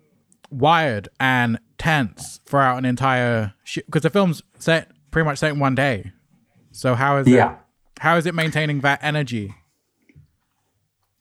wired 0.53 1.09
and 1.18 1.59
tense 1.78 2.40
throughout 2.46 2.78
an 2.78 2.84
entire 2.84 3.55
because 3.74 4.03
the 4.03 4.11
film's 4.11 4.42
set 4.59 4.90
pretty 5.11 5.24
much 5.24 5.38
set 5.38 5.50
in 5.53 5.59
one 5.59 5.74
day 5.74 6.12
so 6.70 6.94
how 6.94 7.16
is 7.18 7.26
Yeah. 7.26 7.53
it 7.53 7.59
how 8.00 8.16
is 8.16 8.26
it 8.26 8.34
maintaining 8.34 8.80
that 8.80 8.98
energy 9.03 9.55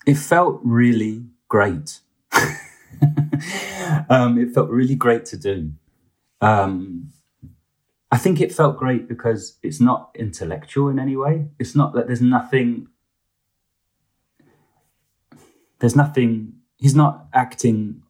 It 0.05 0.15
felt 0.17 0.59
really 0.63 1.25
great. 1.47 1.99
um, 4.09 4.38
it 4.39 4.51
felt 4.53 4.69
really 4.69 4.95
great 4.95 5.25
to 5.25 5.38
do. 5.38 5.71
Um, 6.41 7.11
I 8.11 8.17
think 8.17 8.41
it 8.41 8.51
felt 8.51 8.77
great 8.77 9.07
because 9.07 9.59
it's 9.61 9.79
not 9.79 10.09
intellectual 10.15 10.89
in 10.89 10.97
any 10.97 11.15
way. 11.15 11.49
It's 11.59 11.75
not 11.75 11.93
that 11.93 12.07
there's 12.07 12.21
nothing. 12.21 12.88
There's 15.79 15.95
nothing. 15.95 16.53
He's 16.77 16.95
not 16.95 17.27
acting 17.34 18.01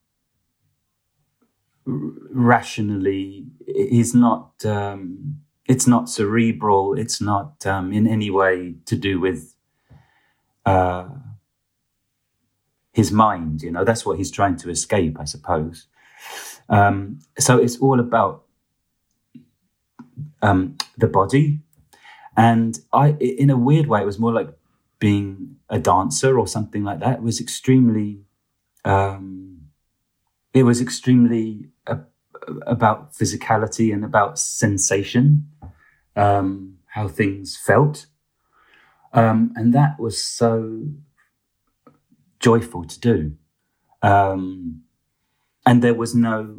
rationally. 1.86 3.46
He's 3.66 4.14
not. 4.14 4.66
Um, 4.66 5.42
it's 5.68 5.88
not 5.88 6.10
cerebral. 6.10 6.94
It's 6.98 7.22
not 7.22 7.66
um, 7.66 7.94
in 7.94 8.08
any 8.08 8.30
way 8.30 8.76
to 8.86 8.96
do 8.96 9.20
with 9.20 9.56
uh, 10.66 11.08
his 12.92 13.12
mind. 13.12 13.62
You 13.62 13.72
know, 13.72 13.84
that's 13.84 14.06
what 14.06 14.18
he's 14.18 14.32
trying 14.32 14.58
to 14.58 14.70
escape, 14.70 15.20
I 15.20 15.26
suppose. 15.26 15.88
Um, 16.70 17.20
so 17.40 17.58
it's 17.58 17.78
all 17.80 18.00
about 18.00 18.44
um, 20.42 20.78
the 20.98 21.08
body, 21.08 21.60
and 22.38 22.80
I, 22.94 23.12
in 23.20 23.50
a 23.50 23.58
weird 23.58 23.88
way, 23.88 24.02
it 24.02 24.06
was 24.06 24.20
more 24.20 24.32
like 24.34 24.50
being 25.00 25.58
a 25.70 25.80
dancer 25.80 26.40
or 26.40 26.48
something 26.48 26.84
like 26.84 27.00
that. 27.00 27.16
It 27.16 27.22
was 27.22 27.42
extremely, 27.42 28.22
um, 28.86 29.51
it 30.54 30.64
was 30.64 30.82
extremely 30.82 31.70
uh, 31.88 31.98
about 32.68 33.14
physicality 33.14 33.94
and 33.94 34.04
about 34.04 34.40
sensation, 34.40 35.48
um, 36.16 36.78
how 36.88 37.08
things 37.08 37.58
felt. 37.58 38.08
Um, 39.14 39.54
and 39.56 39.74
that 39.74 40.00
was 40.00 40.22
so 40.22 40.84
joyful 42.40 42.86
to 42.86 43.00
do. 43.00 43.34
Um, 44.02 44.84
and 45.66 45.82
there 45.82 45.94
was 45.94 46.16
no, 46.16 46.56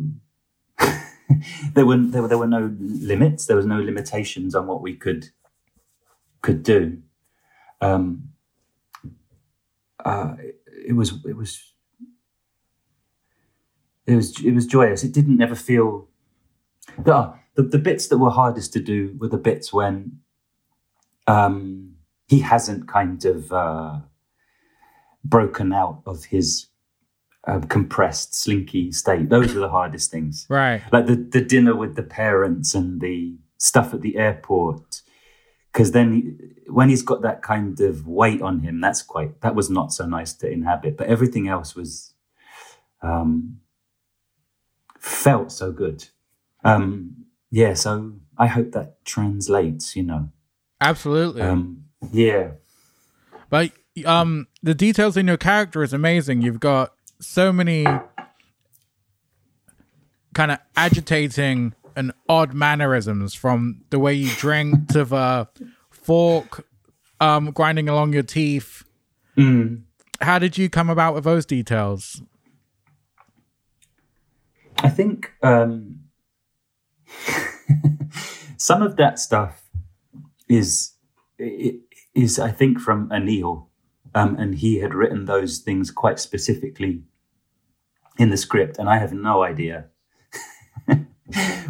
there 1.75 1.87
were 1.87 1.97
there 1.97 2.23
were 2.23 2.29
there 2.29 2.39
were 2.39 2.47
no 2.47 2.75
limits. 2.79 3.47
There 3.47 3.57
was 3.57 3.67
no 3.67 3.81
limitations 3.81 4.55
on 4.55 4.67
what 4.67 4.81
we 4.81 4.95
could 4.95 5.31
could 6.41 6.63
do. 6.63 7.03
Um, 7.81 8.31
uh, 10.05 10.37
it 10.87 10.95
was 10.95 11.25
it 11.25 11.37
was 11.37 11.72
it 14.13 14.17
was 14.17 14.45
it 14.45 14.55
was 14.55 14.67
joyous. 14.67 15.05
It 15.05 15.13
didn't 15.13 15.41
ever 15.43 15.55
feel. 15.55 16.09
The, 16.99 17.35
the, 17.55 17.63
the 17.63 17.79
bits 17.79 18.09
that 18.09 18.19
were 18.19 18.31
hardest 18.31 18.73
to 18.75 18.81
do 18.81 19.17
were 19.19 19.29
the 19.29 19.39
bits 19.39 19.73
when 19.73 20.21
um, 21.27 21.95
he 22.29 22.41
hasn't 22.41 22.89
kind 22.89 23.25
of 23.25 23.53
uh, 23.53 24.01
broken 25.25 25.73
out 25.73 26.03
of 26.07 26.25
his 26.27 26.67
um, 27.47 27.63
compressed, 27.65 28.35
slinky 28.35 28.93
state. 28.93 29.29
Those 29.29 29.57
are 29.57 29.61
the 29.61 29.69
hardest 29.69 30.11
things. 30.11 30.47
Right. 30.49 30.83
Like 30.93 31.07
the, 31.07 31.17
the 31.17 31.41
dinner 31.41 31.75
with 31.75 31.97
the 31.97 32.03
parents 32.03 32.75
and 32.75 33.01
the 33.01 33.37
stuff 33.59 33.95
at 33.95 34.01
the 34.01 34.17
airport. 34.17 35.03
Because 35.73 35.93
then 35.93 36.13
he, 36.13 36.71
when 36.71 36.89
he's 36.89 37.03
got 37.03 37.23
that 37.23 37.43
kind 37.43 37.81
of 37.81 38.07
weight 38.07 38.43
on 38.43 38.61
him, 38.61 38.81
that's 38.81 39.03
quite, 39.03 39.41
that 39.41 39.55
was 39.55 39.71
not 39.71 39.93
so 39.93 40.05
nice 40.07 40.35
to 40.35 40.51
inhabit. 40.51 40.97
But 40.97 41.07
everything 41.07 41.49
else 41.49 41.75
was, 41.75 42.15
um, 43.01 43.61
felt 45.03 45.51
so 45.51 45.73
good. 45.73 46.07
Um, 46.65 47.27
yeah. 47.51 47.75
So 47.75 48.13
I 48.39 48.47
hope 48.47 48.73
that 48.73 49.05
translates, 49.05 49.97
you 49.97 50.05
know. 50.05 50.31
Absolutely. 50.81 51.43
Um, 51.43 51.85
yeah. 52.13 52.53
But 53.51 53.73
um, 54.07 54.47
the 54.63 54.75
details 54.75 55.17
in 55.17 55.27
your 55.27 55.37
character 55.37 55.83
is 55.83 55.93
amazing. 55.93 56.43
You've 56.43 56.61
got 56.61 56.93
so 57.21 57.53
many 57.53 57.85
kind 60.35 60.53
of 60.53 60.59
agitating 60.77 61.75
and 61.95 62.13
odd 62.29 62.55
mannerisms 62.55 63.35
from 63.35 63.83
the 63.91 63.99
way 63.99 64.15
you 64.15 64.31
drink 64.37 64.89
to 64.89 65.05
the 65.05 65.49
fork 65.91 66.65
um, 67.21 67.51
grinding 67.51 67.89
along 67.89 68.13
your 68.13 68.23
teeth. 68.23 68.85
Mm. 69.37 69.83
How 70.21 70.39
did 70.39 70.57
you 70.57 70.71
come 70.71 70.89
about 70.89 71.15
with 71.15 71.25
those 71.25 71.45
details? 71.45 72.23
I 74.83 74.89
think 74.89 75.33
um, 75.43 76.01
some 78.57 78.83
of 78.83 78.97
that 78.97 79.19
stuff 79.21 79.63
is 80.49 80.95
is 82.15 82.39
I 82.39 82.51
think 82.51 82.81
from 82.81 83.09
Anil, 83.11 83.67
um, 84.15 84.37
and 84.37 84.57
he 84.57 84.81
had 84.81 84.93
written 84.93 85.25
those 85.25 85.59
things 85.59 85.91
quite 85.91 86.19
specifically 86.19 87.05
in 88.19 88.31
the 88.31 88.37
script, 88.37 88.79
and 88.79 88.89
I 88.89 88.99
have 88.99 89.13
no 89.13 89.45
idea 89.45 89.87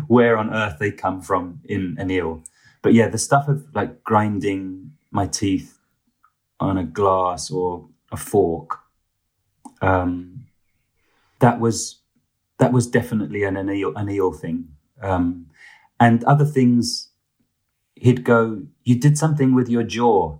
where 0.06 0.38
on 0.38 0.52
earth 0.52 0.78
they 0.80 0.90
come 0.90 1.20
from 1.20 1.60
in 1.64 1.96
Anil. 1.96 2.44
But 2.80 2.94
yeah, 2.94 3.08
the 3.08 3.18
stuff 3.18 3.46
of 3.46 3.66
like 3.74 4.02
grinding 4.02 4.92
my 5.10 5.26
teeth 5.26 5.78
on 6.58 6.78
a 6.78 6.84
glass 6.84 7.50
or 7.50 7.88
a 8.10 8.16
fork, 8.16 8.78
um, 9.82 10.46
that 11.40 11.60
was 11.60 12.01
that 12.62 12.72
was 12.72 12.86
definitely 12.86 13.42
an 13.42 13.54
Anil, 13.54 13.92
Anil 13.94 14.38
thing. 14.38 14.68
Um, 15.00 15.46
and 15.98 16.22
other 16.24 16.44
things, 16.44 17.10
he'd 17.96 18.24
go, 18.24 18.62
"You 18.84 18.98
did 18.98 19.18
something 19.18 19.54
with 19.54 19.68
your 19.68 19.82
jaw. 19.82 20.38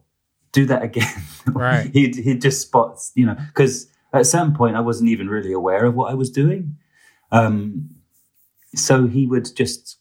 Do 0.53 0.67
that 0.67 0.83
again." 0.83 1.23
Right. 1.53 1.91
he'd 1.93 2.15
he'd 2.15 2.41
just 2.41 2.63
spots, 2.63 3.11
you 3.17 3.27
know, 3.27 3.37
because 3.49 3.89
at 4.13 4.27
some 4.27 4.55
point 4.55 4.77
I 4.77 4.81
wasn't 4.81 5.11
even 5.11 5.29
really 5.29 5.53
aware 5.53 5.85
of 5.85 5.97
what 5.97 6.11
I 6.13 6.15
was 6.15 6.31
doing. 6.31 6.77
Um, 7.33 7.91
so 8.75 9.09
he 9.09 9.27
would 9.27 9.57
just 9.57 9.99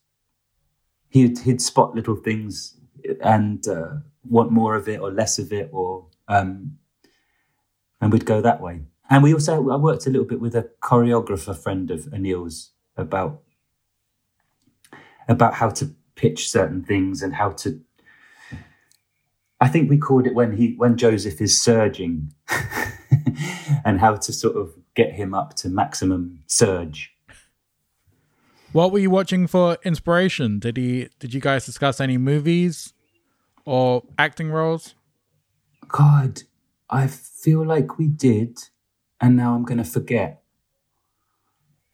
he'd 1.10 1.40
he'd 1.40 1.62
spot 1.62 1.96
little 1.96 2.16
things 2.16 2.78
and 3.22 3.68
uh, 3.68 3.94
want 4.24 4.52
more 4.52 4.76
of 4.76 4.88
it 4.88 5.00
or 5.00 5.12
less 5.12 5.40
of 5.40 5.52
it, 5.52 5.70
or 5.72 6.06
um, 6.28 6.78
and 8.00 8.14
we'd 8.14 8.26
go 8.26 8.40
that 8.42 8.62
way. 8.62 8.82
And 9.12 9.22
we 9.22 9.34
also 9.34 9.70
I 9.70 9.76
worked 9.76 10.08
a 10.08 10.10
little 10.10 10.26
bit 10.26 10.40
with 10.40 10.56
a 10.56 10.70
choreographer 10.82 11.56
friend 11.56 11.92
of 11.92 12.08
Anil's 12.14 12.72
about 12.96 13.42
about 15.28 15.54
how 15.56 15.70
to 15.70 15.94
pitch 16.16 16.50
certain 16.50 16.82
things 16.82 17.22
and 17.22 17.36
how 17.36 17.52
to. 17.52 17.82
I 19.60 19.68
think 19.68 19.90
we 19.90 19.98
called 19.98 20.26
it 20.26 20.34
when 20.34 20.56
he 20.56 20.76
when 20.78 20.96
Joseph 20.96 21.42
is 21.42 21.62
surging, 21.62 22.34
and 23.86 24.00
how 24.00 24.16
to 24.16 24.32
sort 24.32 24.56
of 24.56 24.74
get 24.96 25.12
him 25.12 25.34
up 25.34 25.56
to 25.56 25.70
maximum 25.70 26.44
surge. 26.48 27.14
What 28.72 28.94
were 28.94 29.00
you 29.00 29.10
watching 29.10 29.46
for 29.46 29.78
inspiration? 29.84 30.60
Did 30.60 30.78
he? 30.78 31.10
Did 31.20 31.34
you 31.34 31.42
guys 31.42 31.66
discuss 31.66 32.00
any 32.00 32.18
movies 32.18 32.94
or 33.66 34.04
acting 34.18 34.52
roles? 34.52 34.96
God, 35.90 36.44
I 36.90 37.08
feel 37.08 37.66
like 37.66 37.98
we 37.98 38.08
did, 38.08 38.58
and 39.22 39.38
now 39.38 39.54
I'm 39.54 39.64
going 39.64 39.78
to 39.78 39.84
forget. 39.84 40.42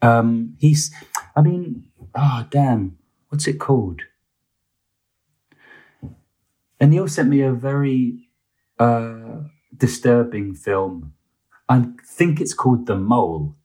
Um, 0.02 0.56
he's, 0.60 0.92
I 1.36 1.42
mean, 1.42 1.90
oh 2.16 2.46
damn, 2.50 2.98
what's 3.30 3.48
it 3.48 3.60
called? 3.60 4.02
Anil 6.80 7.10
sent 7.10 7.30
me 7.30 7.42
a 7.42 7.52
very 7.52 8.30
uh, 8.80 9.42
disturbing 9.76 10.54
film. 10.54 11.14
I 11.68 11.88
think 12.06 12.40
it's 12.40 12.54
called 12.54 12.86
The 12.86 12.96
Mole. 12.96 13.56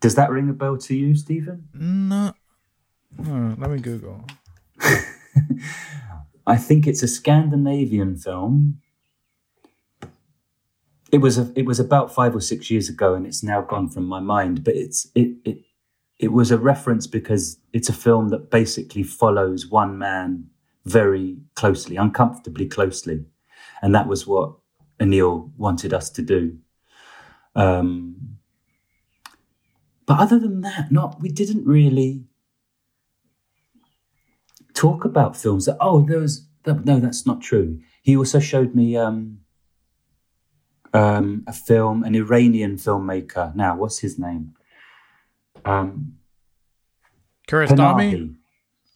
Does 0.00 0.14
that 0.14 0.30
ring 0.30 0.48
a 0.48 0.52
bell 0.52 0.78
to 0.78 0.94
you, 0.94 1.14
Stephen? 1.14 1.68
No. 1.74 2.32
Oh, 3.26 3.54
let 3.58 3.70
me 3.70 3.78
Google. 3.78 4.24
I 6.46 6.56
think 6.56 6.86
it's 6.86 7.02
a 7.02 7.08
Scandinavian 7.08 8.16
film. 8.16 8.80
It 11.12 11.18
was 11.18 11.38
a, 11.38 11.52
it 11.54 11.66
was 11.66 11.78
about 11.78 12.14
five 12.14 12.34
or 12.34 12.40
six 12.40 12.70
years 12.70 12.88
ago, 12.88 13.14
and 13.14 13.26
it's 13.26 13.42
now 13.42 13.60
gone 13.62 13.88
from 13.88 14.04
my 14.06 14.20
mind. 14.20 14.64
But 14.64 14.74
it's 14.74 15.08
it 15.14 15.36
it 15.44 15.58
it 16.18 16.32
was 16.32 16.50
a 16.50 16.58
reference 16.58 17.06
because 17.06 17.58
it's 17.72 17.88
a 17.88 17.92
film 17.92 18.28
that 18.30 18.50
basically 18.50 19.02
follows 19.02 19.66
one 19.66 19.98
man 19.98 20.46
very 20.84 21.38
closely, 21.54 21.96
uncomfortably 21.96 22.66
closely, 22.66 23.24
and 23.82 23.94
that 23.94 24.08
was 24.08 24.26
what 24.26 24.54
Anil 25.00 25.50
wanted 25.56 25.92
us 25.92 26.10
to 26.10 26.22
do. 26.22 26.58
Um, 27.54 28.38
but 30.06 30.18
other 30.18 30.38
than 30.38 30.62
that, 30.62 30.90
not 30.90 31.20
we 31.20 31.28
didn't 31.28 31.64
really 31.64 32.24
talk 34.74 35.04
about 35.04 35.36
films 35.36 35.66
that 35.66 35.76
oh 35.80 36.04
there 36.04 36.18
was 36.18 36.48
no 36.66 36.98
that's 36.98 37.24
not 37.24 37.40
true 37.40 37.80
he 38.02 38.16
also 38.16 38.40
showed 38.40 38.74
me 38.74 38.96
um, 38.96 39.38
um, 40.94 41.44
a 41.46 41.52
film 41.52 42.02
an 42.04 42.14
iranian 42.14 42.76
filmmaker 42.76 43.54
now 43.54 43.76
what's 43.76 43.98
his 43.98 44.18
name 44.18 44.54
um, 45.64 46.14
Kiarostami? 47.48 47.76
Panahi. 47.76 48.34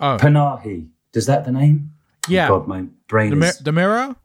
Oh, 0.00 0.16
Panahi. 0.20 0.88
Does 1.12 1.26
that 1.26 1.44
the 1.44 1.52
name? 1.52 1.92
yeah. 2.28 2.48
God, 2.48 2.66
my 2.66 2.84
brain 3.08 3.38
The, 3.38 3.46
is. 3.46 3.58
the 3.58 3.72
Mirror? 3.72 4.16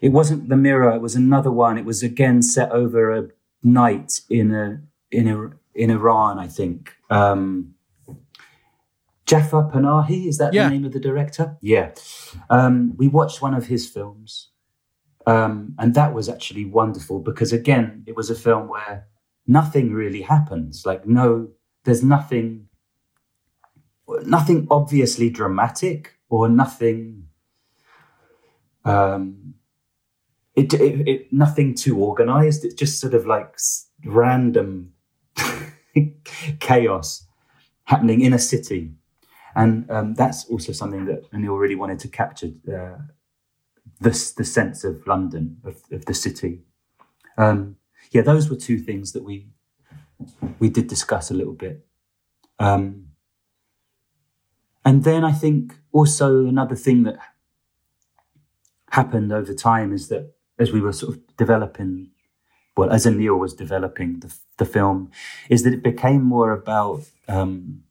It 0.00 0.10
wasn't 0.10 0.48
the 0.48 0.56
mirror. 0.56 0.90
It 0.94 1.00
was 1.00 1.14
another 1.14 1.50
one. 1.50 1.78
It 1.78 1.84
was 1.84 2.02
again 2.02 2.42
set 2.42 2.70
over 2.72 3.10
a 3.16 3.28
night 3.62 4.20
in 4.30 4.52
a 4.54 4.80
in 5.10 5.28
a, 5.28 5.50
in 5.74 5.90
Iran, 5.90 6.38
I 6.38 6.48
think. 6.48 6.94
Um, 7.10 7.74
Jafar 9.26 9.70
Panahi 9.70 10.26
is 10.26 10.38
that 10.38 10.52
Yeah. 10.52 10.64
the 10.64 10.70
name 10.70 10.84
of 10.84 10.92
the 10.92 11.00
director? 11.00 11.56
Yeah. 11.60 11.90
Um, 12.50 12.94
we 12.96 13.08
watched 13.08 13.40
one 13.40 13.54
of 13.54 13.66
his 13.66 13.88
films, 13.88 14.48
um, 15.26 15.74
and 15.78 15.94
that 15.94 16.14
was 16.14 16.28
actually 16.28 16.64
wonderful 16.64 17.20
because 17.20 17.52
again, 17.52 18.04
it 18.06 18.16
was 18.16 18.30
a 18.30 18.34
film 18.34 18.68
where 18.68 19.06
nothing 19.46 19.92
really 19.92 20.22
happens. 20.22 20.84
Like 20.84 21.06
no, 21.06 21.48
there's 21.84 22.02
nothing, 22.02 22.68
nothing 24.24 24.66
obviously 24.70 25.30
dramatic 25.30 26.18
or 26.28 26.48
nothing. 26.48 27.28
Um, 28.84 29.54
it, 30.54 30.74
it, 30.74 31.08
it 31.08 31.32
nothing 31.32 31.74
too 31.74 31.98
organized. 31.98 32.64
It's 32.64 32.74
just 32.74 33.00
sort 33.00 33.14
of 33.14 33.26
like 33.26 33.56
random 34.04 34.92
chaos 36.60 37.26
happening 37.84 38.20
in 38.22 38.32
a 38.32 38.38
city, 38.38 38.92
and 39.54 39.90
um, 39.90 40.14
that's 40.14 40.46
also 40.46 40.72
something 40.72 41.06
that 41.06 41.30
Anil 41.32 41.58
really 41.58 41.76
wanted 41.76 42.00
to 42.00 42.08
capture. 42.08 42.50
Uh, 42.68 42.98
the 44.02 44.32
the 44.36 44.44
sense 44.44 44.84
of 44.84 45.06
London 45.06 45.58
of, 45.64 45.82
of 45.90 46.04
the 46.06 46.14
city. 46.14 46.62
Um, 47.36 47.76
yeah, 48.10 48.22
those 48.22 48.50
were 48.50 48.56
two 48.56 48.78
things 48.78 49.12
that 49.12 49.24
we 49.24 49.48
we 50.58 50.68
did 50.68 50.86
discuss 50.86 51.30
a 51.30 51.34
little 51.34 51.54
bit. 51.54 51.86
Um, 52.58 53.08
and 54.84 55.04
then 55.04 55.24
I 55.24 55.32
think 55.32 55.78
also 55.92 56.46
another 56.46 56.76
thing 56.76 57.04
that 57.04 57.18
happened 58.90 59.32
over 59.32 59.54
time 59.54 59.92
is 59.92 60.08
that 60.08 60.34
as 60.58 60.72
we 60.72 60.80
were 60.80 60.92
sort 60.92 61.16
of 61.16 61.36
developing, 61.36 62.10
well, 62.76 62.90
as 62.90 63.06
Anil 63.06 63.38
was 63.38 63.54
developing 63.54 64.20
the, 64.20 64.34
the 64.58 64.64
film, 64.64 65.10
is 65.48 65.62
that 65.62 65.72
it 65.72 65.82
became 65.82 66.22
more 66.22 66.52
about 66.52 67.02
um, 67.28 67.82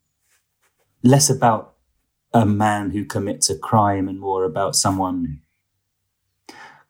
less 1.03 1.29
about 1.29 1.75
a 2.33 2.45
man 2.45 2.91
who 2.91 3.03
commits 3.03 3.49
a 3.49 3.57
crime 3.57 4.07
and 4.07 4.19
more 4.19 4.43
about 4.45 4.75
someone 4.75 5.41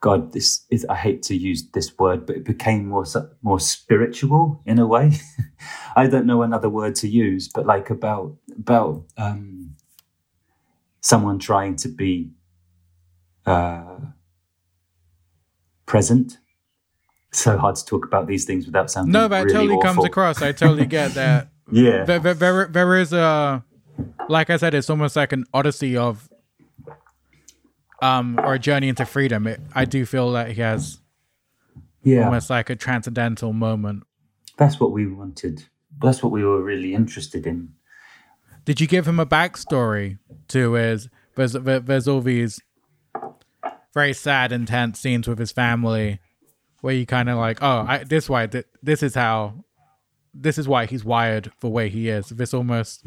God, 0.02 0.34
this 0.34 0.66
is, 0.72 0.84
I 0.89 0.95
hate 0.95 1.22
to 1.24 1.36
use 1.36 1.70
this 1.74 1.97
word, 1.99 2.26
but 2.26 2.36
it 2.36 2.43
became 2.43 2.88
more, 2.88 3.06
more 3.43 3.60
spiritual 3.60 4.62
in 4.66 4.80
a 4.80 4.88
way. 4.88 5.12
I 5.95 6.08
don't 6.08 6.26
know 6.26 6.41
another 6.41 6.70
word 6.70 6.95
to 6.95 7.08
use, 7.08 7.47
but 7.47 7.68
like 7.68 7.91
about, 7.91 8.36
about, 8.58 9.06
um, 9.16 9.76
someone 11.02 11.38
trying 11.38 11.76
to 11.78 11.88
be, 11.88 12.32
uh, 13.45 13.99
present. 15.86 16.39
So 17.32 17.58
hard 17.58 17.76
to 17.76 17.86
talk 17.86 18.04
about 18.04 18.26
these 18.26 18.43
things 18.45 18.66
without 18.66 18.89
sounding. 18.89 19.12
No, 19.12 19.30
but 19.30 19.43
really 19.43 19.54
totally 19.54 19.76
awful. 19.76 19.84
comes 19.84 20.06
across. 20.06 20.41
I 20.41 20.52
totally 20.52 20.88
get 20.88 21.14
that. 21.14 21.49
yeah. 21.72 22.06
There, 22.06 22.20
there, 22.20 22.34
there, 22.34 22.68
there 22.68 22.97
is 22.97 23.14
a, 23.14 23.64
like 24.30 24.49
I 24.49 24.58
said, 24.58 24.74
it's 24.74 24.89
almost 24.89 25.16
like 25.16 25.32
an 25.32 25.45
odyssey 25.54 25.95
of 25.95 26.30
um, 28.02 28.39
or 28.39 28.56
a 28.56 28.60
journey 28.60 28.89
into 28.89 29.06
freedom. 29.06 29.47
It, 29.47 29.62
I 29.74 29.86
do 29.86 30.06
feel 30.06 30.32
that 30.34 30.52
he 30.52 30.62
has 30.62 30.99
yeah. 32.04 32.26
almost 32.26 32.49
like 32.49 32.70
a 32.70 32.76
transcendental 32.76 33.54
moment. 33.54 34.04
That's 34.58 34.80
what 34.80 34.91
we 34.91 35.08
wanted. 35.08 35.66
That's 36.02 36.22
what 36.24 36.32
we 36.32 36.43
were 36.43 36.62
really 36.62 36.93
interested 36.93 37.45
in. 37.45 37.74
Did 38.66 38.82
you 38.82 38.88
give 38.88 39.08
him 39.08 39.20
a 39.20 39.26
backstory 39.26 40.20
to 40.49 40.74
his? 40.74 41.10
There's 41.36 41.54
there's 41.54 42.08
all 42.08 42.22
these 42.22 42.62
very 43.93 44.14
sad, 44.14 44.52
intense 44.52 44.99
scenes 44.99 45.28
with 45.28 45.39
his 45.39 45.52
family, 45.52 46.20
where 46.82 46.93
you 46.93 47.06
kind 47.06 47.30
of 47.30 47.38
like, 47.38 47.60
oh, 47.62 47.86
I, 47.88 48.04
this 48.04 48.30
why 48.30 48.47
this 48.82 49.04
is 49.04 49.16
how, 49.16 49.66
this 50.34 50.58
is 50.58 50.68
why 50.68 50.86
he's 50.86 51.04
wired 51.04 51.52
the 51.60 51.70
way 51.70 51.89
he 51.89 52.10
is. 52.10 52.30
This 52.30 52.54
almost, 52.54 53.06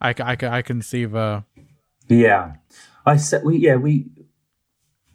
I, 0.00 0.14
I, 0.18 0.36
I 0.42 0.62
can 0.62 0.82
see 0.82 1.04
the. 1.04 1.44
Yeah, 2.08 2.54
I 3.06 3.16
said 3.16 3.44
we 3.44 3.58
yeah 3.58 3.76
we 3.76 4.06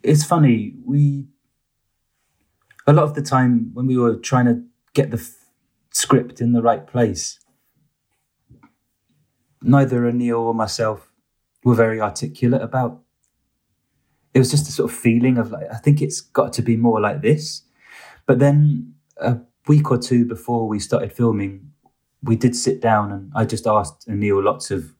it's 0.06 0.24
funny 0.24 0.74
we 0.84 1.26
a 2.86 2.92
lot 2.92 3.04
of 3.04 3.14
the 3.14 3.22
time 3.22 3.70
when 3.74 3.86
we 3.86 3.96
were 3.96 4.16
trying 4.16 4.46
to 4.46 4.62
get 4.94 5.10
the 5.10 5.18
f- 5.18 5.48
script 5.90 6.40
in 6.40 6.52
the 6.52 6.62
right 6.62 6.86
place 6.86 7.40
neither 9.66 10.02
Anil 10.02 10.38
or 10.38 10.54
myself 10.54 11.12
were 11.64 11.74
very 11.74 12.00
articulate 12.00 12.62
about. 12.62 13.02
It 14.32 14.38
was 14.38 14.50
just 14.50 14.68
a 14.68 14.72
sort 14.72 14.90
of 14.90 14.96
feeling 14.96 15.38
of 15.38 15.50
like 15.50 15.66
I 15.72 15.78
think 15.78 16.00
it's 16.00 16.20
got 16.20 16.52
to 16.54 16.62
be 16.62 16.76
more 16.76 17.00
like 17.00 17.22
this. 17.22 17.62
But 18.26 18.38
then 18.38 18.94
a 19.16 19.38
week 19.66 19.90
or 19.90 19.98
two 19.98 20.24
before 20.24 20.68
we 20.68 20.78
started 20.78 21.12
filming 21.12 21.72
we 22.22 22.36
did 22.36 22.56
sit 22.56 22.80
down 22.80 23.12
and 23.12 23.30
I 23.34 23.44
just 23.44 23.66
asked 23.66 24.08
Anil 24.08 24.42
lots 24.42 24.70
of 24.70 24.94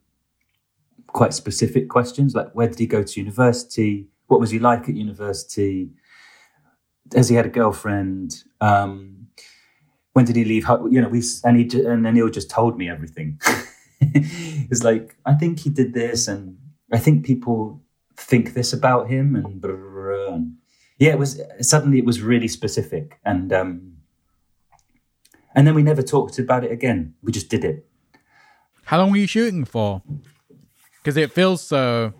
quite 1.08 1.32
specific 1.32 1.88
questions 1.88 2.34
like 2.34 2.52
where 2.52 2.68
did 2.68 2.78
he 2.78 2.86
go 2.86 3.02
to 3.02 3.20
university 3.20 4.08
what 4.26 4.40
was 4.40 4.50
he 4.50 4.58
like 4.58 4.88
at 4.88 4.94
university? 4.94 5.90
Has 7.14 7.28
he 7.28 7.36
had 7.36 7.46
a 7.46 7.50
girlfriend? 7.50 8.42
Um, 8.60 9.28
when 10.12 10.24
did 10.24 10.36
he 10.36 10.44
leave? 10.44 10.66
You 10.90 11.00
know, 11.00 11.08
we 11.08 11.22
and 11.44 11.56
he 11.56 11.64
and 11.80 12.04
Anil 12.04 12.32
just 12.32 12.50
told 12.50 12.78
me 12.78 12.88
everything. 12.88 13.40
it's 14.00 14.82
like 14.82 15.16
I 15.24 15.34
think 15.34 15.60
he 15.60 15.70
did 15.70 15.94
this, 15.94 16.26
and 16.28 16.58
I 16.92 16.98
think 16.98 17.24
people 17.24 17.82
think 18.16 18.54
this 18.54 18.72
about 18.72 19.08
him, 19.08 19.36
and, 19.36 19.64
and 19.64 20.56
yeah, 20.98 21.10
it 21.10 21.18
was 21.18 21.40
suddenly 21.60 21.98
it 21.98 22.04
was 22.04 22.22
really 22.22 22.48
specific, 22.48 23.20
and 23.24 23.52
um, 23.52 23.96
and 25.54 25.66
then 25.66 25.74
we 25.74 25.82
never 25.82 26.02
talked 26.02 26.38
about 26.38 26.64
it 26.64 26.72
again. 26.72 27.14
We 27.22 27.30
just 27.30 27.48
did 27.48 27.64
it. 27.64 27.86
How 28.84 28.98
long 28.98 29.10
were 29.10 29.16
you 29.16 29.26
shooting 29.26 29.64
for? 29.64 30.02
Because 31.02 31.16
it 31.16 31.32
feels 31.32 31.62
so 31.62 32.14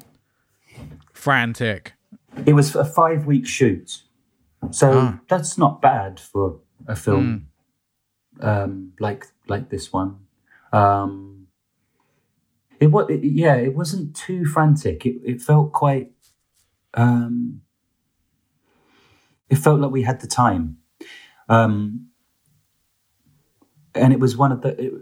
frantic. 1.13 1.96
It 2.45 2.53
was 2.55 2.75
a 2.77 2.85
five 2.85 3.27
week 3.27 3.47
shoot. 3.47 4.03
So 4.71 4.93
ah. 4.93 5.21
that's 5.29 5.57
not 5.57 5.81
bad 5.81 6.21
for 6.21 6.61
a 6.87 6.97
film 6.97 7.47
mm. 8.41 8.47
um, 8.47 8.93
like 9.01 9.27
like 9.49 9.71
this 9.71 9.93
one. 9.93 10.19
Um, 10.73 11.47
it 12.81 12.89
was 12.89 13.07
yeah, 13.23 13.55
it 13.55 13.75
wasn't 13.75 14.15
too 14.15 14.45
frantic. 14.45 15.07
It 15.07 15.21
it 15.25 15.43
felt 15.43 15.73
quite. 15.73 16.13
Um, 16.95 17.63
it 19.49 19.57
felt 19.57 19.81
like 19.81 19.91
we 19.91 20.03
had 20.03 20.21
the 20.21 20.27
time, 20.27 20.79
um, 21.49 22.09
and 23.95 24.13
it 24.13 24.21
was 24.21 24.37
one 24.37 24.53
of 24.53 24.63
the. 24.63 24.79
It, 24.81 24.93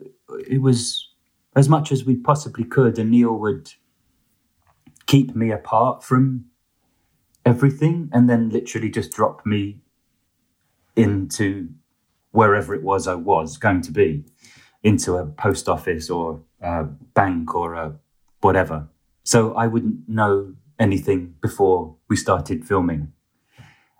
it 0.49 0.62
was 0.62 1.09
as 1.57 1.68
much 1.68 1.93
as 1.93 2.05
we 2.05 2.16
possibly 2.16 2.64
could, 2.64 2.99
and 2.99 3.12
Anil 3.12 3.39
would 3.39 3.72
keep 5.07 5.35
me 5.35 5.51
apart 5.51 6.03
from 6.03 6.47
everything 7.45 8.11
and 8.12 8.28
then 8.28 8.51
literally 8.51 8.90
just 8.90 9.12
drop 9.12 9.45
me 9.45 9.80
into 10.97 11.68
wherever 12.30 12.74
it 12.74 12.82
was 12.82 13.07
I 13.07 13.14
was 13.14 13.57
going 13.57 13.80
to 13.82 13.92
be, 13.92 14.24
into 14.82 15.16
a 15.16 15.26
post 15.26 15.68
office 15.68 16.11
or 16.11 16.42
a 16.61 16.84
bank 16.84 17.55
or 17.55 17.74
a 17.74 17.97
whatever. 18.40 18.88
So 19.22 19.55
I 19.55 19.66
wouldn't 19.66 20.09
know 20.09 20.55
anything 20.78 21.34
before 21.40 21.97
we 22.09 22.16
started 22.16 22.66
filming. 22.66 23.12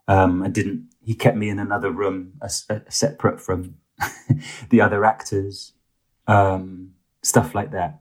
Um, 0.09 0.43
I 0.43 0.49
didn't. 0.49 0.91
He 1.03 1.15
kept 1.15 1.37
me 1.37 1.49
in 1.49 1.59
another 1.59 1.91
room, 1.91 2.33
a, 2.41 2.51
a 2.71 2.91
separate 2.91 3.41
from 3.41 3.77
the 4.71 4.81
other 4.81 5.05
actors, 5.05 5.73
um, 6.27 6.93
stuff 7.23 7.55
like 7.55 7.71
that. 7.73 8.01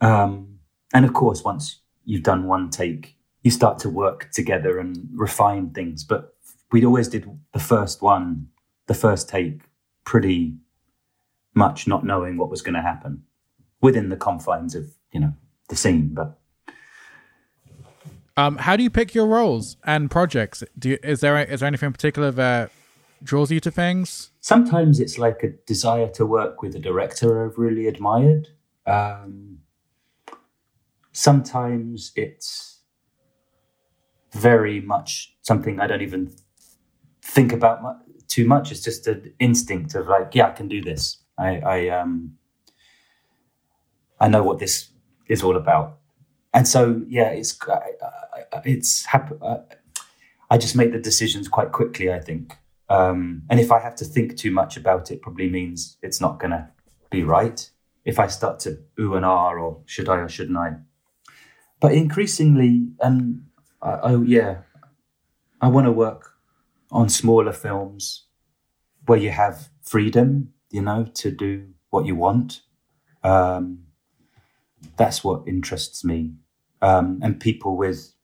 Um, 0.00 0.58
and 0.92 1.04
of 1.04 1.12
course, 1.12 1.42
once 1.42 1.80
you've 2.04 2.22
done 2.24 2.46
one 2.46 2.70
take, 2.70 3.16
you 3.42 3.50
start 3.50 3.78
to 3.80 3.90
work 3.90 4.30
together 4.32 4.78
and 4.78 5.08
refine 5.12 5.70
things. 5.70 6.04
But 6.04 6.34
we 6.70 6.84
always 6.84 7.08
did 7.08 7.28
the 7.52 7.60
first 7.60 8.02
one, 8.02 8.48
the 8.86 8.94
first 8.94 9.28
take, 9.28 9.62
pretty 10.04 10.56
much 11.54 11.86
not 11.86 12.04
knowing 12.04 12.36
what 12.36 12.50
was 12.50 12.62
going 12.62 12.74
to 12.74 12.82
happen 12.82 13.22
within 13.80 14.08
the 14.08 14.16
confines 14.16 14.74
of 14.74 14.86
you 15.12 15.20
know 15.20 15.34
the 15.68 15.76
scene. 15.76 16.14
But 16.14 16.38
um, 18.36 18.56
how 18.56 18.76
do 18.76 18.82
you 18.82 18.90
pick 18.90 19.14
your 19.14 19.26
roles 19.26 19.76
and 19.84 20.10
projects? 20.10 20.64
Do 20.78 20.90
you, 20.90 20.98
is 21.02 21.20
there 21.20 21.38
is 21.38 21.60
there 21.60 21.66
anything 21.66 21.88
in 21.88 21.92
particular 21.92 22.30
that 22.30 22.70
draws 23.22 23.50
you 23.50 23.60
to 23.60 23.70
things? 23.70 24.30
Sometimes 24.40 24.98
it's 24.98 25.18
like 25.18 25.42
a 25.42 25.50
desire 25.66 26.08
to 26.10 26.26
work 26.26 26.62
with 26.62 26.74
a 26.74 26.78
director 26.78 27.44
I've 27.44 27.58
really 27.58 27.86
admired. 27.86 28.48
Um, 28.86 29.58
sometimes 31.12 32.12
it's 32.16 32.71
very 34.32 34.80
much 34.80 35.36
something 35.42 35.80
I 35.80 35.86
don't 35.86 36.02
even 36.02 36.34
think 37.22 37.52
about 37.52 37.82
too 38.28 38.46
much. 38.46 38.72
It's 38.72 38.82
just 38.82 39.06
an 39.06 39.32
instinct 39.38 39.94
of 39.94 40.08
like, 40.08 40.34
yeah, 40.34 40.48
I 40.48 40.52
can 40.52 40.68
do 40.68 40.80
this. 40.82 41.18
I, 41.38 41.58
I 41.58 41.88
um, 41.88 42.34
I 44.20 44.28
know 44.28 44.42
what 44.42 44.58
this 44.58 44.90
is 45.28 45.42
all 45.42 45.56
about, 45.56 45.98
and 46.54 46.66
so 46.66 47.02
yeah, 47.08 47.30
it's 47.30 47.58
it's 48.64 49.06
I 50.50 50.58
just 50.58 50.76
make 50.76 50.92
the 50.92 50.98
decisions 50.98 51.48
quite 51.48 51.72
quickly. 51.72 52.12
I 52.12 52.20
think, 52.20 52.56
um, 52.88 53.42
and 53.50 53.58
if 53.58 53.72
I 53.72 53.80
have 53.80 53.96
to 53.96 54.04
think 54.04 54.36
too 54.36 54.50
much 54.50 54.76
about 54.76 55.10
it, 55.10 55.22
probably 55.22 55.48
means 55.48 55.96
it's 56.02 56.20
not 56.20 56.38
going 56.38 56.52
to 56.52 56.68
be 57.10 57.22
right. 57.22 57.68
If 58.04 58.18
I 58.18 58.26
start 58.26 58.60
to 58.60 58.78
ooh 59.00 59.14
and 59.14 59.24
ah, 59.24 59.52
or 59.52 59.80
should 59.86 60.08
I 60.08 60.16
or 60.16 60.28
shouldn't 60.28 60.58
I? 60.58 60.74
But 61.80 61.94
increasingly, 61.94 62.88
and 63.00 63.46
I, 63.82 63.90
I 63.90 64.16
yeah, 64.22 64.58
I 65.60 65.68
want 65.68 65.86
to 65.86 65.92
work 65.92 66.34
on 66.90 67.08
smaller 67.08 67.52
films 67.52 68.26
where 69.06 69.18
you 69.18 69.30
have 69.30 69.70
freedom, 69.82 70.52
you 70.70 70.82
know, 70.82 71.06
to 71.14 71.30
do 71.30 71.68
what 71.90 72.06
you 72.06 72.16
want. 72.16 72.62
Um, 73.24 73.84
that's 74.96 75.22
what 75.24 75.46
interests 75.46 76.04
me. 76.04 76.34
um, 76.82 77.20
and 77.22 77.40
people 77.40 77.76
with 77.76 78.14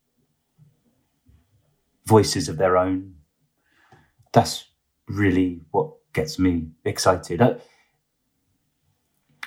voices 2.06 2.48
of 2.48 2.56
their 2.58 2.76
own. 2.76 3.14
That's 4.32 4.64
really 5.06 5.60
what 5.70 5.92
gets 6.12 6.38
me 6.38 6.68
excited. 6.84 7.42
I, 7.42 7.56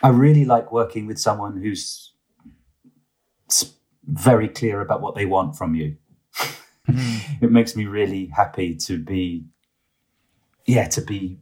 I 0.03 0.09
really 0.09 0.45
like 0.45 0.71
working 0.71 1.07
with 1.07 1.19
someone 1.19 1.57
who's 1.61 2.13
very 4.07 4.47
clear 4.49 4.81
about 4.81 5.01
what 5.01 5.15
they 5.15 5.25
want 5.25 5.55
from 5.57 5.75
you. 5.75 5.97
It 7.41 7.51
makes 7.51 7.75
me 7.75 7.85
really 7.85 8.27
happy 8.27 8.75
to 8.75 8.97
be, 8.97 9.45
yeah, 10.65 10.87
to 10.89 11.01
be 11.01 11.39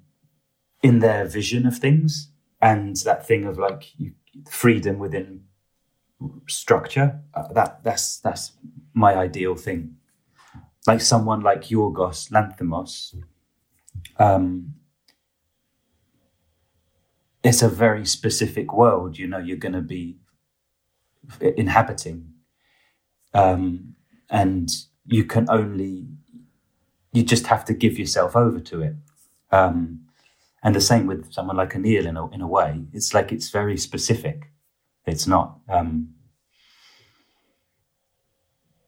in 0.83 0.99
their 0.99 1.25
vision 1.25 1.65
of 1.67 1.77
things 1.77 2.31
and 2.61 2.95
that 2.97 3.27
thing 3.27 3.45
of 3.45 3.57
like 3.59 3.99
you, 3.99 4.13
freedom 4.49 4.99
within 4.99 5.43
structure. 6.47 7.19
Uh, 7.33 7.47
that 7.53 7.83
that's 7.83 8.19
that's 8.19 8.53
my 8.93 9.15
ideal 9.15 9.55
thing. 9.55 9.95
Like 10.87 11.01
someone 11.01 11.41
like 11.41 11.63
Yorgos 11.63 12.31
Lanthimos. 12.31 13.15
Um, 14.17 14.75
it's 17.43 17.61
a 17.61 17.69
very 17.69 18.05
specific 18.05 18.73
world. 18.73 19.17
You 19.17 19.27
know, 19.27 19.37
you're 19.37 19.57
going 19.57 19.73
to 19.73 19.81
be 19.81 20.17
inhabiting, 21.41 22.33
um, 23.33 23.95
and 24.29 24.69
you 25.05 25.23
can 25.23 25.47
only 25.49 26.07
you 27.11 27.23
just 27.23 27.47
have 27.47 27.65
to 27.65 27.73
give 27.73 27.97
yourself 27.97 28.35
over 28.35 28.59
to 28.59 28.81
it. 28.81 28.95
Um, 29.51 30.01
and 30.61 30.75
the 30.75 30.81
same 30.81 31.07
with 31.07 31.31
someone 31.31 31.55
like 31.55 31.73
Anil 31.73 32.05
in 32.05 32.17
a, 32.17 32.29
in 32.31 32.41
a 32.41 32.47
way. 32.47 32.83
It's 32.93 33.13
like 33.13 33.31
it's 33.31 33.49
very 33.49 33.77
specific. 33.77 34.51
It's 35.05 35.25
not. 35.25 35.57
Um, 35.67 36.09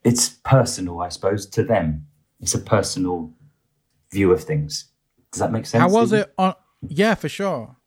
it's 0.04 0.30
personal, 0.44 1.02
I 1.02 1.10
suppose, 1.10 1.46
to 1.48 1.64
them. 1.64 2.08
It's 2.40 2.54
a 2.54 2.60
personal 2.60 3.34
view 4.12 4.32
of 4.32 4.44
things. 4.44 4.90
Does 5.32 5.40
that 5.40 5.52
make 5.52 5.66
sense? 5.66 5.82
How 5.82 5.90
was 5.90 6.12
it 6.12 6.34
on? 6.38 6.56
Yeah, 6.88 7.16
for 7.16 7.30
sure. 7.30 7.78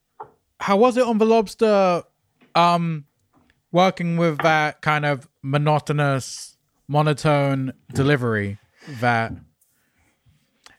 How 0.61 0.77
was 0.77 0.97
it 0.97 1.07
on 1.07 1.19
the 1.19 1.27
lobster? 1.27 2.03
Um, 2.55 3.05
working 3.73 4.17
with 4.17 4.39
that 4.39 4.81
kind 4.81 5.05
of 5.05 5.29
monotonous, 5.43 6.54
monotone 6.89 7.73
delivery 7.93 8.59
that 9.01 9.33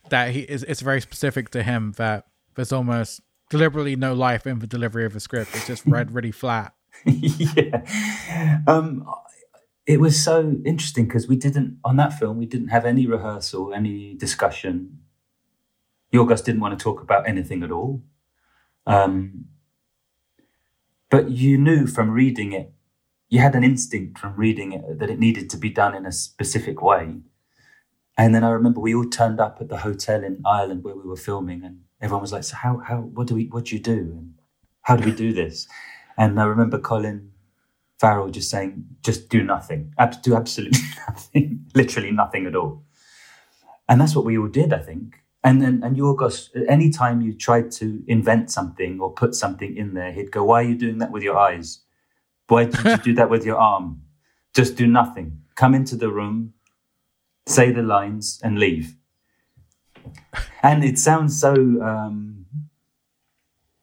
that 0.09 0.31
he 0.31 0.41
is. 0.41 0.63
It's 0.63 0.81
very 0.81 1.01
specific 1.01 1.49
to 1.51 1.63
him. 1.63 1.93
That 1.97 2.25
there's 2.55 2.71
almost 2.71 3.21
deliberately 3.49 3.95
no 3.95 4.13
life 4.13 4.47
in 4.47 4.59
the 4.59 4.67
delivery 4.67 5.05
of 5.05 5.15
a 5.15 5.19
script. 5.19 5.55
It's 5.55 5.67
just 5.67 5.85
read 5.85 6.11
really 6.11 6.31
flat. 6.31 6.73
yeah. 7.05 8.59
Um, 8.67 9.05
it 9.85 9.99
was 9.99 10.21
so 10.21 10.55
interesting 10.65 11.05
because 11.05 11.27
we 11.27 11.35
didn't 11.35 11.77
on 11.83 11.97
that 11.97 12.17
film 12.17 12.37
we 12.37 12.45
didn't 12.45 12.69
have 12.69 12.85
any 12.85 13.05
rehearsal, 13.05 13.73
any 13.73 14.15
discussion. 14.15 14.99
Yorgos 16.13 16.43
didn't 16.43 16.61
want 16.61 16.77
to 16.77 16.83
talk 16.83 17.01
about 17.01 17.27
anything 17.27 17.61
at 17.63 17.71
all. 17.71 18.01
Um, 18.87 19.45
but 21.09 21.29
you 21.29 21.57
knew 21.57 21.87
from 21.87 22.11
reading 22.11 22.53
it, 22.53 22.73
you 23.30 23.39
had 23.39 23.55
an 23.55 23.63
instinct 23.63 24.19
from 24.19 24.36
reading 24.38 24.73
it 24.73 24.99
that 24.99 25.09
it 25.09 25.19
needed 25.19 25.49
to 25.51 25.57
be 25.57 25.69
done 25.69 25.95
in 25.95 26.05
a 26.05 26.11
specific 26.11 26.82
way. 26.82 27.17
And 28.17 28.36
then 28.36 28.43
I 28.43 28.51
remember 28.51 28.80
we 28.82 28.95
all 28.95 29.05
turned 29.09 29.39
up 29.41 29.59
at 29.61 29.69
the 29.69 29.78
hotel 29.80 30.23
in 30.23 30.41
Ireland 30.45 30.84
where 30.84 30.95
we 30.95 31.03
were 31.03 31.17
filming, 31.17 31.63
and 31.65 31.82
everyone 32.01 32.21
was 32.21 32.34
like, 32.34 32.45
"So 32.45 32.57
how 32.57 32.80
how 32.80 33.01
what 33.01 33.28
do 33.28 33.36
we 33.36 33.47
what 33.47 33.65
do 33.65 33.76
you 33.76 33.82
do 33.82 33.99
and 34.17 34.36
how 34.84 34.95
do 34.97 35.05
we 35.05 35.13
do 35.15 35.34
this?" 35.34 35.67
And 36.17 36.39
I 36.39 36.45
remember 36.45 36.80
Colin 36.80 37.32
Farrell 37.99 38.30
just 38.30 38.49
saying, 38.51 38.86
"Just 39.03 39.30
do 39.30 39.43
nothing, 39.43 39.93
Ab- 39.99 40.21
do 40.23 40.36
absolutely 40.36 40.80
nothing, 41.09 41.65
literally 41.76 42.11
nothing 42.11 42.47
at 42.47 42.55
all." 42.55 42.84
And 43.89 44.01
that's 44.01 44.15
what 44.15 44.26
we 44.26 44.38
all 44.38 44.47
did, 44.49 44.73
I 44.73 44.80
think. 44.80 45.17
And 45.43 45.61
then 45.61 45.82
and 45.84 45.97
Yorgos, 45.97 46.49
anytime 46.69 47.21
you 47.21 47.34
tried 47.34 47.71
to 47.73 48.03
invent 48.07 48.51
something 48.51 48.99
or 49.01 49.13
put 49.13 49.36
something 49.36 49.78
in 49.78 49.93
there, 49.95 50.11
he'd 50.13 50.32
go, 50.32 50.45
"Why 50.45 50.61
are 50.63 50.69
you 50.69 50.76
doing 50.78 50.99
that 50.99 51.11
with 51.11 51.23
your 51.23 51.38
eyes? 51.38 51.82
Why 52.47 52.65
did 52.65 52.83
you 52.83 52.97
do 52.97 53.13
that 53.15 53.29
with 53.29 53.45
your 53.45 53.57
arm? 53.57 54.01
Just 54.53 54.75
do 54.75 54.87
nothing. 54.87 55.41
Come 55.55 55.73
into 55.73 55.95
the 55.95 56.11
room, 56.11 56.53
say 57.47 57.71
the 57.71 57.83
lines, 57.83 58.39
and 58.43 58.59
leave." 58.59 58.95
and 60.63 60.83
it 60.83 60.97
sounds 60.97 61.39
so 61.39 61.53
um, 61.53 62.45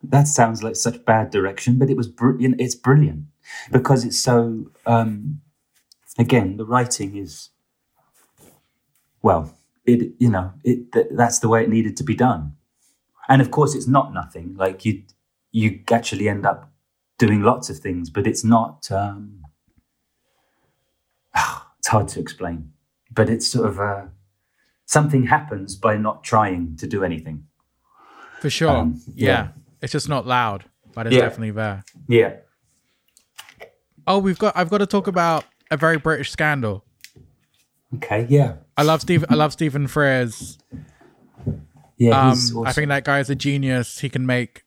that 0.03 0.27
sounds 0.27 0.63
like 0.63 0.77
such 0.77 1.05
bad 1.05 1.31
direction 1.31 1.79
but 1.79 1.91
it 1.91 1.97
was 1.97 2.09
brilliant 2.09 2.61
it's 2.61 2.75
brilliant 2.75 3.25
because 3.71 4.05
it's 4.05 4.19
so 4.19 4.71
um, 4.87 5.41
again 6.19 6.57
the 6.57 6.65
writing 6.65 7.17
is 7.17 7.51
well 9.23 9.57
it 9.87 10.13
you 10.19 10.31
know 10.31 10.53
it 10.65 10.93
that's 11.17 11.39
the 11.41 11.49
way 11.49 11.63
it 11.63 11.71
needed 11.71 11.97
to 11.97 12.05
be 12.05 12.15
done 12.17 12.55
and 13.29 13.43
of 13.43 13.53
course 13.53 13.77
it's 13.77 13.89
not 13.89 14.13
nothing 14.15 14.57
like 14.57 14.85
you 14.85 15.03
you 15.53 15.81
actually 15.93 16.29
end 16.29 16.47
up 16.47 16.72
doing 17.27 17.43
lots 17.43 17.71
of 17.71 17.79
things 17.79 18.11
but 18.11 18.27
it's 18.27 18.45
not 18.45 18.91
um, 18.91 19.43
it's 21.79 21.89
hard 21.89 22.09
to 22.09 22.21
explain 22.21 22.73
but 23.15 23.29
it's 23.29 23.47
sort 23.47 23.69
of 23.69 23.79
a 23.79 24.11
something 24.93 25.25
happens 25.25 25.75
by 25.75 25.97
not 25.97 26.23
trying 26.23 26.77
to 26.77 26.87
do 26.87 27.03
anything. 27.03 27.47
For 28.41 28.51
sure. 28.51 28.71
Um, 28.71 29.01
yeah. 29.15 29.29
yeah. 29.29 29.49
It's 29.81 29.93
just 29.93 30.09
not 30.09 30.27
loud, 30.27 30.65
but 30.95 31.07
it's 31.07 31.17
yeah. 31.17 31.23
definitely 31.23 31.53
there. 31.53 31.85
Yeah. 32.09 32.35
Oh, 34.07 34.19
we've 34.19 34.39
got 34.39 34.57
I've 34.57 34.69
got 34.71 34.79
to 34.79 34.87
talk 34.87 35.07
about 35.07 35.45
a 35.71 35.77
very 35.77 35.97
British 35.97 36.31
scandal. 36.31 36.85
Okay, 37.97 38.27
yeah. 38.29 38.57
I 38.77 38.83
love 38.83 39.01
Steve 39.01 39.25
I 39.29 39.35
love 39.35 39.53
Stephen 39.53 39.87
Frears. 39.87 40.59
Yeah, 41.97 42.21
um, 42.21 42.31
awesome. 42.31 42.67
I 42.67 42.73
think 42.73 42.89
that 42.89 43.05
guy 43.05 43.21
is 43.21 43.31
a 43.31 43.35
genius. 43.35 44.01
He 44.01 44.09
can 44.09 44.27
make 44.27 44.65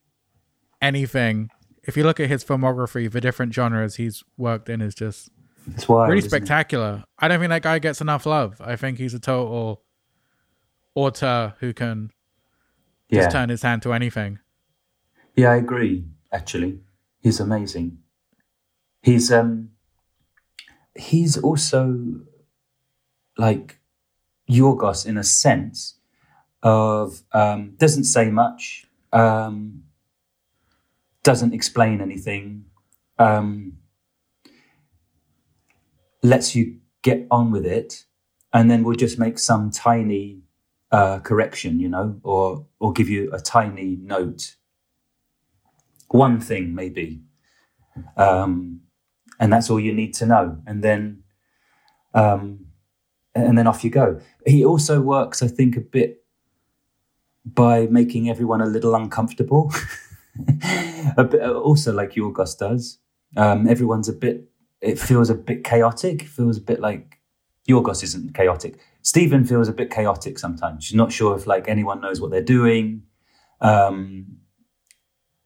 anything. 0.81 1.49
If 1.88 1.95
you 1.95 2.03
look 2.03 2.19
at 2.19 2.29
his 2.29 2.43
filmography, 2.43 3.11
the 3.11 3.21
different 3.21 3.53
genres 3.53 3.95
he's 3.95 4.23
worked 4.38 4.69
in 4.69 4.81
is 4.81 4.95
just 4.95 5.29
it's 5.73 5.88
wild, 5.88 6.09
really 6.09 6.21
spectacular. 6.21 7.03
I 7.19 7.27
don't 7.27 7.39
think 7.39 7.49
that 7.49 7.61
guy 7.61 7.79
gets 7.79 8.01
enough 8.01 8.25
love. 8.25 8.59
I 8.59 8.75
think 8.75 8.97
he's 8.97 9.13
a 9.13 9.19
total 9.19 9.83
auteur 10.95 11.55
who 11.59 11.73
can 11.73 12.11
yeah. 13.09 13.21
just 13.21 13.31
turn 13.31 13.49
his 13.49 13.61
hand 13.61 13.81
to 13.83 13.93
anything. 13.93 14.39
Yeah, 15.36 15.51
I 15.51 15.57
agree. 15.57 16.05
Actually, 16.31 16.79
he's 17.21 17.39
amazing. 17.39 17.99
He's 19.01 19.31
um, 19.31 19.71
he's 20.95 21.38
also 21.38 22.21
like 23.38 23.79
Yorgos 24.49 25.05
in 25.05 25.17
a 25.17 25.23
sense 25.23 25.95
of 26.63 27.21
um, 27.31 27.75
doesn't 27.77 28.05
say 28.05 28.29
much, 28.29 28.86
um, 29.13 29.83
doesn't 31.26 31.53
explain 31.53 32.01
anything, 32.01 32.65
um, 33.17 33.73
lets 36.21 36.55
you 36.55 36.78
get 37.01 37.28
on 37.32 37.51
with 37.51 37.65
it, 37.65 38.05
and 38.53 38.69
then 38.69 38.84
we'll 38.84 38.95
just 38.95 39.17
make 39.19 39.39
some 39.39 39.71
tiny 39.71 40.43
uh, 40.91 41.19
correction, 41.19 41.80
you 41.80 41.89
know, 41.89 42.19
or 42.23 42.67
or 42.80 42.93
give 42.93 43.09
you 43.09 43.30
a 43.34 43.39
tiny 43.39 43.97
note, 44.01 44.55
one 46.09 46.39
thing 46.39 46.76
maybe, 46.76 47.21
um, 48.17 48.82
and 49.39 49.51
that's 49.51 49.69
all 49.69 49.80
you 49.80 49.93
need 49.93 50.13
to 50.13 50.28
know, 50.28 50.59
and 50.67 50.84
then, 50.84 51.23
um, 52.13 52.67
and 53.34 53.57
then 53.57 53.65
off 53.65 53.84
you 53.84 53.89
go. 53.89 54.21
He 54.45 54.63
also 54.63 55.01
works, 55.01 55.41
I 55.41 55.47
think, 55.47 55.76
a 55.76 55.82
bit 55.82 56.23
by 57.43 57.88
making 57.88 58.30
everyone 58.30 58.61
a 58.61 58.67
little 58.67 58.93
uncomfortable. 58.95 59.73
bit, 61.17 61.41
also, 61.41 61.93
like 61.93 62.13
Yorgos 62.13 62.57
does, 62.57 62.99
um, 63.38 63.67
everyone's 63.67 64.09
a 64.09 64.13
bit. 64.13 64.49
It 64.81 64.99
feels 64.99 65.29
a 65.29 65.36
bit 65.36 65.63
chaotic. 65.63 66.23
Feels 66.23 66.57
a 66.57 66.61
bit 66.61 66.79
like 66.79 67.19
Yorgos 67.67 68.03
isn't 68.03 68.33
chaotic. 68.33 68.79
Stephen 69.01 69.45
feels 69.45 69.67
a 69.67 69.73
bit 69.73 69.91
chaotic 69.91 70.39
sometimes. 70.39 70.83
She's 70.83 70.95
not 70.95 71.11
sure 71.11 71.36
if 71.36 71.47
like 71.47 71.67
anyone 71.67 72.01
knows 72.01 72.21
what 72.21 72.31
they're 72.31 72.41
doing. 72.41 73.03
Um, 73.61 74.38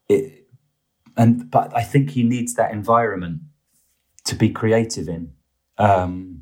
it, 0.07 0.47
and 1.15 1.49
but 1.49 1.75
I 1.75 1.83
think 1.83 2.11
he 2.11 2.23
needs 2.23 2.55
that 2.55 2.71
environment 2.71 3.41
to 4.25 4.35
be 4.35 4.49
creative 4.49 5.07
in. 5.07 5.33
Um, 5.77 6.41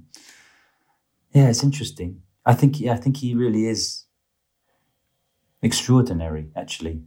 yeah, 1.34 1.50
it's 1.50 1.64
interesting. 1.64 2.22
I 2.46 2.54
think 2.54 2.80
yeah, 2.80 2.94
I 2.94 2.98
think 2.98 3.18
he 3.18 3.36
really 3.36 3.68
is 3.68 4.06
extraordinary, 5.62 6.50
actually. 6.56 7.04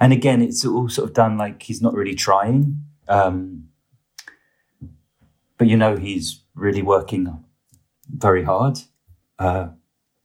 And 0.00 0.12
again, 0.12 0.42
it's 0.42 0.64
all 0.64 0.88
sort 0.88 1.08
of 1.08 1.14
done 1.14 1.36
like 1.36 1.62
he's 1.62 1.82
not 1.82 1.94
really 1.94 2.14
trying, 2.14 2.82
um, 3.08 3.68
but 5.56 5.66
you 5.66 5.76
know 5.76 5.96
he's 5.96 6.42
really 6.54 6.82
working 6.82 7.44
very 8.08 8.44
hard. 8.44 8.78
Uh, 9.38 9.68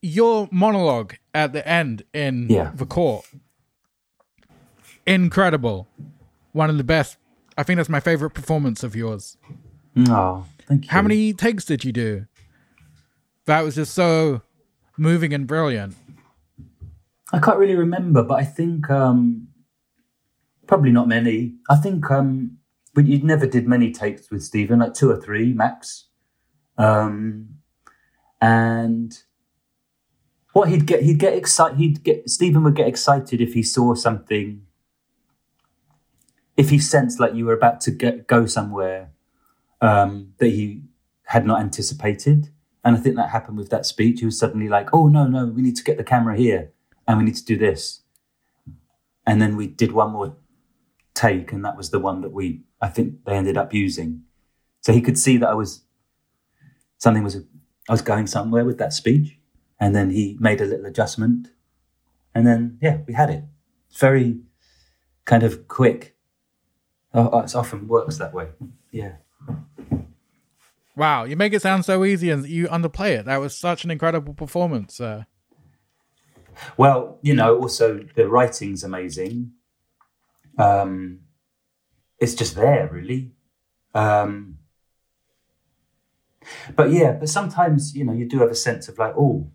Your 0.02 0.48
monologue 0.52 1.16
at 1.34 1.54
the 1.54 1.68
end 1.68 2.04
in 2.14 2.48
yeah. 2.50 2.72
the 2.74 2.86
court, 2.86 3.26
incredible. 5.06 5.88
One 6.52 6.70
of 6.70 6.78
the 6.78 6.84
best. 6.84 7.18
I 7.58 7.64
think 7.64 7.78
that's 7.78 7.90
my 7.90 8.00
favorite 8.00 8.32
performance 8.32 8.84
of 8.84 8.96
yours. 8.96 9.38
Oh, 9.98 10.46
Thank 10.68 10.86
you. 10.86 10.92
How 10.92 11.02
many 11.02 11.34
takes 11.34 11.66
did 11.66 11.84
you 11.84 11.92
do? 11.92 12.26
That 13.46 13.62
was 13.62 13.76
just 13.76 13.94
so 13.94 14.42
moving 14.98 15.34
and 15.34 15.46
brilliant. 15.46 15.96
I 17.34 17.40
can't 17.40 17.58
really 17.58 17.76
remember, 17.76 18.24
but 18.24 18.36
I 18.36 18.46
think 18.46 18.92
um, 18.92 19.48
probably 20.68 20.92
not 20.92 21.08
many. 21.08 21.56
I 21.68 21.76
think 21.76 22.10
um, 22.12 22.60
but 22.94 23.08
you 23.08 23.24
never 23.24 23.48
did 23.48 23.68
many 23.68 23.92
takes 23.92 24.30
with 24.30 24.44
Stephen, 24.44 24.80
like 24.80 24.94
two 24.94 25.10
or 25.10 25.20
three 25.20 25.52
max. 25.52 26.06
Um, 26.78 27.56
and 28.40 29.18
what 30.54 30.70
he'd 30.70 30.86
get, 30.86 31.02
he'd 31.02 31.18
get 31.18 31.34
excited. 31.34 31.80
He'd 31.80 32.04
get 32.04 32.30
Stephen 32.30 32.64
would 32.64 32.76
get 32.76 32.88
excited 32.88 33.42
if 33.42 33.56
he 33.56 33.64
saw 33.64 33.96
something. 33.96 34.62
If 36.56 36.70
he 36.70 36.78
sensed 36.78 37.20
like 37.20 37.34
you 37.34 37.46
were 37.46 37.54
about 37.54 37.82
to 37.82 37.92
get 37.92 38.28
go 38.28 38.46
somewhere 38.46 39.12
um, 39.82 40.34
that 40.38 40.50
he 40.50 40.84
had 41.24 41.48
not 41.48 41.62
anticipated, 41.62 42.50
and 42.84 42.96
I 42.96 43.00
think 43.00 43.16
that 43.16 43.30
happened 43.30 43.58
with 43.58 43.72
that 43.72 43.88
speech. 43.88 44.20
He 44.20 44.26
was 44.28 44.38
suddenly 44.38 44.70
like, 44.70 44.90
"Oh 44.94 45.08
no, 45.08 45.26
no, 45.26 45.48
we 45.48 45.64
need 45.64 45.78
to 45.78 45.84
get 45.84 45.98
the 45.98 46.04
camera 46.04 46.38
here, 46.38 46.73
and 47.08 47.18
we 47.18 47.26
need 47.26 47.36
to 47.36 47.46
do 47.46 47.58
this." 47.58 48.02
And 49.26 49.42
then 49.42 49.56
we 49.56 49.68
did 49.68 49.92
one 49.92 50.12
more 50.12 50.36
take, 51.14 51.52
and 51.52 51.64
that 51.64 51.78
was 51.78 51.90
the 51.92 52.00
one 52.00 52.22
that 52.22 52.32
we 52.32 52.64
I 52.82 52.90
think 52.90 53.24
they 53.26 53.36
ended 53.36 53.58
up 53.58 53.74
using. 53.74 54.24
So 54.82 54.92
he 54.92 55.02
could 55.02 55.18
see 55.18 55.38
that 55.38 55.50
I 55.50 55.54
was 55.54 55.84
something 56.98 57.24
was 57.24 57.38
I 57.90 57.92
was 57.92 58.02
going 58.02 58.28
somewhere 58.28 58.66
with 58.66 58.78
that 58.78 58.94
speech, 58.94 59.38
and 59.80 59.96
then 59.96 60.10
he 60.10 60.38
made 60.40 60.62
a 60.62 60.66
little 60.66 60.86
adjustment, 60.86 61.50
and 62.36 62.46
then 62.46 62.78
yeah, 62.82 63.00
we 63.08 63.14
had 63.14 63.30
it. 63.30 63.44
Very 63.98 64.42
kind 65.26 65.44
of 65.44 65.68
quick. 65.68 66.16
Oh, 67.14 67.40
it 67.40 67.56
often 67.56 67.88
works 67.88 68.18
that 68.18 68.34
way. 68.34 68.48
Yeah. 68.92 69.18
Wow, 70.96 71.24
you 71.24 71.36
make 71.36 71.54
it 71.54 71.62
sound 71.62 71.86
so 71.86 72.04
easy 72.06 72.30
and 72.30 72.48
you 72.48 72.68
underplay 72.68 73.18
it. 73.18 73.26
That 73.26 73.38
was 73.38 73.58
such 73.58 73.84
an 73.84 73.92
incredible 73.92 74.34
performance. 74.34 75.00
Uh, 75.00 75.24
well, 76.78 77.20
you 77.22 77.34
know, 77.34 77.58
also 77.60 78.00
the 78.16 78.28
writing's 78.28 78.84
amazing. 78.84 79.52
Um, 80.58 81.20
it's 82.20 82.36
just 82.36 82.56
there, 82.56 82.90
really. 82.92 83.32
Um, 83.94 84.60
but 86.76 86.92
yeah, 86.92 87.14
but 87.14 87.30
sometimes 87.30 87.96
you 87.96 88.04
know 88.04 88.14
you 88.14 88.28
do 88.28 88.40
have 88.40 88.52
a 88.52 88.56
sense 88.56 88.88
of 88.88 88.98
like, 88.98 89.14
oh, 89.18 89.50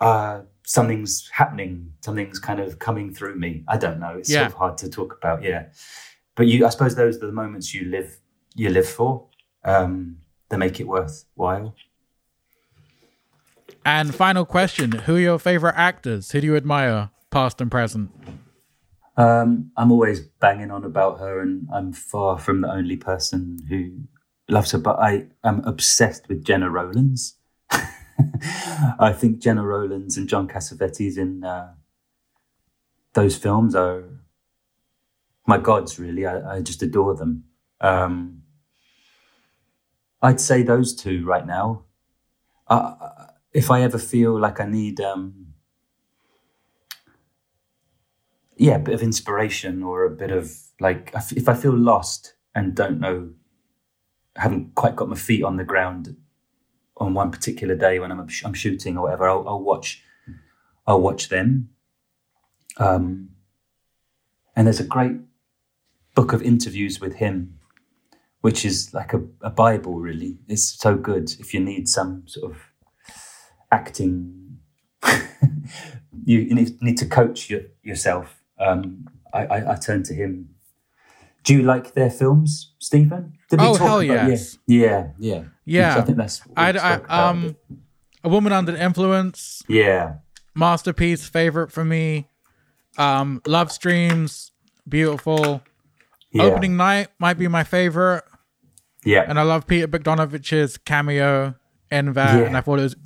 uh, 0.00 0.42
something's 0.64 1.28
happening, 1.32 1.92
something's 2.04 2.38
kind 2.38 2.60
of 2.60 2.78
coming 2.78 3.12
through 3.14 3.36
me. 3.36 3.64
I 3.68 3.76
don't 3.76 3.98
know. 4.00 4.16
It's 4.18 4.30
Yeah. 4.30 4.40
sort 4.40 4.52
of 4.52 4.58
hard 4.58 4.78
to 4.78 4.88
talk 4.90 5.16
about. 5.16 5.42
Yeah, 5.42 5.66
but 6.34 6.46
you, 6.46 6.66
I 6.66 6.70
suppose 6.70 6.94
those 6.96 7.16
are 7.16 7.26
the 7.26 7.32
moments 7.32 7.74
you 7.74 7.84
live 7.90 8.18
you 8.54 8.70
live 8.70 8.88
for. 8.88 9.28
Um, 9.64 10.16
that 10.48 10.58
make 10.58 10.80
it 10.80 10.88
worthwhile. 10.88 11.76
And 13.84 14.14
final 14.14 14.44
question 14.44 14.92
Who 14.92 15.16
are 15.16 15.20
your 15.20 15.38
favorite 15.38 15.74
actors? 15.76 16.32
Who 16.32 16.40
do 16.40 16.46
you 16.46 16.56
admire, 16.56 17.10
past 17.30 17.60
and 17.60 17.70
present? 17.70 18.10
Um, 19.16 19.70
I'm 19.76 19.92
always 19.92 20.20
banging 20.20 20.70
on 20.70 20.84
about 20.84 21.18
her, 21.20 21.40
and 21.40 21.68
I'm 21.72 21.92
far 21.92 22.38
from 22.38 22.60
the 22.60 22.70
only 22.70 22.96
person 22.96 23.58
who 23.68 23.90
loves 24.52 24.72
her. 24.72 24.78
But 24.78 24.98
I 24.98 25.26
am 25.44 25.62
obsessed 25.64 26.28
with 26.28 26.44
Gena 26.44 26.70
Rowlands. 26.70 27.36
I 27.70 29.12
think 29.12 29.40
Gena 29.40 29.64
Rowlands 29.64 30.16
and 30.16 30.28
John 30.28 30.48
Cassavetes 30.48 31.16
in 31.18 31.44
uh, 31.44 31.72
those 33.14 33.36
films 33.36 33.74
are 33.74 34.04
my 35.46 35.58
gods. 35.58 35.98
Really, 35.98 36.26
I, 36.26 36.56
I 36.56 36.60
just 36.62 36.82
adore 36.82 37.14
them. 37.14 37.44
Um, 37.80 38.42
I'd 40.22 40.40
say 40.40 40.62
those 40.62 40.94
two 40.94 41.24
right 41.24 41.46
now. 41.46 41.84
Uh, 42.68 42.94
if 43.52 43.70
I 43.70 43.82
ever 43.82 43.98
feel 43.98 44.38
like 44.38 44.60
I 44.60 44.66
need. 44.66 45.00
Um, 45.00 45.46
yeah, 48.60 48.74
a 48.74 48.78
bit 48.78 48.94
of 48.94 49.02
inspiration 49.02 49.82
or 49.82 50.04
a 50.04 50.10
bit 50.10 50.30
of 50.30 50.54
like, 50.80 51.14
if 51.34 51.48
I 51.48 51.54
feel 51.54 51.74
lost 51.74 52.34
and 52.54 52.74
don't 52.74 53.00
know, 53.00 53.30
haven't 54.36 54.74
quite 54.74 54.96
got 54.96 55.08
my 55.08 55.16
feet 55.16 55.42
on 55.42 55.56
the 55.56 55.64
ground 55.64 56.14
on 56.98 57.14
one 57.14 57.30
particular 57.30 57.74
day 57.74 57.98
when 57.98 58.12
I'm 58.12 58.28
I'm 58.44 58.52
shooting 58.52 58.98
or 58.98 59.04
whatever, 59.04 59.28
I'll, 59.30 59.48
I'll 59.48 59.62
watch, 59.62 60.04
I'll 60.86 61.00
watch 61.00 61.30
them. 61.30 61.70
Um, 62.76 63.30
and 64.54 64.66
there's 64.66 64.80
a 64.80 64.84
great 64.84 65.16
book 66.14 66.34
of 66.34 66.42
interviews 66.42 67.00
with 67.00 67.14
him, 67.14 67.58
which 68.42 68.66
is 68.66 68.92
like 68.92 69.14
a, 69.14 69.22
a 69.40 69.48
Bible, 69.48 70.00
really. 70.00 70.38
It's 70.48 70.78
so 70.78 70.96
good 70.96 71.32
if 71.40 71.54
you 71.54 71.60
need 71.60 71.88
some 71.88 72.24
sort 72.26 72.52
of 72.52 72.58
acting. 73.72 74.58
you, 75.04 75.18
you 76.40 76.54
need, 76.54 76.80
need 76.82 76.98
to 76.98 77.06
coach 77.06 77.48
your, 77.50 77.62
yourself 77.82 78.36
um, 78.58 79.06
I, 79.32 79.46
I, 79.46 79.72
I 79.72 79.76
turn 79.76 80.02
to 80.04 80.14
him. 80.14 80.50
Do 81.44 81.54
you 81.54 81.62
like 81.62 81.94
their 81.94 82.10
films, 82.10 82.74
Stephen? 82.78 83.32
Did 83.48 83.60
Oh, 83.62 83.74
hell 83.76 84.00
about- 84.00 84.28
yes. 84.28 84.58
Yeah, 84.66 85.08
yeah, 85.18 85.44
yeah. 85.64 85.94
Yeah. 85.94 85.96
I 85.98 86.02
think 86.02 86.18
that's. 86.18 86.46
what 86.46 86.58
I, 86.58 86.72
spoke 86.72 86.84
I 86.84 86.94
about. 86.96 87.10
um, 87.30 87.56
A 88.24 88.28
Woman 88.28 88.52
Under 88.52 88.72
the 88.72 88.82
Influence, 88.84 89.62
Yeah, 89.66 90.16
masterpiece, 90.54 91.26
favorite 91.26 91.72
for 91.72 91.84
me. 91.84 92.28
Um, 92.98 93.40
Love 93.46 93.72
Streams, 93.72 94.52
beautiful. 94.86 95.62
yeah, 96.32 96.42
Opening 96.42 96.76
Night 96.76 97.08
might 97.18 97.38
be 97.38 97.48
my 97.48 97.64
favorite. 97.64 98.24
yeah, 99.04 99.24
And 99.26 99.38
I 99.38 99.42
love 99.42 99.66
Peter 99.66 99.88
Bogdanovich's 99.88 100.76
cameo 100.76 101.54
in 101.90 102.12
that. 102.12 102.38
Yeah. 102.38 102.44
And 102.46 102.56
I 102.56 102.60
thought 102.60 102.78
it 102.80 102.82
was. 102.82 102.96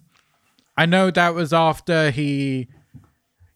I 0.77 0.87
know 0.87 1.11
that 1.11 1.35
was 1.35 1.53
after 1.53 2.11
he. 2.11 2.69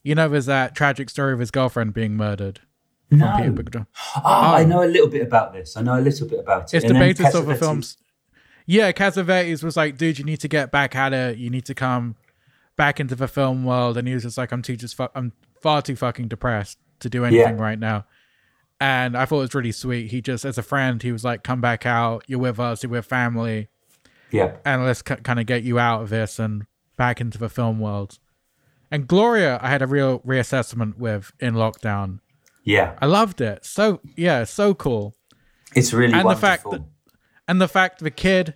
You 0.03 0.15
know, 0.15 0.29
there's 0.29 0.47
that 0.47 0.75
tragic 0.75 1.11
story 1.11 1.33
of 1.33 1.39
his 1.39 1.51
girlfriend 1.51 1.93
being 1.93 2.17
murdered. 2.17 2.61
no. 3.11 3.35
Peter 3.37 3.53
Bogdan- 3.53 3.87
ah, 4.17 4.53
Oh, 4.53 4.57
I 4.57 4.65
know 4.65 4.83
a 4.83 4.87
little 4.87 5.09
bit 5.09 5.23
about 5.23 5.53
this. 5.53 5.77
I 5.77 5.83
know 5.83 5.99
a 5.99 6.01
little 6.01 6.27
bit 6.29 6.39
about 6.41 6.73
it. 6.73 6.77
It's 6.77 6.85
And 6.87 6.95
the 6.95 6.99
basis 7.01 7.35
of 7.35 7.47
the 7.47 7.55
films. 7.57 7.99
Yeah, 8.65 8.93
Cassavetes 8.93 9.63
was 9.65 9.77
like, 9.77 9.97
dude, 9.99 10.19
you 10.19 10.25
need 10.25 10.41
to 10.41 10.49
get 10.49 10.71
back 10.71 10.95
at 10.95 11.13
it. 11.13 11.39
You 11.39 11.51
need 11.51 11.65
to 11.67 11.75
come 11.75 12.17
back 12.77 13.01
into 13.01 13.15
the 13.17 13.27
film 13.29 13.65
world. 13.65 13.97
And 13.97 14.07
he 14.07 14.15
was 14.15 14.23
just 14.23 14.39
like, 14.39 14.53
I'm 14.53 14.63
too 14.63 14.77
just 14.77 14.95
fu- 14.95 15.09
I'm 15.15 15.33
far 15.61 15.83
too 15.83 15.97
fucking 15.97 16.29
depressed 16.29 16.79
to 17.01 17.11
do 17.11 17.25
anything 17.25 17.57
Yeah. 17.57 17.63
right 17.63 17.79
now. 17.79 18.05
And 18.81 19.17
I 19.17 19.25
thought 19.25 19.39
it 19.39 19.41
was 19.41 19.55
really 19.55 19.73
sweet. 19.73 20.11
He 20.11 20.21
just, 20.23 20.45
as 20.45 20.57
a 20.59 20.63
friend, 20.63 21.03
he 21.03 21.11
was 21.13 21.25
like, 21.25 21.43
come 21.43 21.61
back 21.61 21.85
out. 21.87 22.25
You're 22.29 22.39
with 22.39 22.61
us. 22.61 22.83
You're 22.83 22.91
with 22.91 23.07
family. 23.07 23.69
Yeah, 24.31 24.57
And 24.65 24.85
let's 24.85 25.03
k- 25.03 25.17
kind 25.17 25.41
of 25.41 25.47
get 25.47 25.65
you 25.65 25.79
out 25.79 26.03
of 26.03 26.11
this 26.11 26.39
and 26.39 26.67
back 26.99 27.19
into 27.23 27.39
the 27.39 27.49
film 27.49 27.81
world. 27.81 28.19
And 28.91 29.07
Gloria, 29.09 29.59
I 29.63 29.71
had 29.71 29.81
a 29.81 29.87
real 29.87 30.19
reassessment 30.21 30.99
with 30.99 31.33
in 31.41 31.55
lockdown. 31.55 32.21
yeah. 32.65 32.97
I 33.01 33.07
loved 33.07 33.41
it. 33.41 33.65
So, 33.65 34.01
yeah, 34.17 34.45
so 34.45 34.75
cool. 34.75 35.15
It's 35.75 35.93
really 35.95 36.13
and 36.13 36.23
the 36.23 36.27
wonderful. 36.27 36.49
fact 36.49 36.71
that 36.71 36.83
and 37.47 37.61
the 37.61 37.69
fact 37.69 38.01
the 38.01 38.11
kid 38.11 38.55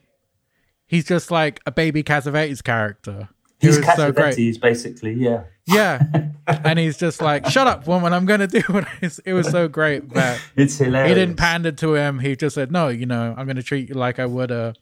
he's 0.87 1.07
just 1.07 1.31
like 1.31 1.61
a 1.67 1.71
baby 1.73 2.03
Cassavetes 2.03 2.63
character 2.63 3.29
He 3.61 3.69
He's 3.69 3.79
was 3.79 3.87
so 3.97 4.13
great 4.13 4.35
Cassavetes, 4.37 4.61
basically. 4.61 5.13
Yeah, 5.15 5.45
yeah 5.67 6.03
and 6.47 6.79
he's 6.79 6.97
just 6.97 7.21
like 7.23 7.47
shut 7.47 7.67
up 7.67 7.87
woman 7.87 8.13
i'm 8.15 8.25
gonna 8.27 8.47
do 8.49 8.61
what 8.69 8.85
I 8.87 9.07
s-" 9.07 9.21
it 9.27 9.33
was 9.35 9.49
so 9.49 9.69
great 9.69 10.09
that 10.15 10.41
it's 10.57 10.77
hilarious. 10.79 11.09
he 11.11 11.15
didn't 11.15 11.37
pander 11.37 11.71
to 11.73 11.95
him 11.95 12.19
he 12.19 12.35
just 12.35 12.55
said 12.55 12.73
no 12.73 12.89
you 12.89 13.07
know 13.07 13.35
i'm 13.37 13.47
gonna 13.47 13.63
treat 13.63 13.89
you 13.91 13.95
like 13.95 14.19
i 14.19 14.27
would 14.27 14.51
a 14.51 14.75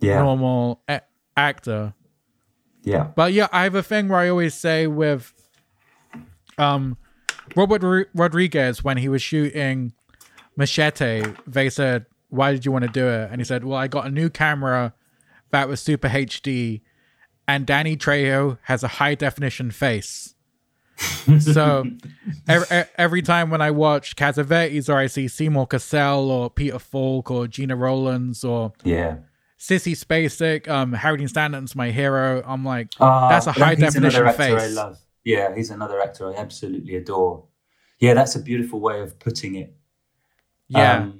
Yeah, 0.00 0.20
normal 0.22 0.80
a- 0.88 1.02
actor 1.36 1.94
yeah, 2.82 3.04
but 3.14 3.32
yeah 3.32 3.48
i 3.52 3.62
have 3.64 3.74
a 3.74 3.82
thing 3.82 4.08
where 4.08 4.18
i 4.18 4.28
always 4.28 4.54
say 4.54 4.86
with 4.86 5.32
um 6.58 6.96
robert 7.56 7.82
Ro- 7.82 8.04
rodriguez 8.14 8.82
when 8.84 8.96
he 8.96 9.08
was 9.08 9.22
shooting 9.22 9.92
machete 10.56 11.24
they 11.46 11.70
said 11.70 12.06
why 12.28 12.50
did 12.50 12.64
you 12.64 12.72
want 12.72 12.82
to 12.82 12.90
do 12.90 13.06
it? 13.08 13.28
And 13.30 13.40
he 13.40 13.44
said 13.44 13.62
well 13.64 13.76
i 13.78 13.88
got 13.88 14.06
a 14.06 14.10
new 14.10 14.30
camera 14.30 14.94
that 15.50 15.68
was 15.68 15.80
super 15.80 16.08
hd 16.08 16.80
and 17.46 17.66
danny 17.66 17.96
trejo 17.96 18.58
has 18.62 18.82
a 18.82 18.88
high 18.88 19.14
definition 19.14 19.70
face. 19.70 20.34
So 21.40 21.84
every, 22.48 22.84
every 22.96 23.22
time 23.22 23.50
when 23.50 23.60
i 23.60 23.70
watch 23.70 24.14
Cassavetes 24.16 24.88
or 24.88 24.96
i 24.96 25.06
see 25.06 25.26
seymour 25.26 25.66
cassel 25.66 26.30
or 26.30 26.48
peter 26.50 26.78
falk 26.78 27.30
or 27.30 27.48
gena 27.48 27.74
rowlands 27.76 28.44
or 28.44 28.72
yeah. 28.84 29.16
Sissy 29.66 29.92
spacek 29.94 30.66
um 30.68 30.92
harry 30.92 31.18
Dean 31.18 31.28
stanton's 31.28 31.76
my 31.76 31.90
hero 31.92 32.42
i'm 32.44 32.64
like 32.64 32.88
Ah, 32.98 33.28
that's 33.28 33.46
a 33.46 33.52
high 33.52 33.76
definition 33.76 34.26
actor 34.26 34.42
I 34.56 34.58
face 34.58 34.74
love. 34.74 34.98
Yeah, 35.24 35.54
he's 35.54 35.70
another 35.70 36.00
actor 36.02 36.32
I 36.32 36.34
absolutely 36.36 36.96
adore. 36.96 37.44
Yeah, 38.00 38.14
that's 38.14 38.34
a 38.34 38.40
beautiful 38.40 38.80
way 38.80 39.00
of 39.00 39.18
putting 39.20 39.54
it. 39.54 39.72
yeah 40.68 40.96
Um, 40.96 41.18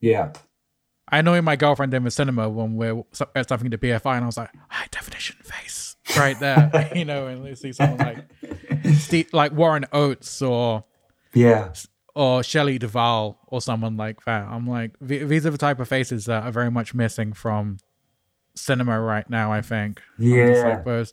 yeah. 0.00 0.32
I 1.12 1.22
know 1.22 1.42
my 1.42 1.56
girlfriend 1.56 1.92
in 1.92 2.04
the 2.04 2.10
cinema 2.12 2.48
when 2.48 2.76
we're 2.76 3.02
at 3.34 3.48
something 3.48 3.72
to 3.72 3.78
BFI, 3.78 4.14
and 4.14 4.22
I 4.22 4.26
was 4.26 4.36
like, 4.36 4.50
high 4.68 4.86
definition 4.92 5.36
face 5.42 5.96
right 6.16 6.38
there, 6.38 6.70
you 6.94 7.04
know, 7.04 7.26
and 7.26 7.44
you 7.44 7.56
see 7.56 7.72
someone 7.72 7.98
like 7.98 8.18
Steve, 8.94 9.28
like 9.32 9.50
Warren 9.50 9.86
Oates 9.92 10.40
or 10.40 10.84
Yeah. 11.34 11.72
Or 12.14 12.42
Shelley 12.42 12.78
Duvall 12.78 13.38
or 13.46 13.60
someone 13.60 13.96
like 13.96 14.24
that. 14.24 14.46
I'm 14.48 14.66
like, 14.66 14.94
these 15.00 15.46
are 15.46 15.50
the 15.50 15.58
type 15.58 15.80
of 15.80 15.88
faces 15.88 16.26
that 16.26 16.42
are 16.44 16.52
very 16.52 16.70
much 16.70 16.94
missing 16.94 17.32
from 17.32 17.78
cinema 18.54 19.00
right 19.00 19.28
now. 19.28 19.52
I 19.52 19.60
think. 19.62 20.00
Yeah. 20.18 20.68
like 20.68 20.84
those 20.84 21.12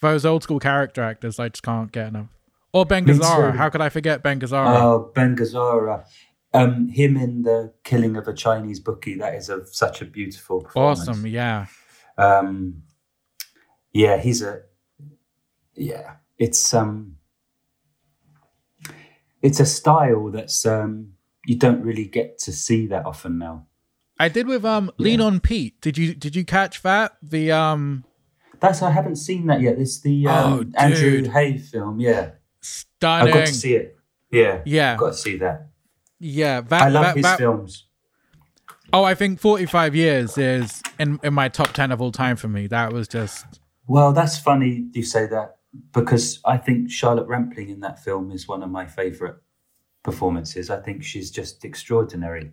those 0.00 0.24
old 0.24 0.42
school 0.42 0.58
character 0.58 1.02
actors. 1.02 1.38
I 1.38 1.48
just 1.48 1.62
can't 1.62 1.92
get 1.92 2.08
enough. 2.08 2.28
Or 2.72 2.86
Ben 2.86 3.04
Gazzara. 3.04 3.56
How 3.56 3.68
could 3.68 3.80
I 3.80 3.88
forget 3.88 4.22
Ben 4.22 4.38
Gazzara? 4.40 4.80
Oh, 4.80 5.10
Ben 5.14 5.36
Gazzara. 5.36 6.04
Um, 6.52 6.88
him 6.88 7.16
in 7.16 7.42
the 7.42 7.72
killing 7.84 8.16
of 8.16 8.26
a 8.28 8.34
Chinese 8.34 8.80
bookie. 8.80 9.14
That 9.16 9.34
is 9.34 9.48
a, 9.48 9.66
such 9.66 10.02
a 10.02 10.04
beautiful 10.04 10.62
performance. 10.62 11.08
awesome. 11.08 11.26
Yeah. 11.26 11.66
Um, 12.16 12.82
yeah, 13.92 14.18
he's 14.18 14.42
a. 14.42 14.62
Yeah, 15.74 16.16
it's 16.38 16.72
um. 16.74 17.16
It's 19.42 19.60
a 19.60 19.66
style 19.66 20.30
that's 20.30 20.64
um 20.66 21.12
you 21.46 21.56
don't 21.56 21.82
really 21.82 22.04
get 22.06 22.38
to 22.40 22.52
see 22.52 22.86
that 22.88 23.06
often 23.06 23.38
now. 23.38 23.66
I 24.18 24.28
did 24.28 24.46
with 24.46 24.64
um 24.64 24.90
Lean 24.98 25.20
on 25.20 25.40
Pete. 25.40 25.80
Did 25.80 25.96
you 25.98 26.14
did 26.14 26.36
you 26.36 26.44
catch 26.44 26.82
that? 26.82 27.16
The 27.22 27.52
um 27.52 28.04
That's 28.60 28.82
I 28.82 28.90
haven't 28.90 29.16
seen 29.16 29.46
that 29.46 29.60
yet. 29.60 29.78
It's 29.78 30.00
the 30.00 30.26
Oh, 30.26 30.30
um, 30.60 30.72
Andrew 30.76 31.22
dude. 31.22 31.28
Haigh 31.28 31.58
film. 31.58 31.98
Yeah, 32.00 32.32
Stunning. 32.60 33.32
I 33.34 33.38
got 33.38 33.46
to 33.46 33.52
see 33.54 33.74
it. 33.74 33.96
Yeah, 34.30 34.60
Yeah. 34.66 34.96
got 34.96 35.08
to 35.12 35.14
see 35.16 35.38
that. 35.38 35.68
Yeah, 36.18 36.60
that, 36.60 36.82
I 36.82 36.88
love 36.90 37.02
that- 37.04 37.16
his 37.16 37.22
that- 37.24 37.38
films. 37.38 37.86
Oh, 38.92 39.04
I 39.04 39.14
think 39.14 39.38
45 39.38 39.94
years 39.94 40.36
is 40.36 40.82
in 40.98 41.18
in 41.22 41.32
my 41.32 41.48
top 41.48 41.72
10 41.72 41.92
of 41.92 42.00
all 42.02 42.10
time 42.12 42.36
for 42.36 42.48
me. 42.48 42.66
That 42.66 42.92
was 42.92 43.06
just 43.08 43.46
Well, 43.86 44.12
that's 44.12 44.36
funny 44.38 44.88
you 44.92 45.02
say 45.04 45.26
that 45.26 45.56
because 45.92 46.40
I 46.44 46.56
think 46.56 46.90
Charlotte 46.90 47.28
Rampling 47.28 47.68
in 47.68 47.80
that 47.80 48.02
film 48.02 48.30
is 48.30 48.48
one 48.48 48.62
of 48.62 48.70
my 48.70 48.86
favourite 48.86 49.36
performances. 50.02 50.70
I 50.70 50.80
think 50.80 51.04
she's 51.04 51.30
just 51.30 51.64
extraordinary. 51.64 52.52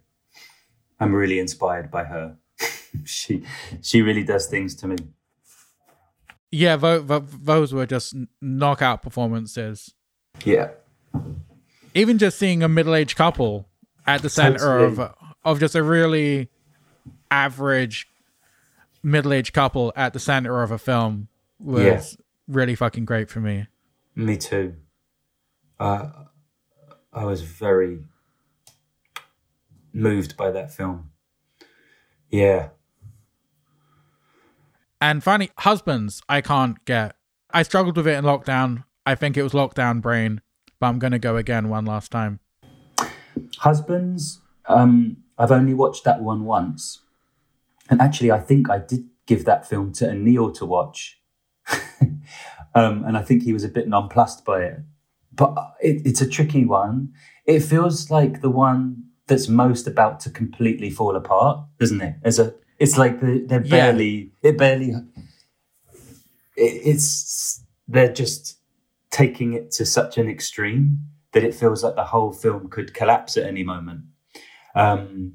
I'm 0.99 1.13
really 1.13 1.39
inspired 1.39 1.89
by 1.91 2.03
her. 2.05 2.38
she 3.05 3.43
she 3.82 4.01
really 4.01 4.24
does 4.24 4.47
things 4.47 4.76
to 4.76 4.88
me. 4.88 4.97
yeah, 6.51 6.76
those 6.76 7.74
were 7.74 7.86
just 7.86 8.15
knockout 8.41 9.01
performances. 9.01 9.93
Yeah. 10.45 10.70
Even 11.93 12.18
just 12.18 12.38
seeing 12.38 12.61
a 12.63 12.68
middle-aged 12.68 13.15
couple 13.18 13.68
at 14.05 14.22
the 14.22 14.30
center 14.30 14.78
of 14.80 14.99
of 15.43 15.59
just 15.59 15.76
a 15.76 15.84
really 15.84 16.49
average 17.32 18.07
middle-aged 19.03 19.53
couple 19.53 19.91
at 19.95 20.13
the 20.13 20.20
center 20.20 20.61
of 20.63 20.72
a 20.72 20.78
film 20.78 21.28
was 21.59 21.84
Yeah. 21.84 22.24
Really 22.48 22.76
fucking 22.76 23.06
great 23.06 23.30
for 23.30 23.39
me. 23.39 23.68
Me 24.16 24.38
too. 24.38 24.76
Uh, 25.80 26.10
I 27.14 27.26
was 27.26 27.41
very 27.41 28.00
moved 29.93 30.38
by 30.38 30.52
that 30.52 30.72
film. 30.72 31.12
Yeah. 32.30 32.70
And 35.00 35.24
finally, 35.24 35.52
husbands, 35.60 36.22
I 36.28 36.41
can't 36.41 36.84
get. 36.86 37.16
I 37.52 37.64
struggled 37.64 37.98
with 37.98 38.08
it 38.08 38.18
in 38.18 38.26
lockdown. 38.26 38.84
I 39.06 39.16
think 39.16 39.38
it 39.38 39.43
was 39.43 39.54
lockdown 39.54 40.02
brain, 40.02 40.41
but 40.80 40.88
I'm 40.88 41.00
gonna 41.00 41.20
go 41.20 41.38
again 41.38 41.70
one 41.70 41.86
last 41.86 42.12
time. 42.12 42.39
Husbands, 43.60 44.41
um, 44.68 45.18
I've 45.38 45.52
only 45.52 45.74
watched 45.74 46.04
that 46.04 46.22
one 46.22 46.45
once. 46.45 47.02
And 47.89 48.02
actually, 48.02 48.32
I 48.32 48.39
think 48.39 48.70
I 48.70 48.80
did 48.80 49.06
give 49.26 49.45
that 49.45 49.68
film 49.68 49.93
to 49.93 50.06
Anil 50.06 50.54
to 50.56 50.66
watch. 50.66 51.22
um, 52.76 53.03
and 53.05 53.18
I 53.18 53.22
think 53.22 53.43
he 53.43 53.53
was 53.53 53.63
a 53.63 53.70
bit 53.70 53.88
nonplussed 53.88 54.45
by 54.45 54.63
it. 54.63 54.80
But 55.34 55.55
it, 55.82 56.01
it's 56.05 56.22
a 56.22 56.28
tricky 56.28 56.65
one. 56.65 57.13
It 57.45 57.59
feels 57.61 58.09
like 58.09 58.41
the 58.41 58.49
one 58.49 59.03
that's 59.28 59.47
most 59.47 59.88
about 59.88 60.20
to 60.22 60.30
completely 60.30 60.89
fall 60.89 61.15
apart, 61.15 61.59
doesn't 61.80 62.01
it? 62.01 62.15
As 62.24 62.39
a, 62.39 62.53
it's 62.80 62.97
like 62.97 63.20
the, 63.20 63.43
they're 63.45 63.61
Yeah. 63.63 63.91
barely, 63.91 64.32
it 64.41 64.57
barely, 64.57 64.91
it, 66.55 66.61
it's, 66.86 67.63
they're 67.88 68.11
just 68.11 68.57
taking 69.09 69.53
it 69.53 69.72
to 69.72 69.86
such 69.86 70.18
an 70.18 70.30
extreme 70.30 70.99
that 71.34 71.43
it 71.43 71.53
feels 71.53 71.84
like 71.84 71.95
the 71.95 72.03
whole 72.05 72.32
film 72.34 72.68
could 72.70 72.93
collapse 72.93 73.38
at 73.38 73.45
any 73.45 73.63
moment. 73.63 74.01
Um, 74.76 75.34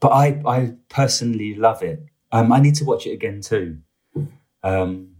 but 0.00 0.08
I, 0.08 0.42
I 0.46 0.72
personally 0.88 1.54
love 1.54 1.82
it. 1.82 2.04
Um, 2.32 2.52
I 2.52 2.60
need 2.60 2.74
to 2.76 2.84
watch 2.84 3.06
it 3.06 3.12
again 3.12 3.40
too. 3.40 3.78
Um, 4.62 5.11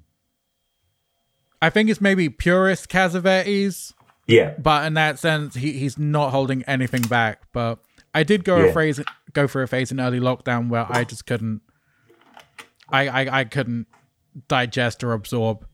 I 1.62 1.70
think 1.70 1.88
it's 1.88 2.00
maybe 2.00 2.28
purist 2.28 2.88
Cassavetes, 2.90 3.94
yeah, 4.26 4.54
but 4.58 4.84
in 4.84 4.94
that 4.94 5.18
sense, 5.18 5.54
he, 5.54 5.72
he's 5.72 5.96
not 5.96 6.30
holding 6.30 6.62
anything 6.64 7.02
back. 7.02 7.42
But 7.52 7.78
I 8.12 8.22
did 8.24 8.44
go 8.44 8.56
a 8.56 8.66
Yeah. 8.66 8.74
phase 8.74 9.00
go 9.32 9.46
for 9.48 9.62
a 9.62 9.68
phase 9.68 9.90
in 9.92 10.00
early 10.00 10.20
lockdown 10.20 10.68
where 10.68 10.84
I 10.90 11.04
just 11.04 11.24
couldn't, 11.26 11.62
I 12.90 13.08
I, 13.08 13.38
I 13.40 13.44
couldn't 13.44 13.86
digest 14.48 15.02
or 15.04 15.12
absorb 15.12 15.64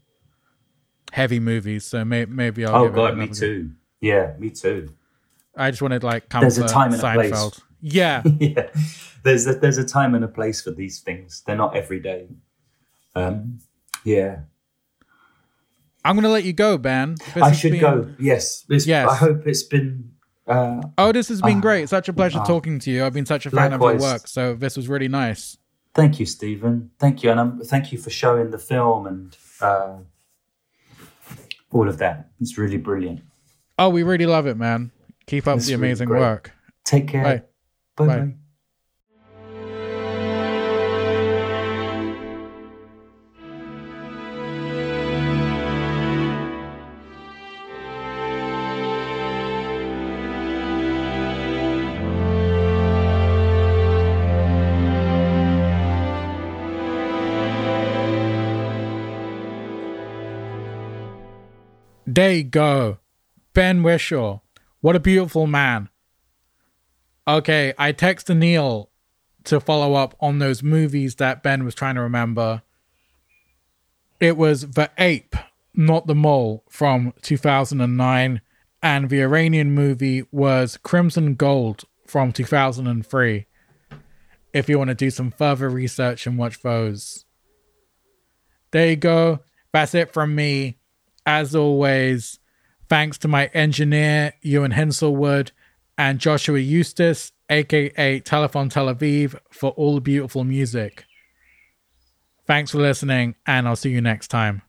heavy 1.13 1.41
movies. 1.41 1.85
So 1.85 2.05
may, 2.05 2.27
maybe 2.27 2.65
I'll. 2.67 2.85
oh 2.85 2.89
god, 2.91 3.17
me 3.17 3.27
go. 3.29 3.33
too. 3.33 3.71
Yeah, 4.01 4.35
me 4.39 4.51
too. 4.51 4.91
I 5.57 5.71
just 5.71 5.83
wanted 5.83 6.05
like 6.05 6.29
comfort. 6.29 6.55
There's 6.55 6.71
a 6.71 6.73
time 6.73 6.93
and 6.93 7.03
a 7.03 7.13
place. 7.15 7.61
Yeah, 7.81 8.23
yeah, 8.39 8.69
there's 9.23 9.47
a, 9.47 9.55
there's 9.55 9.79
a 9.79 9.85
time 9.85 10.15
and 10.15 10.25
a 10.25 10.29
place 10.29 10.61
for 10.61 10.71
these 10.71 11.01
things. 11.01 11.43
They're 11.47 11.57
not 11.57 11.75
every 11.77 11.99
day. 12.01 12.29
Um, 13.15 13.61
yeah, 14.05 14.41
I'm 16.09 16.17
gonna 16.17 16.29
let 16.31 16.45
you 16.45 16.53
go, 16.55 16.79
Ben. 16.79 17.17
I 17.37 17.53
should 17.53 17.73
been- 17.73 17.81
go. 17.81 18.09
Yes, 18.19 18.65
It's- 18.69 18.87
Yes. 18.87 19.09
I 19.11 19.15
hope 19.15 19.47
it's 19.47 19.63
been. 19.63 20.11
Uh, 20.47 20.81
Oh, 20.97 21.13
this 21.13 21.29
has 21.29 21.43
been 21.43 21.59
Ah. 21.59 21.61
great. 21.61 21.89
Such 21.91 22.09
a 22.09 22.13
pleasure 22.15 22.39
Ah. 22.41 22.45
talking 22.45 22.79
to 22.79 22.91
you. 22.91 23.05
I've 23.05 23.13
been 23.13 23.27
such 23.27 23.45
a 23.45 23.51
fan 23.51 23.75
of 23.75 23.81
your 23.83 23.99
work, 23.99 24.27
so 24.27 24.55
this 24.55 24.77
was 24.77 24.89
really 24.89 25.09
nice. 25.09 25.59
thank 25.95 26.21
you, 26.21 26.27
Stephen. 26.27 26.91
Thank 27.01 27.23
you, 27.25 27.31
and 27.31 27.41
um, 27.41 27.61
thank 27.65 27.91
you 27.93 27.99
for 27.99 28.09
showing 28.11 28.51
the 28.51 28.59
film 28.59 29.07
and 29.07 29.37
uh, 29.61 29.97
all 31.73 31.89
of 31.89 31.99
that. 31.99 32.31
It's 32.41 32.57
really 32.57 32.77
brilliant. 32.79 33.21
Oh, 33.79 33.89
we 33.91 34.03
really 34.05 34.27
love 34.27 34.47
it, 34.47 34.57
man. 34.57 34.91
Keep 35.27 35.47
up 35.49 35.59
It's 35.59 35.67
the 35.67 35.75
amazing 35.75 36.07
great. 36.09 36.21
work. 36.21 36.53
Take 36.85 37.09
care. 37.09 37.23
Bye. 37.25 37.43
Bye. 37.97 38.07
Bye. 38.07 38.19
Bye. 38.27 38.35
There 62.19 62.33
you 62.33 62.43
go. 62.43 62.99
Ben 63.55 63.85
Whishaw. 63.85 64.41
What 64.81 64.97
a 64.97 64.99
beautiful 64.99 65.47
man. 65.47 65.89
Okay, 67.29 67.73
I 67.79 67.93
texted 67.93 68.39
Neil 68.39 68.91
to 69.45 69.61
follow 69.61 69.95
up 69.95 70.17
on 70.19 70.41
those 70.41 70.61
movies 70.61 71.15
that 71.15 71.45
Ben 71.45 71.65
was 71.65 71.77
trying 71.77 71.95
to 71.95 72.01
remember. 72.01 72.63
It 74.19 74.37
was 74.37 74.63
The 74.73 74.91
Ape, 74.99 75.37
Not 75.75 76.09
the 76.09 76.17
Mole 76.17 76.65
from 76.69 77.15
2009, 77.23 78.41
and 78.83 79.11
the 79.11 79.23
Iranian 79.23 79.71
movie 79.71 80.25
was 80.33 80.77
Crimson 80.77 81.37
Gold 81.37 81.85
from 82.05 82.33
2003. 82.33 83.47
If 84.53 84.69
you 84.69 84.77
want 84.77 84.89
to 84.89 84.95
do 84.97 85.11
some 85.11 85.31
further 85.31 85.71
research 85.71 86.27
and 86.27 86.37
watch 86.37 86.63
those. 86.63 87.27
There 88.73 88.89
you 88.89 88.97
go. 88.97 89.39
That's 89.73 89.95
it 89.95 90.13
from 90.13 90.35
me. 90.35 90.78
As 91.29 91.55
always, 91.55 92.39
thanks 92.89 93.19
to 93.19 93.29
my 93.29 93.51
engineer, 93.53 94.33
Ewan 94.41 94.73
Henselwood, 94.73 95.51
and 95.99 96.19
Joshua 96.19 96.59
Eustis, 96.59 97.33
aka 97.51 98.21
Telephone 98.21 98.71
Tel 98.71 98.87
Aviv, 98.87 99.39
for 99.53 99.73
all 99.73 99.97
the 99.97 100.01
beautiful 100.01 100.43
music. 100.43 101.05
Thanks 102.47 102.71
for 102.71 102.79
listening, 102.79 103.35
and 103.47 103.69
I'll 103.69 103.77
see 103.77 103.91
you 103.91 104.01
next 104.01 104.29
time. 104.29 104.63